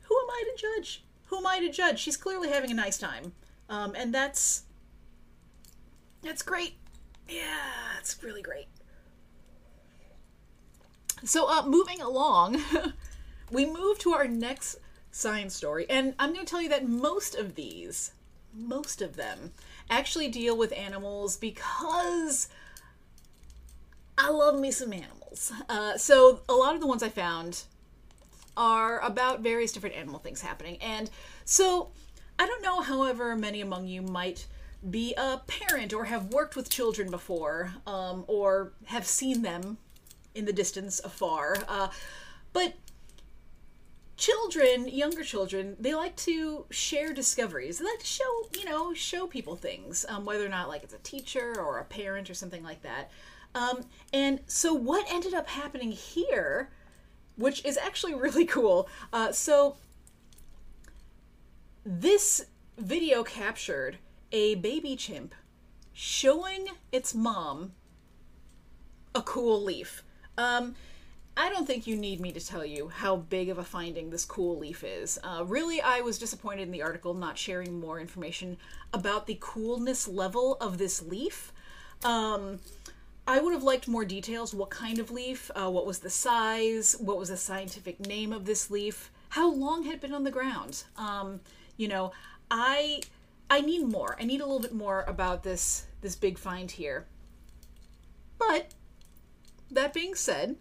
Who 0.01 0.15
am 0.15 0.29
I 0.29 0.43
to 0.43 0.61
judge? 0.61 1.03
Who 1.27 1.37
am 1.37 1.47
I 1.47 1.59
to 1.59 1.69
judge? 1.69 1.99
She's 1.99 2.17
clearly 2.17 2.49
having 2.49 2.71
a 2.71 2.75
nice 2.75 2.97
time, 2.97 3.33
um, 3.69 3.93
and 3.95 4.13
that's 4.13 4.63
that's 6.21 6.41
great. 6.41 6.73
Yeah, 7.27 7.97
it's 7.99 8.21
really 8.23 8.41
great. 8.41 8.67
So, 11.23 11.49
uh, 11.49 11.63
moving 11.65 12.01
along, 12.01 12.61
we 13.51 13.65
move 13.65 13.99
to 13.99 14.13
our 14.13 14.27
next 14.27 14.77
science 15.11 15.55
story, 15.55 15.85
and 15.89 16.13
I'm 16.17 16.33
going 16.33 16.45
to 16.45 16.49
tell 16.49 16.61
you 16.61 16.69
that 16.69 16.87
most 16.87 17.35
of 17.35 17.55
these, 17.55 18.13
most 18.53 19.01
of 19.01 19.15
them, 19.15 19.51
actually 19.89 20.28
deal 20.28 20.58
with 20.58 20.71
animals 20.73 21.38
because 21.38 22.47
I 24.17 24.30
love 24.30 24.60
me 24.60 24.71
some 24.71 24.93
animals. 24.93 25.52
Uh, 25.67 25.97
so, 25.97 26.41
a 26.49 26.54
lot 26.54 26.75
of 26.75 26.82
the 26.82 26.88
ones 26.88 27.04
I 27.04 27.10
found 27.10 27.63
are 28.58 28.99
about 28.99 29.41
various 29.41 29.71
different 29.71 29.95
animal 29.95 30.19
things 30.19 30.41
happening, 30.41 30.78
and 30.82 31.10
so 31.45 31.91
I 32.38 32.45
don't 32.45 32.62
know, 32.62 32.82
however, 32.82 33.36
many 33.36 33.62
among 33.62 33.88
you 33.88 34.02
might 34.02 34.45
be 34.89 35.13
a 35.17 35.41
parent 35.45 35.93
or 35.93 36.06
have 36.06 36.32
worked 36.34 36.56
with 36.56 36.69
children 36.69 37.12
before, 37.12 37.73
um, 37.86 38.23
or 38.28 38.71
have 38.86 39.06
seen 39.06 39.41
them 39.41 39.78
in 40.36 40.45
the 40.45 40.54
distance 40.54 41.02
afar. 41.04 41.58
Uh, 41.67 41.89
but 42.54 42.73
children, 44.19 44.88
younger 44.89 45.23
children, 45.23 45.77
they 45.79 45.95
like 45.95 46.15
to 46.17 46.65
share 46.69 47.13
discoveries. 47.13 47.79
They 47.79 47.86
like 47.86 47.99
to 47.99 48.05
show, 48.05 48.49
you 48.53 48.65
know, 48.65 48.93
show 48.93 49.25
people 49.25 49.55
things, 49.55 50.05
um, 50.10 50.25
whether 50.25 50.45
or 50.45 50.49
not 50.49 50.67
like 50.67 50.84
it's 50.84 50.93
a 50.93 50.99
teacher 50.99 51.55
or 51.58 51.79
a 51.79 51.86
parent 51.86 52.29
or 52.29 52.34
something 52.34 52.62
like 52.62 52.84
that. 52.84 53.10
Um, 53.55 53.86
and 54.13 54.41
so 54.45 54.73
what 54.73 55.08
ended 55.10 55.34
up 55.34 55.47
happening 55.47 55.93
here, 55.93 56.69
which 57.38 57.63
is 57.63 57.77
actually 57.77 58.13
really 58.25 58.45
cool. 58.45 58.89
Uh, 59.13 59.32
so 59.32 59.77
this 61.86 62.45
video 62.77 63.23
captured 63.23 63.99
a 64.34 64.55
baby 64.55 64.97
chimp 64.97 65.34
showing 65.93 66.67
its 66.91 67.15
mom 67.15 67.71
a 69.15 69.21
cool 69.21 69.63
leaf. 69.63 70.03
Um, 70.38 70.75
I 71.39 71.47
don't 71.47 71.65
think 71.65 71.88
you 71.88 71.95
need 71.95 72.19
me 72.19 72.34
to 72.34 72.45
tell 72.45 72.65
you 72.65 72.89
how 72.89 73.15
big 73.15 73.47
of 73.47 73.58
a 73.58 73.63
finding 73.63 74.10
this 74.10 74.25
cool 74.25 74.58
leaf 74.58 74.84
is. 74.84 75.17
Uh, 75.23 75.45
really, 75.45 75.82
I 75.82 76.02
was 76.02 76.19
disappointed 76.19 76.63
in 76.63 76.71
the 76.71 76.82
article 76.82 77.13
not 77.13 77.38
sharing 77.38 77.80
more 77.80 77.97
information 77.97 78.58
about 78.91 79.25
the 79.25 79.38
coolness 79.39 80.06
level 80.06 80.58
of 80.60 80.78
this 80.78 81.02
leaf. 81.02 81.54
Um, 82.04 82.60
I 83.25 83.39
would 83.39 83.54
have 83.54 83.63
liked 83.63 83.88
more 83.88 84.04
details. 84.04 84.54
What 84.54 84.69
kind 84.69 84.99
of 84.99 85.12
leaf? 85.12 85.49
Uh, 85.56 85.71
what 85.71 85.86
was 85.86 85.99
the 85.99 86.10
size? 86.10 86.97
What 86.99 87.17
was 87.17 87.30
the 87.30 87.38
scientific 87.38 88.06
name 88.06 88.34
of 88.34 88.43
this 88.43 88.69
leaf? 88.69 89.10
How 89.30 89.49
long 89.49 89.84
had 89.84 89.93
it 89.93 90.02
been 90.02 90.13
on 90.13 90.25
the 90.25 90.32
ground? 90.32 90.84
Um, 90.97 91.39
you 91.78 91.88
know, 91.88 92.12
I 92.52 92.99
I 93.49 93.62
need 93.62 93.88
more. 93.88 94.17
I 94.19 94.25
need 94.25 94.41
a 94.41 94.45
little 94.45 94.60
bit 94.60 94.73
more 94.73 95.06
about 95.08 95.43
this 95.43 95.86
this 96.02 96.17
big 96.17 96.38
find 96.38 96.69
here. 96.69 97.06
But 98.38 98.73
that 99.71 99.93
being 99.93 100.15
said, 100.15 100.58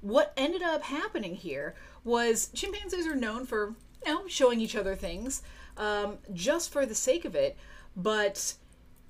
what 0.00 0.32
ended 0.36 0.62
up 0.62 0.82
happening 0.82 1.34
here 1.34 1.74
was 2.04 2.50
chimpanzees 2.54 3.06
are 3.06 3.16
known 3.16 3.44
for 3.46 3.74
you 4.06 4.14
know 4.14 4.28
showing 4.28 4.60
each 4.60 4.76
other 4.76 4.94
things 4.94 5.42
um, 5.76 6.18
just 6.32 6.70
for 6.72 6.84
the 6.84 6.94
sake 6.94 7.24
of 7.24 7.34
it. 7.34 7.56
But 7.96 8.54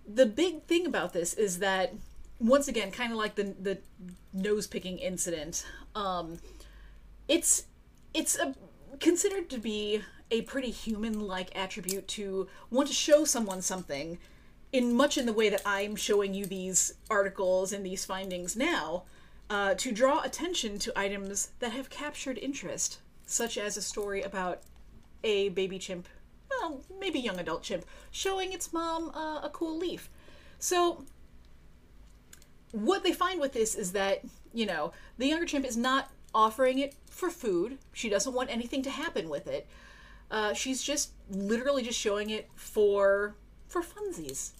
the 0.07 0.27
big 0.27 0.62
thing 0.64 0.87
about 0.87 1.12
this 1.12 1.35
is 1.35 1.59
that 1.59 1.94
once 2.38 2.68
again, 2.68 2.90
kind 2.90 3.12
of 3.12 3.18
like 3.18 3.35
the 3.35 3.55
the 3.61 3.79
nose 4.33 4.66
picking 4.66 4.98
incident, 4.98 5.66
um, 5.94 6.38
it's 7.27 7.64
it's 8.14 8.38
a, 8.38 8.55
considered 9.01 9.51
to 9.51 9.59
be 9.59 10.03
a 10.31 10.42
pretty 10.42 10.70
human 10.70 11.20
like 11.20 11.57
attribute 11.57 12.07
to 12.07 12.48
want 12.70 12.88
to 12.88 12.94
show 12.94 13.24
someone 13.24 13.62
something 13.62 14.18
in 14.72 14.94
much 14.94 15.16
in 15.16 15.24
the 15.24 15.33
way 15.33 15.48
that 15.48 15.62
I'm 15.64 15.96
showing 15.96 16.35
you 16.35 16.44
these 16.44 16.94
articles 17.11 17.72
and 17.72 17.85
these 17.85 18.05
findings 18.05 18.55
now, 18.55 19.05
uh, 19.50 19.74
to 19.74 19.92
draw 19.92 20.22
attention 20.22 20.78
to 20.78 20.98
items 20.98 21.50
that 21.61 21.72
have 21.72 21.90
captured 21.90 22.38
interest, 22.38 22.98
such 23.26 23.56
as 23.56 23.76
a 23.76 23.82
story 23.82 24.22
about 24.22 24.62
a 25.24 25.48
baby 25.50 25.78
chimp, 25.78 26.08
well, 26.50 26.82
maybe 27.00 27.18
young 27.18 27.38
adult 27.38 27.62
chimp, 27.62 27.84
showing 28.11 28.52
its 28.52 28.72
mom 28.72 29.11
uh, 29.11 29.40
a 29.42 29.50
cool 29.52 29.76
leaf. 29.76 30.11
So, 30.58 31.04
what 32.72 33.02
they 33.02 33.12
find 33.12 33.40
with 33.40 33.52
this 33.52 33.74
is 33.74 33.92
that, 33.92 34.22
you 34.52 34.66
know, 34.66 34.92
the 35.16 35.26
younger 35.26 35.46
chimp 35.46 35.64
is 35.64 35.76
not 35.76 36.11
offering 36.34 36.78
it 36.78 36.94
for 37.11 37.30
food. 37.30 37.78
She 37.92 38.08
doesn't 38.08 38.34
want 38.34 38.50
anything 38.50 38.82
to 38.82 38.90
happen 38.90 39.28
with 39.28 39.46
it. 39.46 39.66
Uh, 40.30 40.52
she's 40.52 40.82
just 40.82 41.12
literally 41.30 41.82
just 41.82 41.98
showing 41.98 42.30
it 42.30 42.48
for 42.54 43.34
for 43.66 43.82
funsies, 43.82 44.52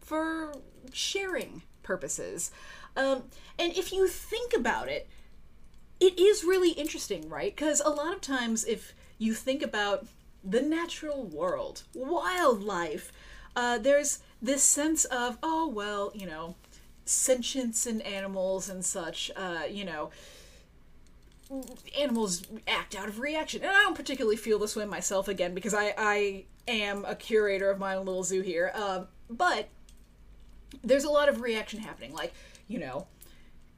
for 0.00 0.54
sharing 0.92 1.62
purposes. 1.82 2.50
Um, 2.96 3.24
and 3.58 3.72
if 3.76 3.92
you 3.92 4.08
think 4.08 4.54
about 4.54 4.88
it, 4.88 5.08
it 6.00 6.18
is 6.18 6.44
really 6.44 6.70
interesting, 6.70 7.28
right? 7.28 7.54
Because 7.54 7.80
a 7.80 7.88
lot 7.88 8.14
of 8.14 8.20
times, 8.20 8.64
if 8.64 8.94
you 9.18 9.34
think 9.34 9.62
about 9.62 10.06
the 10.44 10.60
natural 10.60 11.24
world, 11.24 11.82
wildlife, 11.94 13.12
uh, 13.54 13.78
there's 13.78 14.20
this 14.42 14.62
sense 14.62 15.04
of, 15.06 15.38
oh, 15.42 15.66
well, 15.68 16.12
you 16.14 16.26
know, 16.26 16.54
sentience 17.04 17.86
in 17.86 18.00
animals 18.02 18.68
and 18.68 18.84
such, 18.84 19.30
uh, 19.36 19.62
you 19.70 19.84
know, 19.84 20.10
animals 21.98 22.42
act 22.66 22.94
out 22.94 23.08
of 23.08 23.18
reaction. 23.20 23.62
And 23.62 23.70
I 23.70 23.82
don't 23.82 23.94
particularly 23.94 24.36
feel 24.36 24.58
this 24.58 24.76
way 24.76 24.84
myself 24.84 25.28
again 25.28 25.54
because 25.54 25.72
I, 25.74 25.94
I 25.96 26.44
am 26.68 27.04
a 27.04 27.14
curator 27.14 27.70
of 27.70 27.78
my 27.78 27.94
own 27.94 28.04
little 28.04 28.24
zoo 28.24 28.42
here. 28.42 28.72
Um, 28.74 29.06
but 29.30 29.68
there's 30.82 31.04
a 31.04 31.10
lot 31.10 31.28
of 31.28 31.40
reaction 31.40 31.80
happening. 31.80 32.12
Like, 32.12 32.34
you 32.68 32.78
know, 32.78 33.06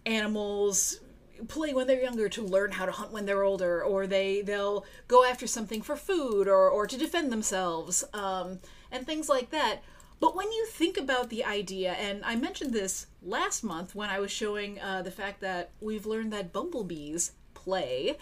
animals 0.07 1.01
play 1.47 1.73
when 1.73 1.87
they're 1.87 2.03
younger 2.03 2.29
to 2.29 2.43
learn 2.43 2.73
how 2.73 2.87
to 2.87 2.93
hunt 2.93 3.13
when 3.13 3.27
they're 3.27 3.45
older, 3.45 3.83
or 3.83 4.07
they, 4.07 4.43
they'll 4.43 4.85
go 5.07 5.25
after 5.25 5.47
something 5.47 5.83
for 5.83 5.97
food 5.97 6.49
or, 6.49 6.69
or 6.69 6.87
to 6.87 6.97
defend 6.97 7.31
themselves, 7.31 8.05
um, 8.13 8.59
and 8.91 9.07
things 9.07 9.29
like 9.29 9.51
that. 9.51 9.83
But 10.21 10.35
when 10.35 10.51
you 10.51 10.67
think 10.67 10.97
about 10.97 11.31
the 11.31 11.45
idea, 11.45 11.93
and 11.93 12.25
I 12.25 12.35
mentioned 12.35 12.73
this 12.73 13.07
last 13.23 13.63
month 13.63 13.95
when 13.95 14.11
I 14.11 14.19
was 14.19 14.33
showing 14.33 14.81
uh, 14.81 15.03
the 15.03 15.13
fact 15.13 15.41
that 15.43 15.71
we've 15.81 16.07
learned 16.07 16.33
that 16.33 16.53
bumblebees 16.53 17.33
play, 17.55 18.17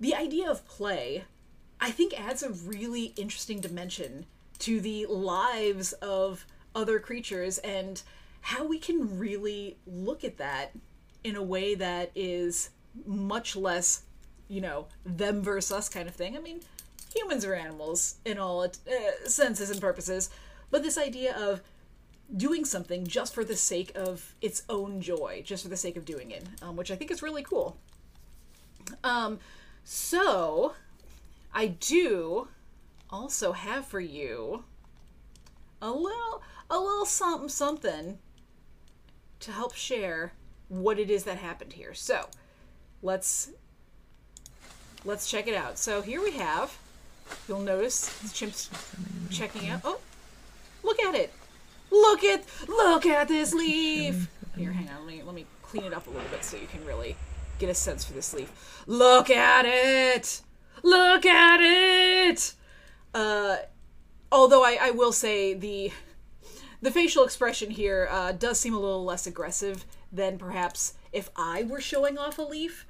the 0.00 0.14
idea 0.14 0.50
of 0.50 0.66
play, 0.66 1.24
I 1.78 1.90
think, 1.90 2.18
adds 2.18 2.42
a 2.42 2.50
really 2.50 3.12
interesting 3.16 3.60
dimension 3.60 4.24
to 4.60 4.80
the 4.80 5.04
lives 5.06 5.92
of 5.94 6.46
other 6.74 6.98
creatures 6.98 7.58
and 7.58 8.02
how 8.44 8.62
we 8.62 8.78
can 8.78 9.18
really 9.18 9.78
look 9.86 10.22
at 10.22 10.36
that 10.36 10.70
in 11.24 11.34
a 11.34 11.42
way 11.42 11.74
that 11.74 12.10
is 12.14 12.68
much 13.06 13.56
less, 13.56 14.02
you 14.48 14.60
know, 14.60 14.86
them 15.06 15.40
versus 15.40 15.72
us 15.72 15.88
kind 15.88 16.06
of 16.06 16.14
thing. 16.14 16.36
I 16.36 16.40
mean, 16.40 16.60
humans 17.16 17.46
are 17.46 17.54
animals 17.54 18.16
in 18.26 18.36
all 18.36 18.62
uh, 18.62 18.70
senses 19.26 19.70
and 19.70 19.80
purposes, 19.80 20.28
but 20.70 20.82
this 20.82 20.98
idea 20.98 21.34
of 21.34 21.62
doing 22.36 22.66
something 22.66 23.06
just 23.06 23.32
for 23.32 23.44
the 23.44 23.56
sake 23.56 23.92
of 23.94 24.34
its 24.42 24.62
own 24.68 25.00
joy, 25.00 25.40
just 25.42 25.62
for 25.62 25.70
the 25.70 25.76
sake 25.76 25.96
of 25.96 26.04
doing 26.04 26.30
it, 26.30 26.44
um, 26.60 26.76
which 26.76 26.90
I 26.90 26.96
think 26.96 27.10
is 27.10 27.22
really 27.22 27.42
cool. 27.42 27.78
Um, 29.02 29.38
so 29.84 30.74
I 31.54 31.68
do 31.68 32.48
also 33.08 33.52
have 33.52 33.86
for 33.86 34.00
you 34.00 34.64
a 35.80 35.90
little 35.90 36.42
a 36.68 36.78
little 36.78 37.06
something 37.06 37.48
something 37.48 38.18
to 39.44 39.52
help 39.52 39.74
share 39.74 40.32
what 40.68 40.98
it 40.98 41.10
is 41.10 41.24
that 41.24 41.38
happened 41.38 41.74
here. 41.74 41.94
So 41.94 42.28
let's 43.02 43.50
let's 45.04 45.30
check 45.30 45.46
it 45.46 45.54
out. 45.54 45.78
So 45.78 46.02
here 46.02 46.22
we 46.22 46.32
have 46.32 46.76
you'll 47.46 47.60
notice 47.60 48.08
the 48.20 48.28
chimp's 48.30 48.70
checking 49.30 49.68
out. 49.68 49.80
Oh, 49.84 50.00
look 50.82 51.00
at 51.00 51.14
it. 51.14 51.32
Look 51.90 52.24
at 52.24 52.44
look 52.68 53.06
at 53.06 53.28
this 53.28 53.52
leaf. 53.52 54.28
Here, 54.56 54.72
hang 54.72 54.88
on. 54.88 55.06
Let 55.06 55.14
me 55.14 55.22
let 55.22 55.34
me 55.34 55.46
clean 55.62 55.84
it 55.84 55.92
up 55.92 56.06
a 56.06 56.10
little 56.10 56.28
bit 56.30 56.42
so 56.42 56.56
you 56.56 56.66
can 56.66 56.84
really 56.86 57.16
get 57.58 57.68
a 57.68 57.74
sense 57.74 58.04
for 58.04 58.12
this 58.14 58.32
leaf. 58.32 58.82
Look 58.86 59.30
at 59.30 59.64
it! 59.66 60.40
Look 60.82 61.24
at 61.24 61.60
it! 61.60 62.54
Uh, 63.14 63.56
although 64.32 64.64
I, 64.64 64.78
I 64.80 64.90
will 64.90 65.12
say 65.12 65.54
the 65.54 65.92
the 66.84 66.90
facial 66.90 67.24
expression 67.24 67.70
here 67.70 68.06
uh, 68.10 68.32
does 68.32 68.60
seem 68.60 68.74
a 68.74 68.78
little 68.78 69.04
less 69.04 69.26
aggressive 69.26 69.86
than 70.12 70.36
perhaps 70.36 70.92
if 71.12 71.30
I 71.34 71.62
were 71.62 71.80
showing 71.80 72.18
off 72.18 72.38
a 72.38 72.42
leaf. 72.42 72.86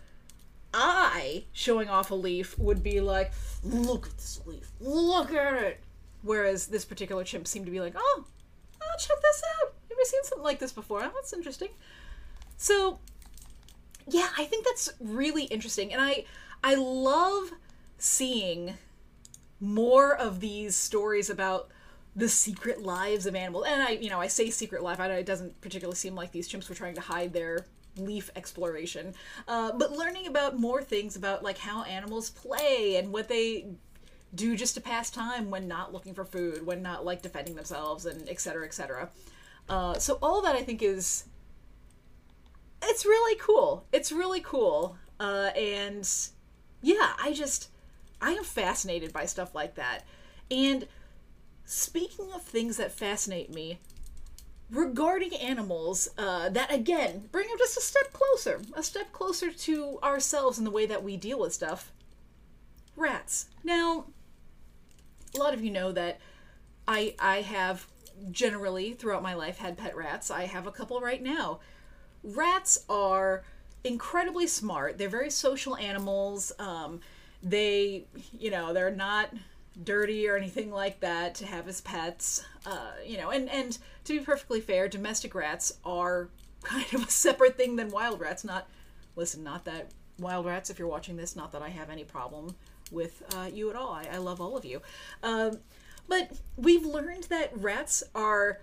I 0.73 1.45
showing 1.53 1.89
off 1.89 2.11
a 2.11 2.17
leaf 2.17 2.59
would 2.59 2.83
be 2.83 3.01
like, 3.01 3.31
look 3.63 4.09
at 4.09 4.17
this 4.17 4.41
leaf, 4.47 4.73
look 4.81 5.33
at 5.33 5.63
it. 5.63 5.81
Whereas 6.23 6.67
this 6.67 6.85
particular 6.85 7.23
chimp 7.23 7.47
seemed 7.47 7.67
to 7.67 7.71
be 7.73 7.81
like, 7.81 7.95
oh, 7.97 8.25
oh 8.83 8.97
check 8.99 9.17
this 9.23 9.43
out. 9.61 9.75
Have 9.89 9.97
you 9.97 10.05
seen 10.05 10.25
something 10.25 10.43
like 10.43 10.59
this 10.59 10.73
before? 10.73 11.05
Oh, 11.05 11.13
that's 11.15 11.33
interesting. 11.33 11.69
So, 12.57 12.99
yeah, 14.09 14.31
I 14.37 14.45
think 14.45 14.65
that's 14.65 14.91
really 14.99 15.45
interesting, 15.45 15.93
and 15.93 16.03
I 16.03 16.25
I 16.65 16.75
love 16.75 17.53
seeing 17.99 18.75
more 19.61 20.17
of 20.17 20.41
these 20.41 20.75
stories 20.75 21.31
about 21.31 21.71
the 22.17 22.29
secret 22.29 22.83
lives 22.83 23.27
of 23.27 23.35
animals. 23.35 23.67
And 23.67 23.83
I, 23.83 23.91
you 23.91 24.11
know, 24.11 24.21
I 24.21 24.29
say 24.29 24.51
secret 24.51 24.83
life. 24.83 25.01
I, 25.01 25.09
it 25.09 25.27
doesn't 25.27 25.61
particularly 25.61 25.97
seem 25.97 26.15
like 26.15 26.33
these 26.33 26.49
chimps 26.49 26.69
were 26.69 26.75
trying 26.75 26.95
to 26.95 27.01
hide 27.01 27.33
their 27.33 27.67
leaf 27.97 28.31
exploration, 28.35 29.15
uh, 29.47 29.71
but 29.73 29.93
learning 29.93 30.27
about 30.27 30.59
more 30.59 30.83
things 30.83 31.15
about 31.15 31.45
like 31.45 31.59
how 31.59 31.85
animals 31.85 32.31
play 32.31 32.97
and 32.97 33.13
what 33.13 33.29
they 33.29 33.67
do 34.35 34.57
just 34.57 34.75
to 34.75 34.81
pass 34.81 35.11
time 35.11 35.49
when 35.49 35.69
not 35.69 35.93
looking 35.93 36.13
for 36.13 36.25
food, 36.25 36.67
when 36.67 36.83
not 36.83 37.05
like 37.05 37.23
defending 37.23 37.55
themselves, 37.55 38.07
and 38.07 38.29
et 38.29 38.41
cetera, 38.41 38.67
et 38.67 38.75
cetera. 38.75 39.09
Uh, 39.69 39.95
so 39.95 40.19
all 40.23 40.43
that 40.43 40.57
I 40.57 40.63
think 40.63 40.83
is 40.83 41.25
it's 42.83 43.07
really 43.07 43.39
cool. 43.41 43.87
It's 43.93 44.13
really 44.13 44.41
cool. 44.41 44.97
Uh, 45.21 45.51
and 45.57 46.09
yeah, 46.83 47.13
I 47.23 47.33
just 47.33 47.71
I 48.21 48.33
am 48.33 48.45
fascinated 48.45 49.13
by 49.13 49.27
stuff 49.27 49.55
like 49.55 49.77
that. 49.77 50.01
And 50.51 50.87
speaking 51.65 52.33
of 52.33 52.43
things 52.43 52.77
that 52.77 52.93
fascinate 52.93 53.53
me, 53.53 53.79
regarding 54.71 55.35
animals, 55.37 56.09
uh, 56.19 56.49
that 56.51 56.73
again 56.73 57.29
bring 57.31 57.49
them 57.49 57.59
just 57.59 57.77
a 57.77 57.81
step 57.81 58.13
closer, 58.13 58.61
a 58.75 58.83
step 58.83 59.13
closer 59.13 59.51
to 59.51 59.99
ourselves 60.03 60.59
in 60.59 60.65
the 60.65 60.71
way 60.71 60.87
that 60.87 61.03
we 61.03 61.17
deal 61.17 61.39
with 61.39 61.53
stuff. 61.53 61.93
Rats. 62.97 63.47
Now, 63.63 64.07
a 65.35 65.39
lot 65.39 65.55
of 65.55 65.65
you 65.65 65.71
know 65.71 65.93
that 65.93 66.21
I 66.87 67.15
I 67.19 67.43
have 67.43 67.87
generally 68.31 68.93
throughout 68.93 69.23
my 69.23 69.35
life 69.35 69.59
had 69.59 69.77
pet 69.77 69.97
rats. 69.97 70.31
I 70.31 70.45
have 70.45 70.67
a 70.67 70.73
couple 70.73 71.01
right 71.01 71.23
now. 71.23 71.61
Rats 72.23 72.85
are 72.89 73.45
incredibly 73.83 74.47
smart. 74.47 74.97
They're 74.99 75.09
very 75.09 75.31
social 75.31 75.77
animals. 75.77 76.53
Um, 76.59 77.01
they, 77.43 78.07
you 78.33 78.51
know, 78.51 78.73
they're 78.73 78.91
not 78.91 79.31
dirty 79.83 80.29
or 80.29 80.37
anything 80.37 80.71
like 80.71 81.01
that 81.01 81.35
to 81.37 81.47
have 81.47 81.69
as 81.69 81.81
pets. 81.81 82.45
Uh, 82.67 82.93
you 83.05 83.17
know, 83.17 83.31
and 83.31 83.49
and 83.51 83.79
to 84.05 84.19
be 84.19 84.25
perfectly 84.25 84.61
fair, 84.61 84.89
domestic 84.89 85.35
rats 85.35 85.73
are 85.85 86.29
kind 86.63 86.87
of 86.95 87.07
a 87.07 87.11
separate 87.11 87.57
thing 87.57 87.77
than 87.77 87.91
wild 87.91 88.21
rats. 88.21 88.45
Not, 88.45 88.69
listen, 89.17 89.43
not 89.43 89.65
that 89.65 89.91
wild 90.19 90.47
rats. 90.47 90.71
If 90.71 90.79
you're 90.79 90.89
watching 90.89 91.17
this, 91.17 91.37
not 91.37 91.53
that 91.53 91.63
I 91.63 91.69
have 91.69 91.91
any 91.91 92.05
problem 92.05 92.55
with 92.91 93.23
uh, 93.35 93.49
you 93.53 93.71
at 93.71 93.77
all. 93.77 93.93
I, 93.93 94.07
I 94.13 94.19
love 94.19 94.41
all 94.41 94.57
of 94.57 94.65
you. 94.65 94.81
Um, 95.23 95.59
but 96.09 96.33
we've 96.57 96.85
learned 96.85 97.25
that 97.25 97.51
rats 97.57 98.03
are 98.15 98.61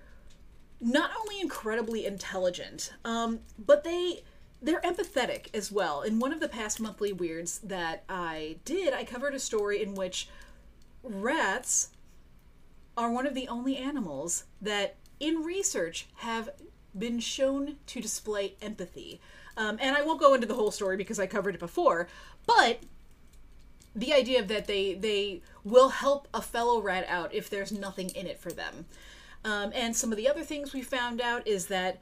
not 0.80 1.12
only 1.20 1.40
incredibly 1.40 2.06
intelligent, 2.06 2.94
um, 3.06 3.40
but 3.58 3.84
they 3.84 4.24
they're 4.64 4.82
empathetic 4.82 5.48
as 5.56 5.72
well. 5.72 6.02
In 6.02 6.20
one 6.20 6.32
of 6.32 6.40
the 6.40 6.48
past 6.48 6.80
monthly 6.80 7.12
weirds 7.12 7.60
that 7.60 8.04
I 8.08 8.58
did, 8.64 8.94
I 8.94 9.04
covered 9.04 9.34
a 9.34 9.40
story 9.40 9.82
in 9.82 9.96
which 9.96 10.30
rats 11.04 11.90
are 12.98 13.12
one 13.12 13.26
of 13.26 13.34
the 13.34 13.48
only 13.48 13.78
animals 13.78 14.46
that 14.62 14.96
in 15.20 15.44
research 15.44 16.08
have 16.18 16.50
been 16.98 17.20
shown 17.20 17.78
to 17.88 18.02
display 18.02 18.56
empathy. 18.62 19.22
Um, 19.58 19.78
and 19.82 19.96
I 19.96 20.02
won't 20.02 20.20
go 20.20 20.34
into 20.34 20.48
the 20.48 20.56
whole 20.56 20.72
story 20.72 20.98
because 20.98 21.20
I 21.20 21.28
covered 21.28 21.56
it 21.56 21.60
before, 21.60 22.08
but 22.46 22.82
the 23.94 24.14
idea 24.14 24.42
that 24.42 24.68
they 24.68 24.94
they 24.94 25.42
will 25.64 25.90
help 25.90 26.28
a 26.34 26.42
fellow 26.42 26.82
rat 26.82 27.06
out 27.08 27.34
if 27.34 27.50
there's 27.50 27.72
nothing 27.72 28.10
in 28.10 28.26
it 28.28 28.40
for 28.40 28.52
them. 28.52 28.86
Um, 29.44 29.72
and 29.74 29.96
some 29.96 30.12
of 30.12 30.18
the 30.18 30.30
other 30.30 30.44
things 30.44 30.74
we 30.74 30.82
found 30.82 31.20
out 31.20 31.48
is 31.48 31.68
that 31.68 32.02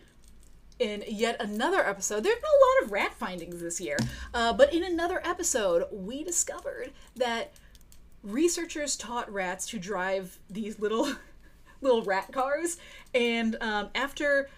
in 0.78 1.04
yet 1.08 1.38
another 1.40 1.86
episode, 1.86 2.24
there's 2.24 2.36
been 2.36 2.44
a 2.44 2.82
lot 2.82 2.86
of 2.86 2.92
rat 2.92 3.14
findings 3.14 3.62
this 3.62 3.82
year, 3.82 3.98
uh, 4.34 4.54
but 4.54 4.74
in 4.74 4.84
another 4.84 5.22
episode, 5.26 5.86
we 5.92 6.24
discovered 6.24 6.92
that 7.16 7.54
researchers 8.24 8.96
taught 8.96 9.32
rats 9.32 9.68
to 9.68 9.80
drive 9.80 10.40
these 10.50 10.80
little 10.80 11.14
little 11.82 12.04
rat 12.04 12.32
cars, 12.32 12.78
and 13.14 13.56
um, 13.62 13.90
after 13.96 14.50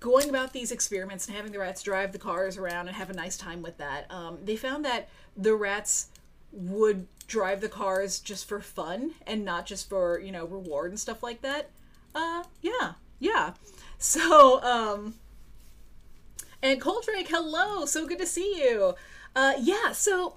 going 0.00 0.28
about 0.28 0.52
these 0.52 0.72
experiments 0.72 1.28
and 1.28 1.36
having 1.36 1.52
the 1.52 1.58
rats 1.58 1.82
drive 1.82 2.12
the 2.12 2.18
cars 2.18 2.56
around 2.56 2.88
and 2.88 2.96
have 2.96 3.08
a 3.08 3.14
nice 3.14 3.36
time 3.36 3.62
with 3.62 3.78
that, 3.78 4.10
um, 4.10 4.38
they 4.44 4.56
found 4.56 4.84
that 4.84 5.08
the 5.36 5.54
rats 5.54 6.08
would 6.50 7.06
drive 7.28 7.60
the 7.60 7.68
cars 7.68 8.18
just 8.18 8.46
for 8.48 8.60
fun 8.60 9.12
and 9.26 9.44
not 9.44 9.64
just 9.64 9.88
for 9.88 10.18
you 10.20 10.32
know 10.32 10.44
reward 10.44 10.90
and 10.90 11.00
stuff 11.00 11.22
like 11.22 11.40
that. 11.42 11.70
Uh, 12.14 12.44
yeah, 12.60 12.92
yeah. 13.18 13.54
So, 13.98 14.62
um, 14.62 15.14
and 16.62 16.80
Coldrake, 16.80 17.28
hello, 17.28 17.86
so 17.86 18.06
good 18.06 18.18
to 18.18 18.26
see 18.26 18.62
you. 18.62 18.94
Uh, 19.34 19.54
yeah, 19.58 19.92
so 19.92 20.34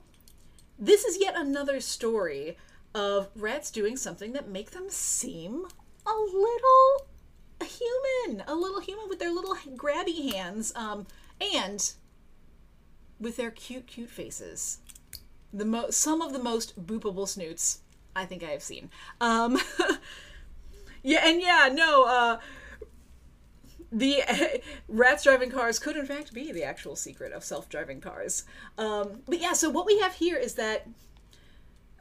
this 0.77 1.05
is 1.05 1.19
yet 1.19 1.35
another 1.37 1.79
story 1.79 2.57
of 2.93 3.29
rats 3.35 3.71
doing 3.71 3.97
something 3.97 4.33
that 4.33 4.47
make 4.47 4.71
them 4.71 4.85
seem 4.89 5.65
a 6.05 6.13
little 6.13 7.07
human, 7.65 8.43
a 8.47 8.55
little 8.55 8.79
human 8.79 9.09
with 9.09 9.19
their 9.19 9.33
little 9.33 9.55
grabby 9.75 10.33
hands, 10.33 10.73
um, 10.75 11.07
and 11.41 11.93
with 13.19 13.37
their 13.37 13.51
cute, 13.51 13.87
cute 13.87 14.09
faces. 14.09 14.79
The 15.53 15.65
mo- 15.65 15.89
some 15.89 16.21
of 16.21 16.33
the 16.33 16.39
most 16.39 16.85
boopable 16.85 17.27
snoots 17.27 17.79
I 18.15 18.25
think 18.25 18.43
I 18.43 18.47
have 18.47 18.63
seen. 18.63 18.89
Um, 19.19 19.57
yeah, 21.03 21.27
and 21.27 21.41
yeah, 21.41 21.69
no, 21.71 22.05
uh, 22.05 22.39
the 23.95 24.21
rats 24.89 25.23
driving 25.23 25.49
cars 25.49 25.79
could 25.79 25.95
in 25.95 26.05
fact 26.05 26.33
be 26.33 26.51
the 26.51 26.63
actual 26.63 26.95
secret 26.95 27.31
of 27.31 27.43
self-driving 27.43 28.01
cars. 28.01 28.43
Um, 28.77 29.21
but 29.27 29.39
yeah, 29.39 29.53
so 29.53 29.69
what 29.69 29.85
we 29.85 29.99
have 29.99 30.15
here 30.15 30.37
is 30.37 30.55
that 30.55 30.85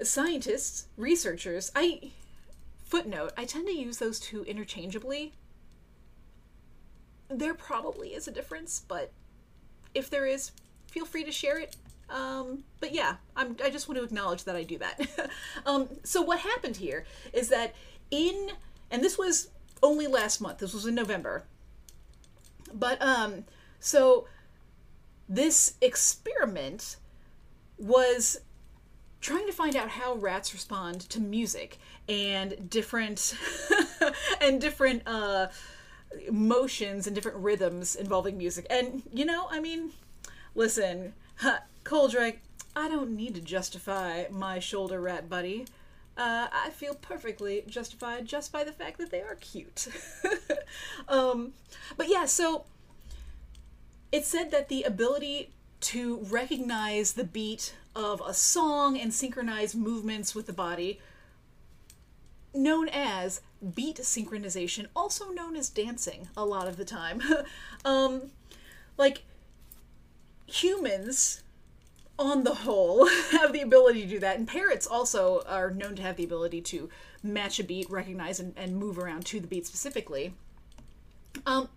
scientists, 0.03 0.89
researchers, 0.97 1.71
I 1.75 2.11
footnote, 2.85 3.33
I 3.37 3.45
tend 3.45 3.69
to 3.69 3.73
use 3.73 3.99
those 3.99 4.19
two 4.19 4.43
interchangeably. 4.45 5.33
There 7.29 7.55
probably 7.55 8.09
is 8.09 8.27
a 8.27 8.33
difference, 8.33 8.85
but 8.87 9.13
if 9.95 10.11
there 10.11 10.27
is, 10.27 10.51
feel 10.89 11.07
free 11.07 11.25
to 11.25 11.33
share 11.33 11.59
it. 11.59 11.77
Um, 12.11 12.65
but 12.81 12.93
yeah, 12.93 13.17
I'm, 13.37 13.57
I 13.65 13.71
just 13.71 13.89
want 13.89 13.99
to 13.99 14.05
acknowledge 14.05 14.45
that 14.45 14.57
I 14.57 14.65
do 14.65 14.79
that. 14.79 15.31
um, 15.67 15.89
so 16.03 16.23
what 16.23 16.41
happened 16.41 16.77
here 16.77 17.05
is 17.33 17.49
that 17.49 17.75
in, 18.11 18.51
and 18.91 19.03
this 19.03 19.17
was 19.17 19.49
only 19.83 20.07
last 20.07 20.41
month. 20.41 20.59
This 20.59 20.75
was 20.75 20.87
in 20.87 20.95
November. 20.95 21.45
But 22.75 23.01
um, 23.01 23.45
so 23.81 24.27
this 25.29 25.75
experiment 25.81 26.97
was 27.79 28.41
trying 29.21 29.47
to 29.47 29.53
find 29.53 29.75
out 29.75 29.89
how 29.89 30.15
rats 30.15 30.53
respond 30.53 31.01
to 31.01 31.21
music 31.21 31.79
and 32.09 32.69
different 32.69 33.35
and 34.41 34.61
different 34.61 35.03
uh, 35.07 35.47
motions 36.31 37.07
and 37.07 37.15
different 37.15 37.39
rhythms 37.39 37.97
involving 37.97 38.37
music. 38.37 38.67
And 38.69 39.03
you 39.13 39.25
know, 39.25 39.47
I 39.51 39.61
mean, 39.61 39.93
listen, 40.55 41.15
Coldrake, 41.85 42.41
I 42.77 42.89
don't 42.89 43.17
need 43.17 43.35
to 43.37 43.41
justify 43.41 44.25
my 44.31 44.59
shoulder 44.59 45.01
rat 45.01 45.31
buddy. 45.31 45.67
Uh, 46.17 46.47
I 46.53 46.71
feel 46.71 46.95
perfectly 46.95 47.65
justified 47.67 48.27
just 48.27 48.53
by 48.53 48.63
the 48.63 48.73
fact 48.73 48.99
that 48.99 49.11
they 49.11 49.21
are 49.21 49.35
cute. 49.37 49.89
um, 51.09 51.55
but 51.97 52.09
yeah, 52.09 52.25
so 52.25 52.65
it 54.13 54.25
said 54.25 54.53
that 54.53 54.69
the 54.69 54.85
ability 54.85 55.51
to 55.81 56.19
recognize 56.31 57.13
the 57.13 57.25
beat 57.25 57.75
of 57.97 58.23
a 58.27 58.33
song 58.33 58.99
and 58.99 59.13
synchronize 59.13 59.75
movements 59.75 60.35
with 60.35 60.47
the 60.47 60.53
body, 60.53 61.01
known 62.55 62.89
as 62.89 63.41
beat 63.75 63.97
synchronization, 63.97 64.87
also 64.95 65.31
known 65.31 65.57
as 65.57 65.69
dancing 65.69 66.29
a 66.37 66.45
lot 66.45 66.69
of 66.69 66.77
the 66.77 66.85
time. 66.85 67.23
um, 67.85 68.31
like, 68.97 69.23
humans 70.47 71.43
on 72.19 72.45
the 72.45 72.55
whole, 72.55 73.07
have 73.33 73.53
the 73.53 73.63
ability 73.63 74.03
to 74.03 74.09
do 74.09 74.19
that. 74.21 74.39
And 74.39 74.47
parrots 74.47 74.87
also 74.87 75.43
are 75.47 75.71
known 75.71 75.97
to 75.97 76.03
have 76.03 76.17
the 76.17 76.25
ability 76.25 76.61
to 76.63 76.89
match 77.23 77.59
a 77.59 77.65
beat, 77.65 77.91
recognize, 77.91 78.41
and, 78.41 78.55
and 78.57 78.77
move 78.77 78.99
around 78.99 79.27
to 79.27 79.41
the 79.41 79.47
beat 79.47 79.67
specifically. 79.67 80.35
Um, 81.47 81.69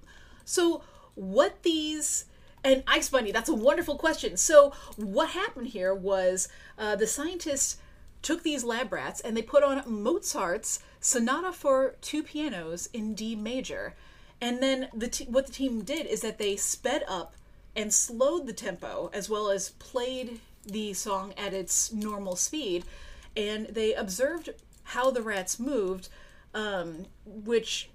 so, 0.46 0.84
what 1.16 1.64
these. 1.64 2.26
And 2.64 2.84
Ice 2.88 3.10
Bunny, 3.10 3.32
that's 3.32 3.50
a 3.50 3.54
wonderful 3.54 3.98
question. 3.98 4.36
So, 4.36 4.74
what 4.96 5.30
happened 5.30 5.68
here 5.68 5.94
was 5.94 6.50
uh, 6.78 6.96
the 6.96 7.08
scientists 7.08 7.78
took 8.22 8.44
these 8.44 8.64
lab 8.64 8.92
rats 8.92 9.22
and 9.22 9.38
they 9.38 9.42
put 9.42 9.64
on 9.64 9.84
Mozart's 9.86 10.80
Sonata 11.00 11.52
for 11.52 11.96
Two 12.02 12.24
Pianos 12.24 12.88
in 12.94 13.14
D 13.14 13.36
major. 13.36 13.96
And 14.42 14.62
then 14.62 14.90
the 14.94 15.08
t- 15.08 15.26
what 15.26 15.48
the 15.48 15.54
team 15.54 15.84
did 15.84 16.06
is 16.06 16.22
that 16.22 16.38
they 16.38 16.56
sped 16.56 17.04
up 17.08 17.36
and 17.78 17.94
slowed 17.94 18.48
the 18.48 18.54
tempo 18.54 19.10
as 19.14 19.30
well 19.30 19.50
as 19.50 19.70
played 19.70 20.42
the 20.66 20.94
song 20.94 21.34
at 21.38 21.54
its 21.54 21.94
normal 21.94 22.36
speed. 22.36 22.84
And 23.38 23.68
they 23.68 23.94
observed 23.94 24.50
how 24.84 25.12
the 25.12 25.22
rats 25.22 25.60
moved, 25.60 26.10
um, 26.56 27.06
which, 27.26 27.90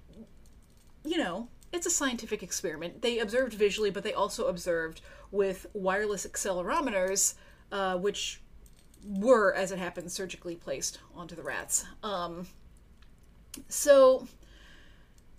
you 1.03 1.17
know, 1.17 1.49
it's 1.73 1.85
a 1.85 1.91
scientific 1.91 2.41
experiment. 2.41 3.01
They 3.01 3.19
observed 3.19 3.53
visually, 3.53 3.89
but 3.89 4.03
they 4.03 4.13
also 4.13 4.47
observed 4.47 5.01
with 5.31 5.65
wireless 5.73 6.25
accelerometers, 6.25 7.33
uh, 7.71 7.97
which 7.97 8.41
were, 9.05 9.53
as 9.53 9.71
it 9.71 9.79
happens, 9.79 10.13
surgically 10.13 10.55
placed 10.55 10.99
onto 11.13 11.35
the 11.35 11.43
rats. 11.43 11.85
Um, 12.03 12.47
so 13.67 14.27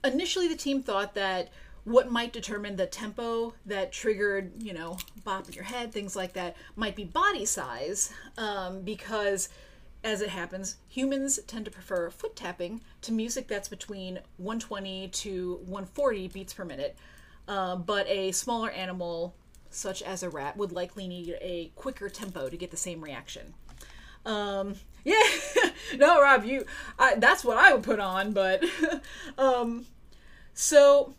initially, 0.04 0.48
the 0.48 0.56
team 0.56 0.82
thought 0.82 1.14
that 1.14 1.50
what 1.84 2.10
might 2.10 2.32
determine 2.32 2.76
the 2.76 2.86
tempo 2.86 3.54
that 3.66 3.92
triggered, 3.92 4.52
you 4.62 4.72
know, 4.72 4.96
bopping 5.26 5.54
your 5.54 5.64
head, 5.64 5.92
things 5.92 6.16
like 6.16 6.32
that, 6.32 6.56
might 6.76 6.96
be 6.96 7.04
body 7.04 7.44
size, 7.44 8.10
um, 8.38 8.80
because 8.80 9.50
as 10.02 10.20
it 10.20 10.30
happens, 10.30 10.76
humans 10.88 11.38
tend 11.46 11.64
to 11.64 11.70
prefer 11.70 12.10
foot 12.10 12.36
tapping 12.36 12.80
to 13.02 13.12
music 13.12 13.48
that's 13.48 13.68
between 13.68 14.18
120 14.38 15.08
to 15.08 15.54
140 15.64 16.28
beats 16.28 16.52
per 16.52 16.64
minute. 16.64 16.96
Uh, 17.46 17.76
but 17.76 18.06
a 18.08 18.32
smaller 18.32 18.70
animal, 18.70 19.34
such 19.70 20.02
as 20.02 20.22
a 20.22 20.30
rat, 20.30 20.56
would 20.56 20.72
likely 20.72 21.06
need 21.06 21.36
a 21.40 21.70
quicker 21.74 22.08
tempo 22.08 22.48
to 22.48 22.56
get 22.56 22.70
the 22.70 22.76
same 22.76 23.02
reaction. 23.02 23.54
Um, 24.24 24.76
yeah, 25.04 25.22
no, 25.96 26.20
Rob, 26.20 26.44
you, 26.44 26.64
I, 26.98 27.16
that's 27.16 27.44
what 27.44 27.58
I 27.58 27.72
would 27.74 27.82
put 27.82 28.00
on, 28.00 28.32
but, 28.32 28.64
um, 29.38 29.84
so 30.54 31.14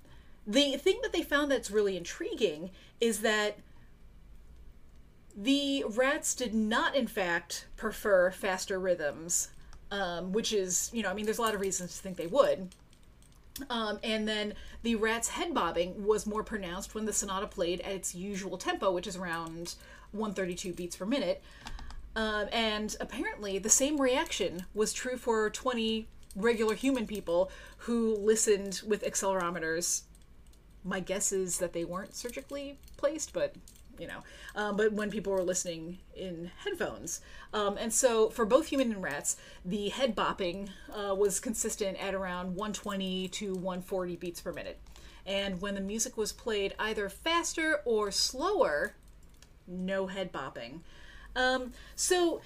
the 0.48 0.78
thing 0.78 1.00
that 1.02 1.12
they 1.12 1.24
found 1.24 1.52
that's 1.52 1.72
really 1.72 1.98
intriguing 1.98 2.72
is 3.02 3.22
that 3.22 3.58
the 5.36 5.84
rats 5.90 6.34
did 6.34 6.54
not, 6.54 6.96
in 6.96 7.08
fact, 7.08 7.68
prefer 7.76 8.32
faster 8.32 8.80
rhythms, 8.80 9.50
um, 9.92 10.32
which 10.32 10.54
is, 10.54 10.90
you 10.94 11.04
know, 11.04 11.10
I 11.10 11.14
mean, 11.14 11.26
there's 11.26 11.40
a 11.40 11.42
lot 11.42 11.56
of 11.56 11.62
reasons 11.62 11.96
to 11.96 12.02
think 12.02 12.18
they 12.18 12.28
would. 12.28 12.70
Um, 13.70 14.00
and 14.04 14.28
then 14.28 14.54
the 14.84 14.96
rat's 14.96 15.30
head 15.30 15.54
bobbing 15.54 16.06
was 16.06 16.26
more 16.26 16.44
pronounced 16.44 16.94
when 16.94 17.06
the 17.06 17.14
sonata 17.14 17.48
played 17.48 17.82
at 17.82 17.92
its 17.92 18.14
usual 18.16 18.58
tempo, 18.58 18.92
which 18.92 19.08
is 19.08 19.16
around 19.16 19.76
132 20.12 20.74
beats 20.74 20.96
per 20.96 21.06
minute. 21.06 21.42
Um, 22.16 22.48
and 22.52 22.96
apparently, 23.00 23.58
the 23.60 23.70
same 23.70 24.00
reaction 24.00 24.66
was 24.74 24.94
true 24.94 25.18
for 25.18 25.50
20 25.50 26.08
regular 26.36 26.76
human 26.76 27.08
people 27.08 27.50
who 27.80 28.16
listened 28.16 28.82
with 28.86 29.04
accelerometers. 29.04 30.02
My 30.86 31.02
guess 31.02 31.32
is 31.32 31.58
that 31.58 31.74
they 31.74 31.84
weren't 31.84 32.16
surgically 32.16 32.78
placed, 32.96 33.34
but 33.34 33.56
you 34.00 34.08
know, 34.08 34.20
um, 34.56 34.78
but 34.78 34.94
when 34.94 35.10
people 35.10 35.34
were 35.34 35.44
listening 35.44 36.00
in 36.16 36.52
headphones. 36.64 37.22
Um, 37.54 37.78
and 37.78 37.94
so 37.94 38.30
for 38.30 38.46
both 38.46 38.68
human 38.68 38.92
and 38.92 39.02
rats, 39.02 39.38
the 39.64 39.90
head 39.90 40.16
bopping 40.16 40.70
uh, 40.94 41.16
was 41.16 41.40
consistent 41.40 41.98
at 42.04 42.14
around 42.14 42.56
120 42.56 43.30
to 43.30 43.54
140 43.54 44.16
beats 44.18 44.42
per 44.42 44.52
minute. 44.52 44.80
And 45.26 45.62
when 45.62 45.76
the 45.76 45.82
music 45.82 46.18
was 46.18 46.32
played 46.32 46.76
either 46.78 47.10
faster 47.10 47.82
or 47.86 48.12
slower, 48.12 48.94
no 49.68 50.08
head 50.08 50.32
bopping. 50.32 50.82
Um, 51.36 51.74
so 51.96 52.42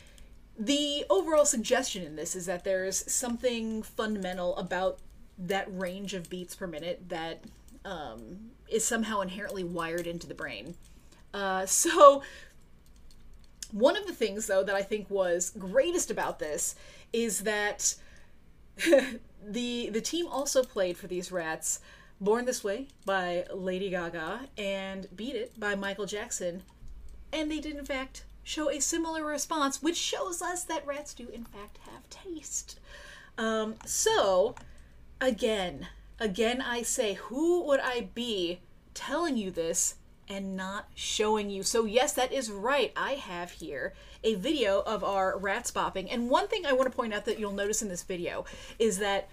the 0.57 1.05
overall 1.09 1.45
suggestion 1.45 2.03
in 2.03 2.15
this 2.15 2.35
is 2.35 2.45
that 2.45 2.63
there's 2.63 3.11
something 3.11 3.83
fundamental 3.83 4.55
about 4.57 4.99
that 5.37 5.67
range 5.71 6.13
of 6.13 6.29
beats 6.29 6.55
per 6.55 6.67
minute 6.67 7.09
that 7.09 7.43
um, 7.85 8.51
is 8.67 8.85
somehow 8.85 9.21
inherently 9.21 9.63
wired 9.63 10.07
into 10.07 10.27
the 10.27 10.33
brain. 10.33 10.75
Uh, 11.33 11.65
so, 11.65 12.21
one 13.71 13.95
of 13.95 14.07
the 14.07 14.13
things, 14.13 14.47
though, 14.47 14.63
that 14.63 14.75
I 14.75 14.81
think 14.81 15.09
was 15.09 15.51
greatest 15.51 16.09
about 16.11 16.39
this 16.39 16.75
is 17.13 17.41
that 17.41 17.95
the 19.45 19.89
the 19.89 20.01
team 20.01 20.27
also 20.27 20.63
played 20.63 20.97
for 20.97 21.07
these 21.07 21.31
rats 21.31 21.79
"Born 22.19 22.45
This 22.45 22.63
Way" 22.63 22.87
by 23.05 23.45
Lady 23.53 23.89
Gaga 23.89 24.47
and 24.57 25.07
"Beat 25.15 25.35
It" 25.35 25.59
by 25.59 25.75
Michael 25.75 26.05
Jackson, 26.05 26.63
and 27.31 27.51
they 27.51 27.59
did 27.59 27.75
in 27.75 27.85
fact 27.85 28.23
show 28.43 28.69
a 28.69 28.79
similar 28.79 29.23
response, 29.23 29.81
which 29.81 29.97
shows 29.97 30.41
us 30.41 30.63
that 30.63 30.85
rats 30.87 31.13
do 31.13 31.27
in 31.29 31.45
fact 31.45 31.77
have 31.85 32.09
taste. 32.09 32.79
Um, 33.37 33.75
so, 33.85 34.55
again, 35.21 35.87
again, 36.19 36.61
I 36.61 36.81
say, 36.81 37.13
who 37.13 37.63
would 37.65 37.79
I 37.79 38.09
be 38.13 38.59
telling 38.93 39.37
you 39.37 39.51
this 39.51 39.95
and 40.29 40.55
not 40.55 40.87
showing 40.93 41.49
you. 41.49 41.63
So, 41.63 41.85
yes, 41.85 42.13
that 42.13 42.31
is 42.31 42.51
right. 42.51 42.93
I 42.95 43.13
have 43.13 43.51
here 43.51 43.93
a 44.23 44.35
video 44.35 44.81
of 44.81 45.03
our 45.03 45.37
rats 45.37 45.71
bopping. 45.71 46.07
And 46.11 46.29
one 46.29 46.47
thing 46.47 46.65
I 46.65 46.73
want 46.73 46.89
to 46.89 46.95
point 46.95 47.13
out 47.13 47.25
that 47.25 47.39
you'll 47.39 47.51
notice 47.51 47.81
in 47.81 47.89
this 47.89 48.03
video 48.03 48.45
is 48.77 48.99
that 48.99 49.29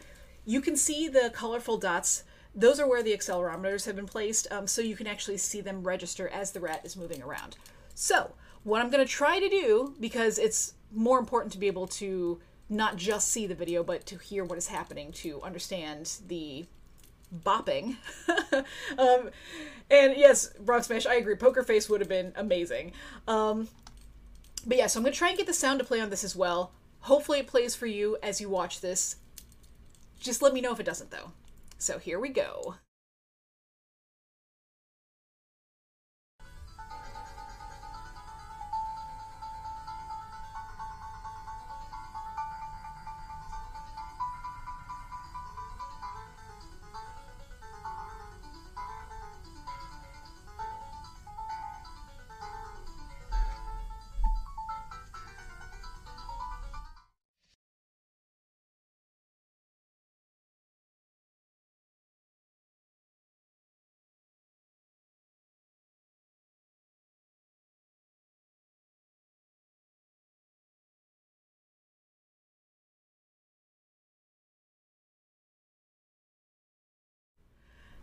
you 0.46 0.62
can 0.62 0.74
see 0.74 1.08
the 1.08 1.30
colorful 1.34 1.76
dots. 1.76 2.24
Those 2.54 2.80
are 2.80 2.88
where 2.88 3.02
the 3.02 3.12
accelerometers 3.12 3.84
have 3.84 3.96
been 3.96 4.06
placed, 4.06 4.50
um, 4.50 4.66
so 4.66 4.80
you 4.80 4.96
can 4.96 5.06
actually 5.06 5.36
see 5.36 5.60
them 5.60 5.82
register 5.82 6.28
as 6.28 6.52
the 6.52 6.60
rat 6.60 6.80
is 6.84 6.96
moving 6.96 7.22
around. 7.22 7.56
So, 7.94 8.32
what 8.62 8.80
I'm 8.80 8.90
going 8.90 9.04
to 9.04 9.10
try 9.10 9.38
to 9.38 9.48
do, 9.48 9.94
because 10.00 10.38
it's 10.38 10.74
more 10.90 11.18
important 11.18 11.52
to 11.52 11.58
be 11.58 11.66
able 11.66 11.86
to 11.88 12.40
not 12.70 12.96
just 12.96 13.28
see 13.28 13.46
the 13.46 13.54
video, 13.54 13.84
but 13.84 14.06
to 14.06 14.16
hear 14.16 14.44
what 14.44 14.56
is 14.56 14.68
happening 14.68 15.12
to 15.12 15.42
understand 15.42 16.18
the 16.26 16.66
bopping. 17.34 17.96
um, 18.98 19.30
and 19.90 20.16
yes, 20.16 20.50
Bronx 20.60 20.86
Smash, 20.86 21.06
I 21.06 21.14
agree. 21.14 21.36
Poker 21.36 21.62
Face 21.62 21.88
would 21.88 22.00
have 22.00 22.08
been 22.08 22.32
amazing. 22.36 22.92
Um, 23.28 23.68
but 24.66 24.76
yeah, 24.76 24.86
so 24.86 24.98
I'm 24.98 25.04
going 25.04 25.12
to 25.12 25.18
try 25.18 25.28
and 25.28 25.38
get 25.38 25.46
the 25.46 25.54
sound 25.54 25.78
to 25.78 25.84
play 25.84 26.00
on 26.00 26.10
this 26.10 26.24
as 26.24 26.34
well. 26.34 26.72
Hopefully, 27.00 27.38
it 27.38 27.46
plays 27.46 27.74
for 27.74 27.86
you 27.86 28.16
as 28.22 28.40
you 28.40 28.48
watch 28.48 28.80
this. 28.80 29.16
Just 30.18 30.42
let 30.42 30.52
me 30.52 30.60
know 30.60 30.72
if 30.72 30.80
it 30.80 30.86
doesn't, 30.86 31.10
though. 31.10 31.32
So 31.78 31.98
here 31.98 32.18
we 32.18 32.30
go. 32.30 32.76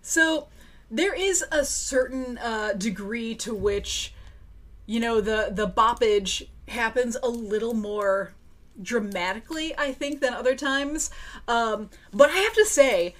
So 0.03 0.49
there 0.91 1.15
is 1.15 1.43
a 1.51 1.65
certain 1.65 2.37
uh, 2.37 2.73
degree 2.73 3.33
to 3.35 3.55
which, 3.55 4.13
you 4.85 4.99
know, 4.99 5.19
the 5.21 5.49
the 5.51 5.67
boppage 5.67 6.47
happens 6.67 7.17
a 7.23 7.29
little 7.29 7.73
more 7.73 8.33
dramatically, 8.81 9.73
I 9.77 9.93
think, 9.93 10.19
than 10.19 10.33
other 10.33 10.55
times. 10.55 11.09
Um, 11.47 11.89
but 12.13 12.29
I 12.29 12.37
have 12.37 12.53
to 12.53 12.65
say, 12.65 13.15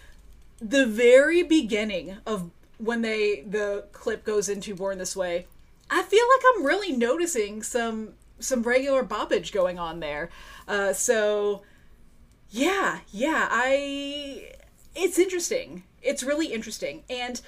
the 0.60 0.86
very 0.86 1.42
beginning 1.42 2.18
of 2.26 2.52
when 2.78 3.02
they 3.02 3.42
the 3.42 3.86
clip 3.94 4.24
goes 4.26 4.50
into 4.50 4.76
Born 4.76 4.98
This 4.98 5.16
Way, 5.16 5.48
I 5.90 6.04
feel 6.04 6.26
like 6.36 6.46
I'm 6.54 6.66
really 6.66 6.92
noticing 6.92 7.64
some 7.64 8.14
some 8.40 8.62
regular 8.62 9.04
boppage 9.06 9.54
going 9.54 9.80
on 9.80 10.02
there. 10.02 10.30
Uh, 10.68 10.92
so 10.92 11.64
yeah, 12.50 13.00
yeah, 13.12 13.48
I 13.50 14.52
it's 14.96 15.18
interesting 15.18 15.84
it's 16.04 16.24
really 16.24 16.48
interesting. 16.48 17.04
And 17.10 17.42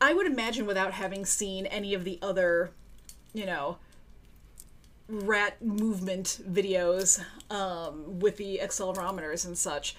I 0.00 0.14
would 0.14 0.26
imagine 0.26 0.66
without 0.66 0.92
having 0.92 1.24
seen 1.24 1.66
any 1.66 1.94
of 1.94 2.04
the 2.04 2.18
other, 2.22 2.70
you 3.32 3.46
know, 3.46 3.78
rat 5.08 5.62
movement 5.62 6.40
videos 6.50 7.22
um, 7.50 8.18
with 8.18 8.36
the 8.36 8.60
accelerometers 8.62 9.46
and 9.46 9.56
such, 9.56 9.96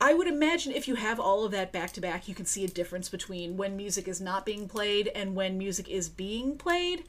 I 0.00 0.14
would 0.14 0.26
imagine 0.26 0.72
if 0.72 0.88
you 0.88 0.96
have 0.96 1.20
all 1.20 1.44
of 1.44 1.52
that 1.52 1.70
back 1.70 1.92
to 1.92 2.00
back, 2.00 2.26
you 2.26 2.34
can 2.34 2.44
see 2.44 2.64
a 2.64 2.68
difference 2.68 3.08
between 3.08 3.56
when 3.56 3.76
music 3.76 4.08
is 4.08 4.20
not 4.20 4.44
being 4.44 4.68
played 4.68 5.08
and 5.14 5.36
when 5.36 5.56
music 5.58 5.88
is 5.88 6.08
being 6.08 6.56
played. 6.56 7.04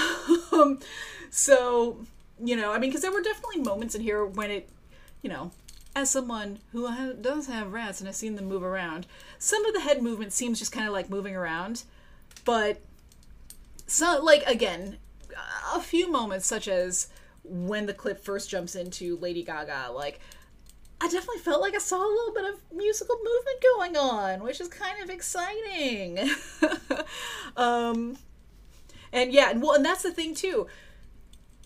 um, 0.52 0.78
so, 1.30 1.98
you 2.42 2.56
know, 2.56 2.72
I 2.72 2.78
mean, 2.78 2.88
because 2.88 3.02
there 3.02 3.12
were 3.12 3.20
definitely 3.20 3.60
moments 3.60 3.94
in 3.94 4.00
here 4.00 4.24
when 4.24 4.50
it, 4.50 4.68
you 5.20 5.28
know, 5.28 5.50
as 5.98 6.10
someone 6.10 6.60
who 6.72 6.88
does 7.14 7.48
have 7.48 7.72
rats 7.72 8.00
and 8.00 8.06
has 8.06 8.16
seen 8.16 8.36
them 8.36 8.46
move 8.46 8.62
around, 8.62 9.06
some 9.38 9.64
of 9.66 9.74
the 9.74 9.80
head 9.80 10.02
movement 10.02 10.32
seems 10.32 10.58
just 10.58 10.72
kind 10.72 10.86
of 10.86 10.92
like 10.92 11.10
moving 11.10 11.34
around, 11.34 11.82
but 12.44 12.80
so 13.86 14.20
like 14.22 14.44
again, 14.46 14.98
a 15.74 15.80
few 15.80 16.10
moments 16.10 16.46
such 16.46 16.68
as 16.68 17.08
when 17.42 17.86
the 17.86 17.94
clip 17.94 18.22
first 18.22 18.48
jumps 18.48 18.76
into 18.76 19.16
Lady 19.16 19.42
Gaga, 19.42 19.90
like 19.92 20.20
I 21.00 21.08
definitely 21.08 21.38
felt 21.38 21.60
like 21.60 21.74
I 21.74 21.78
saw 21.78 21.96
a 21.96 22.14
little 22.14 22.34
bit 22.34 22.44
of 22.44 22.60
musical 22.72 23.16
movement 23.16 23.62
going 23.74 23.96
on, 23.96 24.42
which 24.42 24.60
is 24.60 24.68
kind 24.68 25.02
of 25.02 25.10
exciting. 25.10 26.18
um, 27.56 28.16
and 29.12 29.32
yeah, 29.32 29.50
and 29.50 29.62
well, 29.62 29.72
and 29.72 29.84
that's 29.84 30.02
the 30.02 30.12
thing 30.12 30.34
too. 30.34 30.66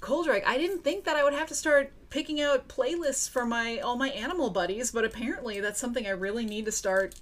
Coldrake, 0.03 0.43
I 0.47 0.59
didn't 0.59 0.83
think 0.83 1.05
that 1.05 1.17
I 1.17 1.23
would 1.23 1.33
have 1.33 1.47
to 1.49 1.55
start 1.55 1.93
picking 2.11 2.41
out 2.41 2.69
playlists 2.69 3.31
for 3.31 3.47
my 3.47 3.79
all 3.79 3.97
my 3.97 4.11
animal 4.11 4.51
buddies, 4.51 4.91
but 4.91 5.05
apparently 5.05 5.61
that's 5.61 5.81
something 5.81 6.07
I 6.07 6.11
really 6.11 6.45
need 6.45 6.67
to 6.67 6.73
start, 6.73 7.15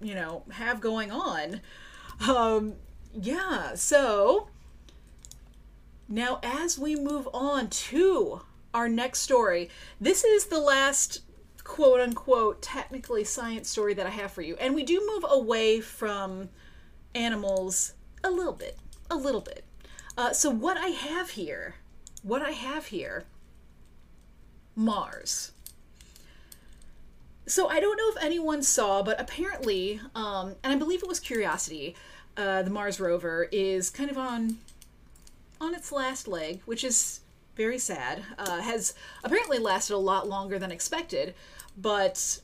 you 0.00 0.14
know, 0.14 0.42
have 0.50 0.80
going 0.80 1.12
on. 1.12 1.60
Um, 2.26 2.74
yeah, 3.12 3.74
so 3.74 4.48
now 6.08 6.40
as 6.42 6.78
we 6.78 6.96
move 6.96 7.28
on 7.34 7.68
to 7.68 8.40
our 8.72 8.88
next 8.88 9.20
story, 9.20 9.68
this 10.00 10.24
is 10.24 10.46
the 10.46 10.58
last 10.58 11.20
quote 11.62 12.00
unquote 12.00 12.62
technically 12.62 13.24
science 13.24 13.68
story 13.68 13.92
that 13.94 14.06
I 14.06 14.10
have 14.10 14.32
for 14.32 14.42
you. 14.42 14.56
And 14.56 14.74
we 14.74 14.82
do 14.82 15.06
move 15.06 15.26
away 15.28 15.80
from 15.80 16.48
animals 17.14 17.92
a 18.24 18.30
little 18.30 18.54
bit. 18.54 18.78
A 19.10 19.16
little 19.16 19.42
bit. 19.42 19.64
Uh, 20.16 20.32
so, 20.32 20.48
what 20.48 20.78
I 20.78 20.88
have 20.88 21.30
here, 21.30 21.74
what 22.24 22.42
I 22.42 22.50
have 22.50 22.86
here, 22.86 23.24
Mars. 24.74 25.52
So, 27.46 27.68
I 27.68 27.78
don't 27.78 27.98
know 27.98 28.08
if 28.08 28.24
anyone 28.24 28.62
saw, 28.62 29.02
but 29.02 29.20
apparently, 29.20 30.00
um, 30.14 30.56
and 30.64 30.72
I 30.72 30.76
believe 30.76 31.02
it 31.02 31.08
was 31.08 31.20
Curiosity, 31.20 31.94
uh, 32.36 32.62
the 32.62 32.70
Mars 32.70 32.98
rover 32.98 33.48
is 33.52 33.90
kind 33.90 34.10
of 34.10 34.18
on 34.18 34.58
on 35.60 35.74
its 35.74 35.92
last 35.92 36.26
leg, 36.26 36.62
which 36.64 36.82
is 36.82 37.20
very 37.54 37.78
sad. 37.78 38.22
Uh, 38.38 38.60
has 38.60 38.94
apparently 39.22 39.58
lasted 39.58 39.94
a 39.94 39.98
lot 39.98 40.26
longer 40.26 40.58
than 40.58 40.72
expected, 40.72 41.34
but 41.76 42.40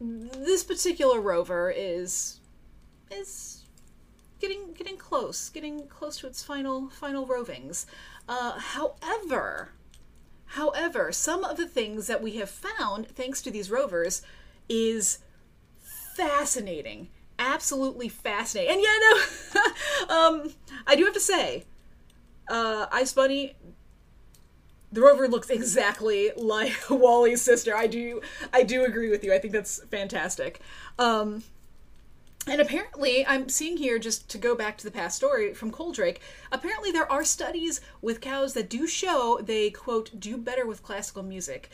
this 0.00 0.64
particular 0.64 1.20
rover 1.20 1.70
is 1.70 2.40
is 3.10 3.61
getting 4.42 4.74
getting 4.74 4.98
close, 4.98 5.48
getting 5.48 5.86
close 5.86 6.18
to 6.18 6.26
its 6.26 6.42
final 6.42 6.90
final 6.90 7.26
rovings. 7.26 7.86
Uh, 8.28 8.58
however, 8.58 9.70
however, 10.46 11.12
some 11.12 11.44
of 11.44 11.56
the 11.56 11.66
things 11.66 12.08
that 12.08 12.20
we 12.22 12.32
have 12.32 12.50
found 12.50 13.06
thanks 13.06 13.40
to 13.42 13.50
these 13.50 13.70
rovers 13.70 14.20
is 14.68 15.20
fascinating, 15.78 17.08
absolutely 17.38 18.08
fascinating. 18.08 18.74
And 18.74 18.82
yeah, 18.82 18.98
no, 20.08 20.14
um, 20.14 20.54
I 20.86 20.96
do 20.96 21.04
have 21.04 21.14
to 21.14 21.20
say, 21.20 21.64
uh, 22.50 22.86
Ice 22.92 23.12
Bunny 23.14 23.54
the 24.92 25.00
rover 25.00 25.26
looks 25.26 25.48
exactly 25.48 26.32
like 26.36 26.74
WALL-E's 26.90 27.40
sister. 27.40 27.74
I 27.74 27.86
do 27.86 28.20
I 28.52 28.62
do 28.62 28.84
agree 28.84 29.08
with 29.08 29.24
you. 29.24 29.32
I 29.32 29.38
think 29.38 29.54
that's 29.54 29.82
fantastic. 29.84 30.60
Um 30.98 31.42
and 32.46 32.60
apparently, 32.60 33.24
I'm 33.26 33.48
seeing 33.48 33.76
here 33.76 33.98
just 33.98 34.28
to 34.30 34.38
go 34.38 34.54
back 34.54 34.76
to 34.78 34.84
the 34.84 34.90
past 34.90 35.16
story 35.16 35.54
from 35.54 35.70
Coldrake. 35.70 36.20
Apparently, 36.50 36.90
there 36.90 37.10
are 37.10 37.24
studies 37.24 37.80
with 38.00 38.20
cows 38.20 38.54
that 38.54 38.68
do 38.68 38.86
show 38.86 39.40
they 39.42 39.70
quote 39.70 40.18
do 40.18 40.36
better 40.36 40.66
with 40.66 40.82
classical 40.82 41.22
music, 41.22 41.70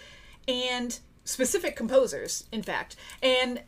and 0.47 0.99
specific 1.25 1.75
composers, 1.75 2.45
in 2.53 2.63
fact. 2.63 2.97
And 3.23 3.63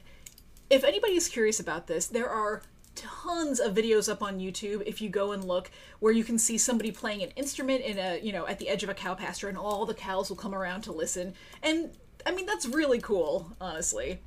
if 0.68 0.84
anybody 0.84 1.14
is 1.14 1.28
curious 1.28 1.59
about 1.59 1.86
this, 1.86 2.07
there 2.07 2.28
are 2.28 2.62
tons 2.94 3.61
of 3.61 3.74
videos 3.74 4.11
up 4.11 4.22
on 4.22 4.38
YouTube 4.38 4.82
if 4.84 5.01
you 5.01 5.09
go 5.09 5.32
and 5.32 5.44
look 5.44 5.70
where 6.01 6.12
you 6.12 6.24
can 6.24 6.38
see 6.38 6.59
somebody 6.59 6.90
playing 6.90 7.22
an 7.22 7.30
instrument 7.30 7.82
in 7.82 7.98
a 7.98 8.20
you 8.20 8.32
know 8.32 8.46
at 8.46 8.59
the 8.59 8.68
edge 8.68 8.82
of 8.82 8.88
a 8.88 8.94
cow 8.94 9.14
pasture 9.14 9.48
and 9.48 9.57
all 9.57 9.86
the 9.86 9.94
cows 9.94 10.28
will 10.28 10.36
come 10.36 10.55
around 10.55 10.82
to 10.82 10.92
listen 10.92 11.32
and 11.62 11.90
I 12.26 12.32
mean 12.32 12.46
that's 12.46 12.66
really 12.66 12.98
cool 12.98 13.53
honestly 13.61 14.20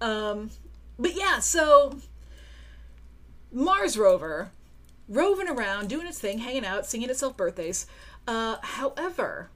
um 0.00 0.50
but 0.98 1.14
yeah 1.14 1.40
so 1.40 1.98
Mars 3.54 3.96
rover 3.96 4.50
roving 5.08 5.48
around 5.48 5.88
doing 5.88 6.06
its 6.06 6.18
thing 6.18 6.38
hanging 6.38 6.64
out 6.64 6.86
singing 6.86 7.10
itself 7.10 7.36
birthdays 7.36 7.86
uh 8.26 8.56
however 8.62 9.50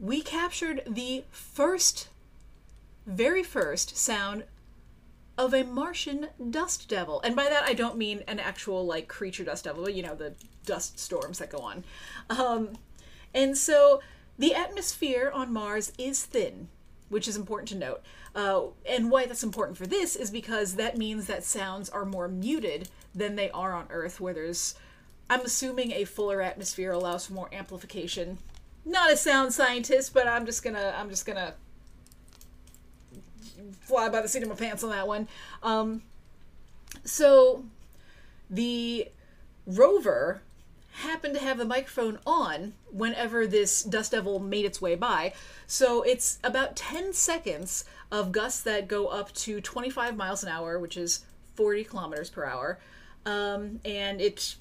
we 0.00 0.22
captured 0.22 0.82
the 0.86 1.24
first 1.30 2.08
very 3.06 3.42
first 3.42 3.96
sound 3.96 4.44
of 5.38 5.52
a 5.52 5.62
Martian 5.62 6.28
dust 6.50 6.88
devil. 6.88 7.20
And 7.22 7.36
by 7.36 7.44
that, 7.44 7.64
I 7.64 7.74
don't 7.74 7.98
mean 7.98 8.24
an 8.26 8.40
actual, 8.40 8.86
like, 8.86 9.06
creature 9.06 9.44
dust 9.44 9.64
devil, 9.64 9.84
but, 9.84 9.94
you 9.94 10.02
know, 10.02 10.14
the 10.14 10.34
dust 10.64 10.98
storms 10.98 11.38
that 11.38 11.50
go 11.50 11.58
on. 11.58 11.84
Um, 12.30 12.78
and 13.34 13.56
so 13.56 14.00
the 14.38 14.54
atmosphere 14.54 15.30
on 15.32 15.52
Mars 15.52 15.92
is 15.98 16.24
thin, 16.24 16.68
which 17.08 17.28
is 17.28 17.36
important 17.36 17.68
to 17.68 17.76
note. 17.76 18.02
Uh, 18.36 18.66
and 18.86 19.10
why 19.10 19.24
that's 19.24 19.42
important 19.42 19.78
for 19.78 19.86
this 19.86 20.14
is 20.14 20.30
because 20.30 20.74
that 20.74 20.98
means 20.98 21.26
that 21.26 21.42
sounds 21.42 21.88
are 21.88 22.04
more 22.04 22.28
muted 22.28 22.86
than 23.14 23.34
they 23.34 23.50
are 23.50 23.72
on 23.72 23.86
Earth, 23.88 24.20
where 24.20 24.34
there's, 24.34 24.74
I'm 25.30 25.40
assuming, 25.40 25.92
a 25.92 26.04
fuller 26.04 26.42
atmosphere 26.42 26.92
allows 26.92 27.26
for 27.26 27.32
more 27.32 27.48
amplification. 27.50 28.36
Not 28.84 29.10
a 29.10 29.16
sound 29.16 29.54
scientist, 29.54 30.12
but 30.12 30.28
I'm 30.28 30.44
just 30.44 30.62
gonna, 30.62 30.94
I'm 30.98 31.08
just 31.08 31.24
gonna 31.24 31.54
fly 33.80 34.10
by 34.10 34.20
the 34.20 34.28
seat 34.28 34.42
of 34.42 34.50
my 34.50 34.54
pants 34.54 34.84
on 34.84 34.90
that 34.90 35.08
one. 35.08 35.28
Um, 35.62 36.02
so 37.04 37.64
the 38.50 39.08
rover 39.66 40.42
happened 40.96 41.34
to 41.34 41.40
have 41.40 41.58
the 41.58 41.64
microphone 41.64 42.18
on 42.26 42.72
whenever 42.90 43.46
this 43.46 43.82
dust 43.82 44.12
devil 44.12 44.38
made 44.38 44.64
its 44.64 44.80
way 44.80 44.94
by. 44.94 45.32
So 45.66 46.02
it's 46.02 46.38
about 46.42 46.74
10 46.74 47.12
seconds 47.12 47.84
of 48.10 48.32
gusts 48.32 48.62
that 48.62 48.88
go 48.88 49.08
up 49.08 49.32
to 49.34 49.60
25 49.60 50.16
miles 50.16 50.42
an 50.42 50.48
hour, 50.48 50.78
which 50.78 50.96
is 50.96 51.24
40 51.54 51.84
kilometers 51.84 52.30
per 52.30 52.46
hour. 52.46 52.78
Um, 53.26 53.80
and 53.84 54.20
it 54.20 54.56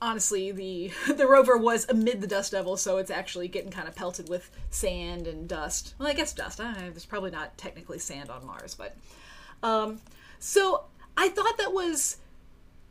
honestly 0.00 0.52
the 0.52 0.90
the 1.14 1.26
rover 1.26 1.56
was 1.58 1.86
amid 1.88 2.20
the 2.20 2.26
dust 2.26 2.52
devil 2.52 2.76
so 2.76 2.98
it's 2.98 3.10
actually 3.10 3.48
getting 3.48 3.70
kind 3.70 3.86
of 3.88 3.94
pelted 3.94 4.28
with 4.28 4.50
sand 4.68 5.26
and 5.26 5.48
dust 5.48 5.94
well 5.98 6.08
i 6.08 6.12
guess 6.12 6.32
dust 6.32 6.60
i 6.60 6.64
don't 6.64 6.74
know 6.74 6.90
there's 6.90 7.06
probably 7.06 7.30
not 7.30 7.56
technically 7.56 7.98
sand 7.98 8.28
on 8.28 8.44
mars 8.44 8.74
but 8.74 8.96
um, 9.62 10.00
so 10.40 10.84
i 11.16 11.28
thought 11.28 11.56
that 11.58 11.72
was 11.72 12.18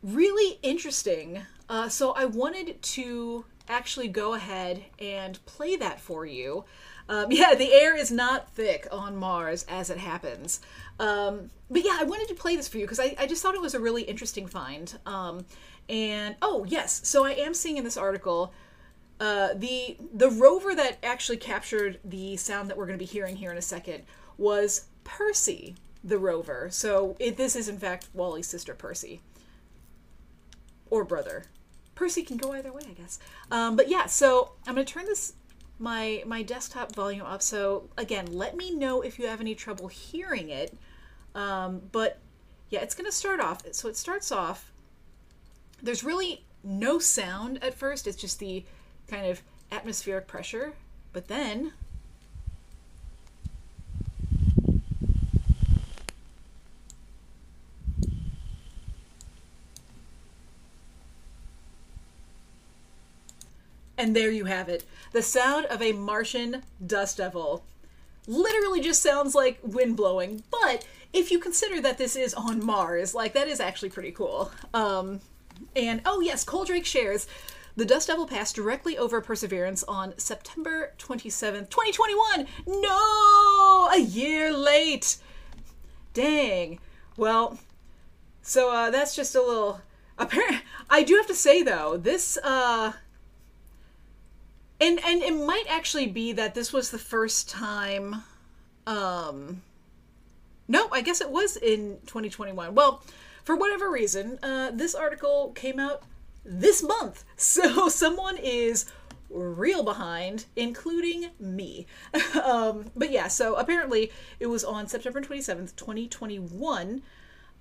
really 0.02 0.58
interesting 0.62 1.42
uh, 1.74 1.88
so 1.88 2.12
i 2.12 2.24
wanted 2.24 2.80
to 2.82 3.44
actually 3.68 4.08
go 4.08 4.34
ahead 4.34 4.84
and 4.98 5.44
play 5.46 5.76
that 5.76 6.00
for 6.00 6.26
you 6.26 6.64
um, 7.08 7.26
yeah 7.30 7.54
the 7.54 7.72
air 7.72 7.96
is 7.96 8.10
not 8.10 8.50
thick 8.50 8.86
on 8.92 9.16
mars 9.16 9.64
as 9.68 9.90
it 9.90 9.98
happens 9.98 10.60
um, 11.00 11.50
but 11.70 11.84
yeah 11.84 11.96
i 12.00 12.04
wanted 12.04 12.28
to 12.28 12.34
play 12.34 12.56
this 12.56 12.68
for 12.68 12.78
you 12.78 12.84
because 12.84 13.00
I, 13.00 13.14
I 13.18 13.26
just 13.26 13.42
thought 13.42 13.54
it 13.54 13.60
was 13.60 13.74
a 13.74 13.80
really 13.80 14.02
interesting 14.02 14.46
find 14.46 14.96
um, 15.06 15.44
and 15.88 16.36
oh 16.40 16.64
yes, 16.68 17.00
so 17.04 17.24
I 17.24 17.32
am 17.32 17.54
seeing 17.54 17.76
in 17.76 17.84
this 17.84 17.96
article 17.96 18.52
uh, 19.20 19.48
the 19.54 19.96
the 20.12 20.30
rover 20.30 20.74
that 20.74 20.98
actually 21.02 21.36
captured 21.36 22.00
the 22.04 22.36
sound 22.36 22.70
that 22.70 22.76
we're 22.76 22.86
going 22.86 22.98
to 22.98 23.02
be 23.02 23.10
hearing 23.10 23.36
here 23.36 23.50
in 23.50 23.58
a 23.58 23.62
second 23.62 24.04
was 24.38 24.86
Percy 25.04 25.76
the 26.02 26.18
rover. 26.18 26.68
So 26.70 27.16
it, 27.18 27.36
this 27.36 27.54
is 27.56 27.68
in 27.68 27.78
fact 27.78 28.08
WALL-E's 28.12 28.46
sister 28.46 28.74
Percy 28.74 29.20
or 30.90 31.04
brother. 31.04 31.44
Percy 31.94 32.22
can 32.22 32.36
go 32.36 32.52
either 32.52 32.72
way, 32.72 32.82
I 32.88 32.92
guess. 32.92 33.18
Um, 33.50 33.76
but 33.76 33.88
yeah, 33.88 34.06
so 34.06 34.52
I'm 34.66 34.74
going 34.74 34.86
to 34.86 34.92
turn 34.92 35.06
this 35.06 35.34
my 35.78 36.22
my 36.26 36.42
desktop 36.42 36.94
volume 36.94 37.26
up. 37.26 37.42
So 37.42 37.88
again, 37.96 38.26
let 38.30 38.56
me 38.56 38.74
know 38.74 39.02
if 39.02 39.18
you 39.18 39.26
have 39.26 39.40
any 39.40 39.54
trouble 39.54 39.88
hearing 39.88 40.50
it. 40.50 40.76
Um, 41.34 41.82
but 41.92 42.18
yeah, 42.70 42.80
it's 42.80 42.94
going 42.94 43.06
to 43.06 43.16
start 43.16 43.40
off. 43.40 43.62
So 43.72 43.88
it 43.88 43.96
starts 43.96 44.30
off 44.32 44.72
there's 45.84 46.02
really 46.02 46.44
no 46.62 46.98
sound 46.98 47.62
at 47.62 47.74
first, 47.74 48.06
it's 48.06 48.16
just 48.16 48.38
the 48.38 48.64
kind 49.06 49.26
of 49.26 49.42
atmospheric 49.70 50.26
pressure. 50.26 50.72
But 51.12 51.28
then 51.28 51.74
And 64.04 64.14
there 64.14 64.30
you 64.30 64.44
have 64.44 64.68
it. 64.68 64.84
The 65.12 65.22
sound 65.22 65.64
of 65.64 65.80
a 65.80 65.92
Martian 65.92 66.62
dust 66.86 67.16
devil. 67.16 67.64
Literally 68.26 68.82
just 68.82 69.02
sounds 69.02 69.34
like 69.34 69.58
wind 69.62 69.96
blowing, 69.96 70.42
but 70.50 70.86
if 71.14 71.30
you 71.30 71.38
consider 71.38 71.80
that 71.80 71.96
this 71.96 72.14
is 72.14 72.34
on 72.34 72.62
Mars, 72.62 73.14
like 73.14 73.32
that 73.32 73.48
is 73.48 73.60
actually 73.60 73.88
pretty 73.88 74.12
cool. 74.12 74.52
Um, 74.74 75.20
and 75.74 76.02
oh 76.04 76.20
yes, 76.20 76.44
Coldrake 76.44 76.84
shares. 76.84 77.26
The 77.76 77.86
Dust 77.86 78.08
Devil 78.08 78.26
passed 78.26 78.54
directly 78.56 78.98
over 78.98 79.22
Perseverance 79.22 79.82
on 79.84 80.12
September 80.18 80.92
27th, 80.98 81.70
2021. 81.70 82.46
No! 82.82 83.88
A 83.90 84.00
year 84.00 84.52
late! 84.52 85.16
Dang. 86.12 86.78
Well, 87.16 87.58
so 88.42 88.70
uh, 88.70 88.90
that's 88.90 89.16
just 89.16 89.34
a 89.34 89.40
little. 89.40 89.80
Apparent. 90.18 90.60
I 90.90 91.04
do 91.04 91.16
have 91.16 91.26
to 91.28 91.34
say 91.34 91.62
though, 91.62 91.96
this 91.96 92.36
uh, 92.44 92.92
and 94.80 95.00
and 95.04 95.22
it 95.22 95.34
might 95.34 95.64
actually 95.68 96.06
be 96.06 96.32
that 96.32 96.54
this 96.54 96.72
was 96.72 96.90
the 96.90 96.98
first 96.98 97.48
time. 97.48 98.22
Um, 98.86 99.62
no, 100.68 100.88
I 100.92 101.00
guess 101.00 101.20
it 101.20 101.30
was 101.30 101.56
in 101.56 101.98
2021. 102.06 102.74
Well, 102.74 103.02
for 103.44 103.56
whatever 103.56 103.90
reason, 103.90 104.38
uh, 104.42 104.70
this 104.72 104.94
article 104.94 105.52
came 105.54 105.78
out 105.78 106.02
this 106.44 106.82
month, 106.82 107.24
so 107.36 107.88
someone 107.88 108.36
is 108.36 108.86
real 109.30 109.82
behind, 109.82 110.44
including 110.54 111.30
me. 111.40 111.86
um, 112.44 112.90
but 112.94 113.10
yeah, 113.10 113.28
so 113.28 113.56
apparently 113.56 114.12
it 114.38 114.46
was 114.46 114.64
on 114.64 114.86
September 114.86 115.20
27th, 115.20 115.74
2021 115.76 117.02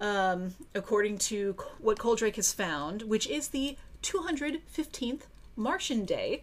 um, 0.04 0.54
according 0.76 1.18
to 1.18 1.56
what 1.80 1.98
Coldrake 1.98 2.36
has 2.36 2.54
found, 2.54 3.04
which 3.04 3.26
is 3.28 3.50
the 3.50 3.78
215th 4.02 5.22
Martian 5.56 6.04
day 6.04 6.42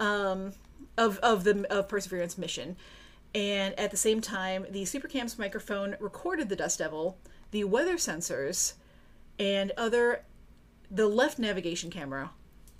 um, 0.00 0.52
of 0.96 1.18
of 1.18 1.44
the 1.44 1.66
of 1.72 1.88
Perseverance 1.88 2.38
mission. 2.38 2.76
And 3.34 3.78
at 3.78 3.90
the 3.90 3.96
same 3.96 4.20
time, 4.20 4.66
the 4.70 4.84
Supercam's 4.84 5.38
microphone 5.38 5.96
recorded 6.00 6.48
the 6.48 6.56
Dust 6.56 6.78
Devil, 6.78 7.18
the 7.50 7.64
weather 7.64 7.96
sensors, 7.96 8.74
and 9.38 9.72
other 9.76 10.22
the 10.90 11.06
left 11.06 11.38
navigation 11.38 11.90
camera 11.90 12.30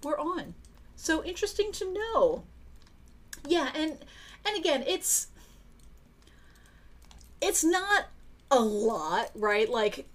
were 0.02 0.18
on. 0.18 0.54
So 0.94 1.22
interesting 1.24 1.72
to 1.72 1.92
know. 1.92 2.44
Yeah, 3.46 3.70
and 3.74 3.98
and 4.46 4.56
again, 4.56 4.84
it's 4.86 5.28
it's 7.40 7.62
not 7.62 8.06
a 8.50 8.60
lot, 8.60 9.30
right? 9.34 9.68
Like 9.68 10.08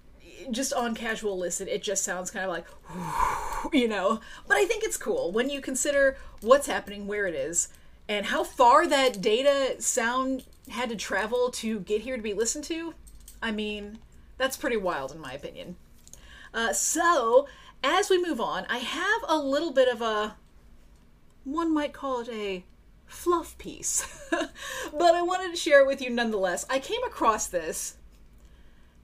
just 0.50 0.72
on 0.72 0.94
casual 0.94 1.38
listen, 1.38 1.68
it 1.68 1.82
just 1.82 2.04
sounds 2.04 2.30
kind 2.30 2.44
of 2.44 2.50
like, 2.50 2.66
you 3.72 3.88
know. 3.88 4.20
But 4.46 4.56
I 4.56 4.64
think 4.64 4.84
it's 4.84 4.96
cool 4.96 5.32
when 5.32 5.50
you 5.50 5.60
consider 5.60 6.16
what's 6.40 6.66
happening, 6.66 7.06
where 7.06 7.26
it 7.26 7.34
is, 7.34 7.68
and 8.08 8.26
how 8.26 8.44
far 8.44 8.86
that 8.86 9.20
data 9.20 9.80
sound 9.80 10.44
had 10.68 10.88
to 10.90 10.96
travel 10.96 11.50
to 11.50 11.80
get 11.80 12.02
here 12.02 12.16
to 12.16 12.22
be 12.22 12.34
listened 12.34 12.64
to. 12.64 12.94
I 13.42 13.50
mean, 13.52 13.98
that's 14.38 14.56
pretty 14.56 14.76
wild 14.76 15.12
in 15.12 15.20
my 15.20 15.32
opinion. 15.32 15.76
Uh, 16.54 16.72
so, 16.72 17.48
as 17.82 18.10
we 18.10 18.22
move 18.22 18.40
on, 18.40 18.66
I 18.68 18.78
have 18.78 19.22
a 19.26 19.38
little 19.38 19.72
bit 19.72 19.88
of 19.88 20.02
a, 20.02 20.36
one 21.44 21.72
might 21.72 21.92
call 21.92 22.20
it 22.20 22.28
a 22.28 22.64
fluff 23.06 23.56
piece, 23.58 24.06
but 24.30 25.14
I 25.14 25.22
wanted 25.22 25.50
to 25.50 25.56
share 25.56 25.80
it 25.80 25.86
with 25.86 26.00
you 26.00 26.10
nonetheless. 26.10 26.66
I 26.68 26.78
came 26.78 27.02
across 27.04 27.46
this 27.46 27.96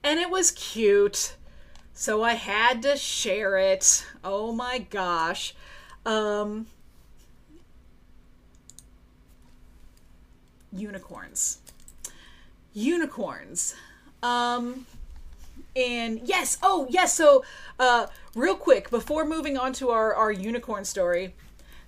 and 0.03 0.19
it 0.19 0.29
was 0.29 0.51
cute. 0.51 1.35
So 1.93 2.23
I 2.23 2.33
had 2.33 2.81
to 2.83 2.95
share 2.95 3.57
it. 3.57 4.05
Oh 4.23 4.51
my 4.51 4.79
gosh. 4.79 5.53
Um 6.05 6.67
unicorns. 10.71 11.59
Unicorns. 12.73 13.75
Um 14.23 14.85
and 15.75 16.21
yes, 16.23 16.57
oh 16.61 16.87
yes, 16.89 17.13
so 17.13 17.43
uh 17.79 18.07
real 18.35 18.55
quick 18.55 18.89
before 18.89 19.25
moving 19.25 19.57
on 19.57 19.73
to 19.73 19.89
our 19.89 20.13
our 20.13 20.31
unicorn 20.31 20.85
story. 20.85 21.33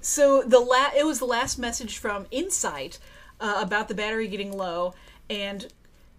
So 0.02 0.42
the 0.42 0.60
la- 0.60 0.92
it 0.98 1.06
was 1.06 1.20
the 1.20 1.26
last 1.26 1.60
message 1.60 2.00
from 2.00 2.26
Insight 2.32 2.98
uh, 3.40 3.60
about 3.62 3.88
the 3.88 3.94
battery 3.94 4.28
getting 4.28 4.52
low 4.52 4.96
and 5.30 5.68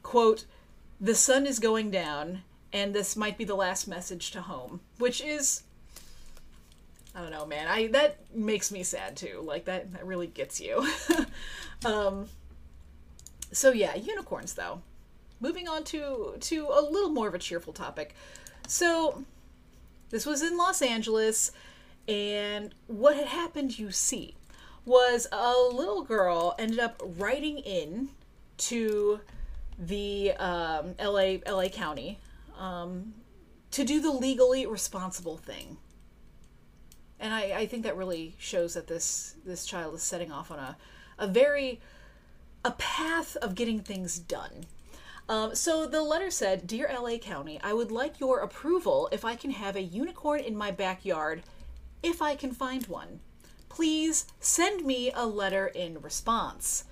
quote 0.03 0.45
the 1.03 1.15
sun 1.15 1.45
is 1.45 1.59
going 1.59 1.91
down 1.91 2.43
and 2.73 2.95
this 2.95 3.17
might 3.17 3.37
be 3.37 3.45
the 3.45 3.55
last 3.55 3.87
message 3.87 4.31
to 4.31 4.41
home 4.41 4.81
which 4.99 5.21
is 5.21 5.65
i 7.15 7.21
don't 7.21 7.31
know 7.31 7.45
man 7.45 7.69
i 7.69 7.89
that 7.89 8.17
makes 8.35 8.71
me 8.71 8.83
sad 8.83 9.17
too. 9.17 9.43
Like 9.45 9.65
that 9.67 9.93
that 9.93 10.07
really 10.07 10.27
gets 10.27 10.61
you. 10.61 10.87
Um 11.85 12.29
so 13.51 13.73
yeah 13.73 13.97
unicorns 13.97 14.55
though. 14.55 14.83
Moving 15.41 15.67
on 15.67 15.83
to 15.85 16.37
to 16.39 16.69
a 16.69 16.81
little 16.81 17.11
more 17.11 17.27
of 17.27 17.35
a 17.35 17.39
cheerful 17.39 17.73
topic. 17.73 18.15
So 18.69 19.25
this 20.11 20.25
was 20.25 20.43
in 20.43 20.57
los 20.57 20.81
angeles 20.81 21.51
and 22.07 22.73
what 22.87 23.17
had 23.17 23.27
happened 23.27 23.81
you 23.81 23.91
see 23.91 24.37
was 24.85 25.27
a 25.33 25.55
little 25.73 26.03
girl 26.05 26.55
ended 26.57 26.79
up 26.79 27.03
writing 27.03 27.59
in 27.59 28.11
to 28.59 29.21
the 29.87 30.33
um, 30.33 30.95
LA 31.01 31.39
LA 31.47 31.69
County 31.69 32.19
um, 32.59 33.15
to 33.73 33.85
do 33.85 34.01
the 34.01 34.11
legally 34.11 34.67
responsible 34.67 35.37
thing. 35.37 35.77
And 37.19 37.35
I, 37.35 37.61
I 37.61 37.67
think 37.67 37.83
that 37.85 37.97
really 37.97 38.35
shows 38.39 38.75
that 38.75 38.87
this 38.87 39.37
this 39.45 39.67
child 39.67 39.95
is 39.95 40.03
setting 40.03 40.31
off 40.31 40.51
on 40.51 40.59
a, 40.59 40.77
a 41.19 41.27
very 41.27 41.81
a 42.65 42.73
path 42.73 43.37
of 43.37 43.55
getting 43.55 43.81
things 43.81 44.19
done. 44.19 44.67
Um, 45.29 45.55
so 45.55 45.87
the 45.87 46.03
letter 46.03 46.31
said, 46.31 46.67
"Dear 46.67 46.91
LA 46.93 47.19
County, 47.19 47.61
I 47.63 47.73
would 47.73 47.91
like 47.91 48.21
your 48.21 48.41
approval 48.41 49.09
if 49.13 49.25
I 49.25 49.35
can 49.35 49.51
have 49.53 49.77
a 49.77 49.83
unicorn 49.83 50.41
in 50.41 50.57
my 50.57 50.71
backyard, 50.71 51.43
if 52.03 52.23
I 52.23 52.35
can 52.37 52.53
find 52.53 52.87
one. 52.87 53.21
Please 53.69 54.27
send 54.39 54.85
me 54.85 55.11
a 55.13 55.27
letter 55.27 55.67
in 55.67 56.01
response." 56.01 56.85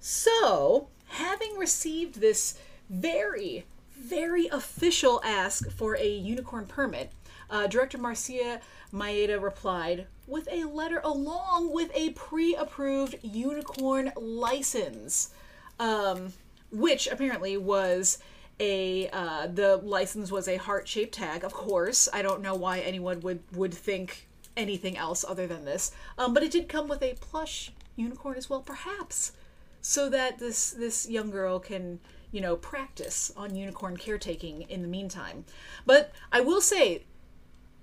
So 0.00 0.88
having 1.08 1.56
received 1.56 2.20
this 2.20 2.58
very, 2.88 3.64
very 3.98 4.46
official 4.48 5.20
ask 5.24 5.70
for 5.70 5.96
a 5.96 6.08
unicorn 6.08 6.66
permit, 6.66 7.12
uh, 7.50 7.66
Director 7.66 7.98
Marcia 7.98 8.60
Mayeda 8.92 9.40
replied 9.40 10.06
with 10.26 10.48
a 10.50 10.64
letter 10.64 11.00
along 11.02 11.72
with 11.72 11.90
a 11.94 12.10
pre 12.10 12.54
approved 12.54 13.16
unicorn 13.22 14.12
license, 14.16 15.30
um, 15.78 16.32
which 16.70 17.06
apparently 17.06 17.56
was 17.56 18.18
a 18.60 19.08
uh, 19.10 19.46
the 19.46 19.76
license 19.78 20.30
was 20.30 20.48
a 20.48 20.56
heart 20.56 20.88
shaped 20.88 21.14
tag 21.14 21.44
of 21.44 21.52
course. 21.52 22.08
I 22.12 22.22
don't 22.22 22.42
know 22.42 22.54
why 22.54 22.80
anyone 22.80 23.20
would 23.20 23.40
would 23.52 23.72
think 23.72 24.26
anything 24.56 24.96
else 24.96 25.24
other 25.26 25.46
than 25.46 25.64
this. 25.64 25.92
Um, 26.18 26.34
but 26.34 26.42
it 26.42 26.50
did 26.50 26.68
come 26.68 26.88
with 26.88 27.02
a 27.02 27.14
plush 27.14 27.72
unicorn 27.96 28.36
as 28.36 28.50
well 28.50 28.60
perhaps 28.60 29.32
so 29.80 30.08
that 30.08 30.38
this 30.38 30.70
this 30.70 31.08
young 31.08 31.30
girl 31.30 31.58
can 31.58 32.00
you 32.30 32.40
know 32.40 32.56
practice 32.56 33.32
on 33.36 33.54
unicorn 33.54 33.96
caretaking 33.96 34.62
in 34.62 34.82
the 34.82 34.88
meantime. 34.88 35.44
But 35.86 36.12
i 36.32 36.40
will 36.40 36.60
say 36.60 37.04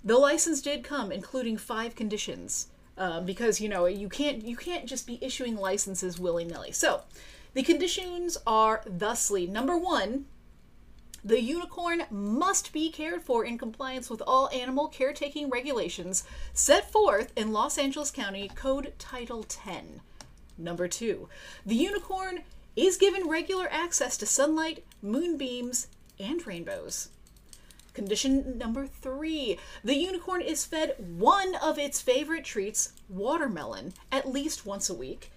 the 0.04 0.18
license 0.18 0.62
did 0.62 0.84
come 0.84 1.12
including 1.12 1.58
five 1.58 1.96
conditions 1.96 2.68
um, 2.98 3.26
because 3.26 3.60
you 3.60 3.70
know 3.70 3.86
you 3.86 4.10
can't 4.10 4.46
you 4.46 4.56
can't 4.56 4.86
just 4.86 5.08
be 5.08 5.20
issuing 5.22 5.56
licenses 5.56 6.20
willy-nilly. 6.20 6.72
So 6.72 7.02
the 7.54 7.64
conditions 7.64 8.38
are 8.46 8.82
thusly. 8.86 9.48
Number 9.48 9.78
one 9.78 10.26
the 11.24 11.42
unicorn 11.42 12.04
must 12.12 12.72
be 12.72 12.92
cared 12.92 13.24
for 13.24 13.44
in 13.44 13.58
compliance 13.58 14.12
with 14.12 14.22
all 14.28 14.48
animal 14.50 14.88
caretaking 14.88 15.50
regulations 15.50 16.24
set 16.54 16.92
forth 16.92 17.34
in 17.36 17.52
Los 17.52 17.80
Angeles 17.80 18.12
County 18.12 18.48
Code 18.54 18.94
Title 19.00 19.42
10. 19.42 20.02
Number 20.58 20.88
two, 20.88 21.30
the 21.66 21.76
unicorn 21.76 22.44
is 22.76 22.98
given 22.98 23.28
regular 23.28 23.68
access 23.72 24.18
to 24.18 24.26
sunlight, 24.26 24.84
moonbeams, 25.02 25.88
and 26.20 26.46
rainbows. 26.46 27.10
Condition 27.94 28.58
number 28.58 28.86
three 28.86 29.58
the 29.82 29.96
unicorn 29.96 30.42
is 30.42 30.66
fed 30.66 30.96
one 31.00 31.56
of 31.56 31.80
its 31.80 32.02
favorite 32.02 32.44
treats, 32.44 32.92
watermelon, 33.08 33.94
at 34.12 34.28
least 34.30 34.66
once 34.66 34.90
a 34.90 34.94
week. 34.94 35.32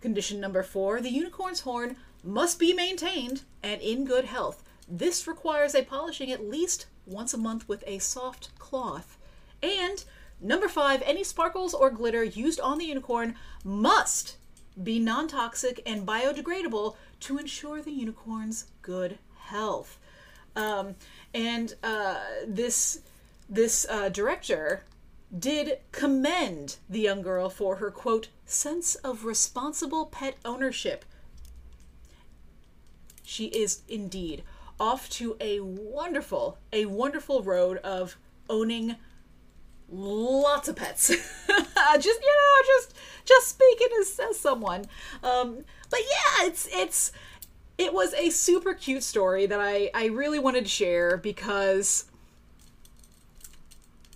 Condition 0.00 0.40
number 0.40 0.62
four 0.62 1.02
the 1.02 1.12
unicorn's 1.12 1.60
horn 1.60 1.96
must 2.24 2.58
be 2.58 2.72
maintained 2.72 3.42
and 3.62 3.82
in 3.82 4.06
good 4.06 4.24
health. 4.24 4.62
This 4.88 5.26
requires 5.26 5.74
a 5.74 5.82
polishing 5.82 6.32
at 6.32 6.48
least 6.48 6.86
once 7.04 7.34
a 7.34 7.38
month 7.38 7.68
with 7.68 7.84
a 7.86 7.98
soft 7.98 8.58
cloth. 8.58 9.18
And 9.62 10.02
number 10.40 10.68
five 10.68 11.02
any 11.04 11.24
sparkles 11.24 11.74
or 11.74 11.90
glitter 11.90 12.24
used 12.24 12.58
on 12.58 12.78
the 12.78 12.86
unicorn 12.86 13.34
must 13.62 14.37
be 14.82 14.98
non 14.98 15.28
toxic 15.28 15.82
and 15.86 16.06
biodegradable 16.06 16.96
to 17.20 17.38
ensure 17.38 17.82
the 17.82 17.92
unicorn's 17.92 18.66
good 18.82 19.18
health. 19.38 19.98
Um, 20.56 20.96
and 21.34 21.74
uh, 21.82 22.16
this 22.46 23.00
this 23.48 23.86
uh, 23.88 24.08
director 24.08 24.84
did 25.36 25.78
commend 25.92 26.76
the 26.88 27.00
young 27.00 27.22
girl 27.22 27.48
for 27.48 27.76
her 27.76 27.90
quote 27.90 28.28
sense 28.46 28.94
of 28.96 29.24
responsible 29.24 30.06
pet 30.06 30.36
ownership. 30.44 31.04
She 33.22 33.46
is 33.46 33.82
indeed 33.88 34.42
off 34.80 35.08
to 35.10 35.36
a 35.40 35.60
wonderful, 35.60 36.58
a 36.72 36.86
wonderful 36.86 37.42
road 37.42 37.78
of 37.78 38.16
owning 38.48 38.96
lots 39.90 40.68
of 40.68 40.76
pets. 40.76 41.08
just 41.48 42.20
you 42.20 42.34
know, 42.34 42.62
just 42.66 42.94
just 43.24 43.48
speaking 43.48 43.88
as, 44.00 44.20
as 44.30 44.38
someone. 44.38 44.86
Um, 45.22 45.64
but 45.90 46.00
yeah, 46.00 46.46
it's 46.46 46.68
it's 46.72 47.12
it 47.76 47.92
was 47.92 48.12
a 48.14 48.30
super 48.30 48.74
cute 48.74 49.02
story 49.02 49.46
that 49.46 49.60
I 49.60 49.90
I 49.94 50.06
really 50.06 50.38
wanted 50.38 50.64
to 50.64 50.70
share 50.70 51.16
because 51.16 52.06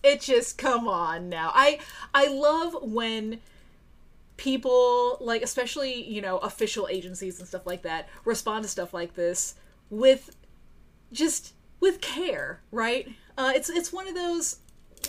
it 0.03 0.21
just 0.21 0.59
come 0.59 0.89
on 0.89 1.29
now. 1.29 1.51
I 1.55 1.79
I 2.13 2.29
love 2.29 2.77
when 2.83 3.41
people 4.37 5.19
like 5.21 5.43
especially 5.43 6.03
you 6.03 6.21
know 6.21 6.39
official 6.39 6.89
agencies 6.91 7.39
and 7.39 7.47
stuff 7.47 7.67
like 7.67 7.83
that 7.83 8.09
respond 8.25 8.65
to 8.65 8.69
stuff 8.69 8.93
like 8.93 9.15
this 9.15 9.55
with 9.89 10.35
just 11.13 11.55
with 11.79 12.01
care 12.01 12.61
right 12.73 13.09
uh, 13.39 13.53
it's 13.55 13.71
it's 13.71 13.93
one 13.93 14.09
of 14.09 14.15
those 14.15 14.57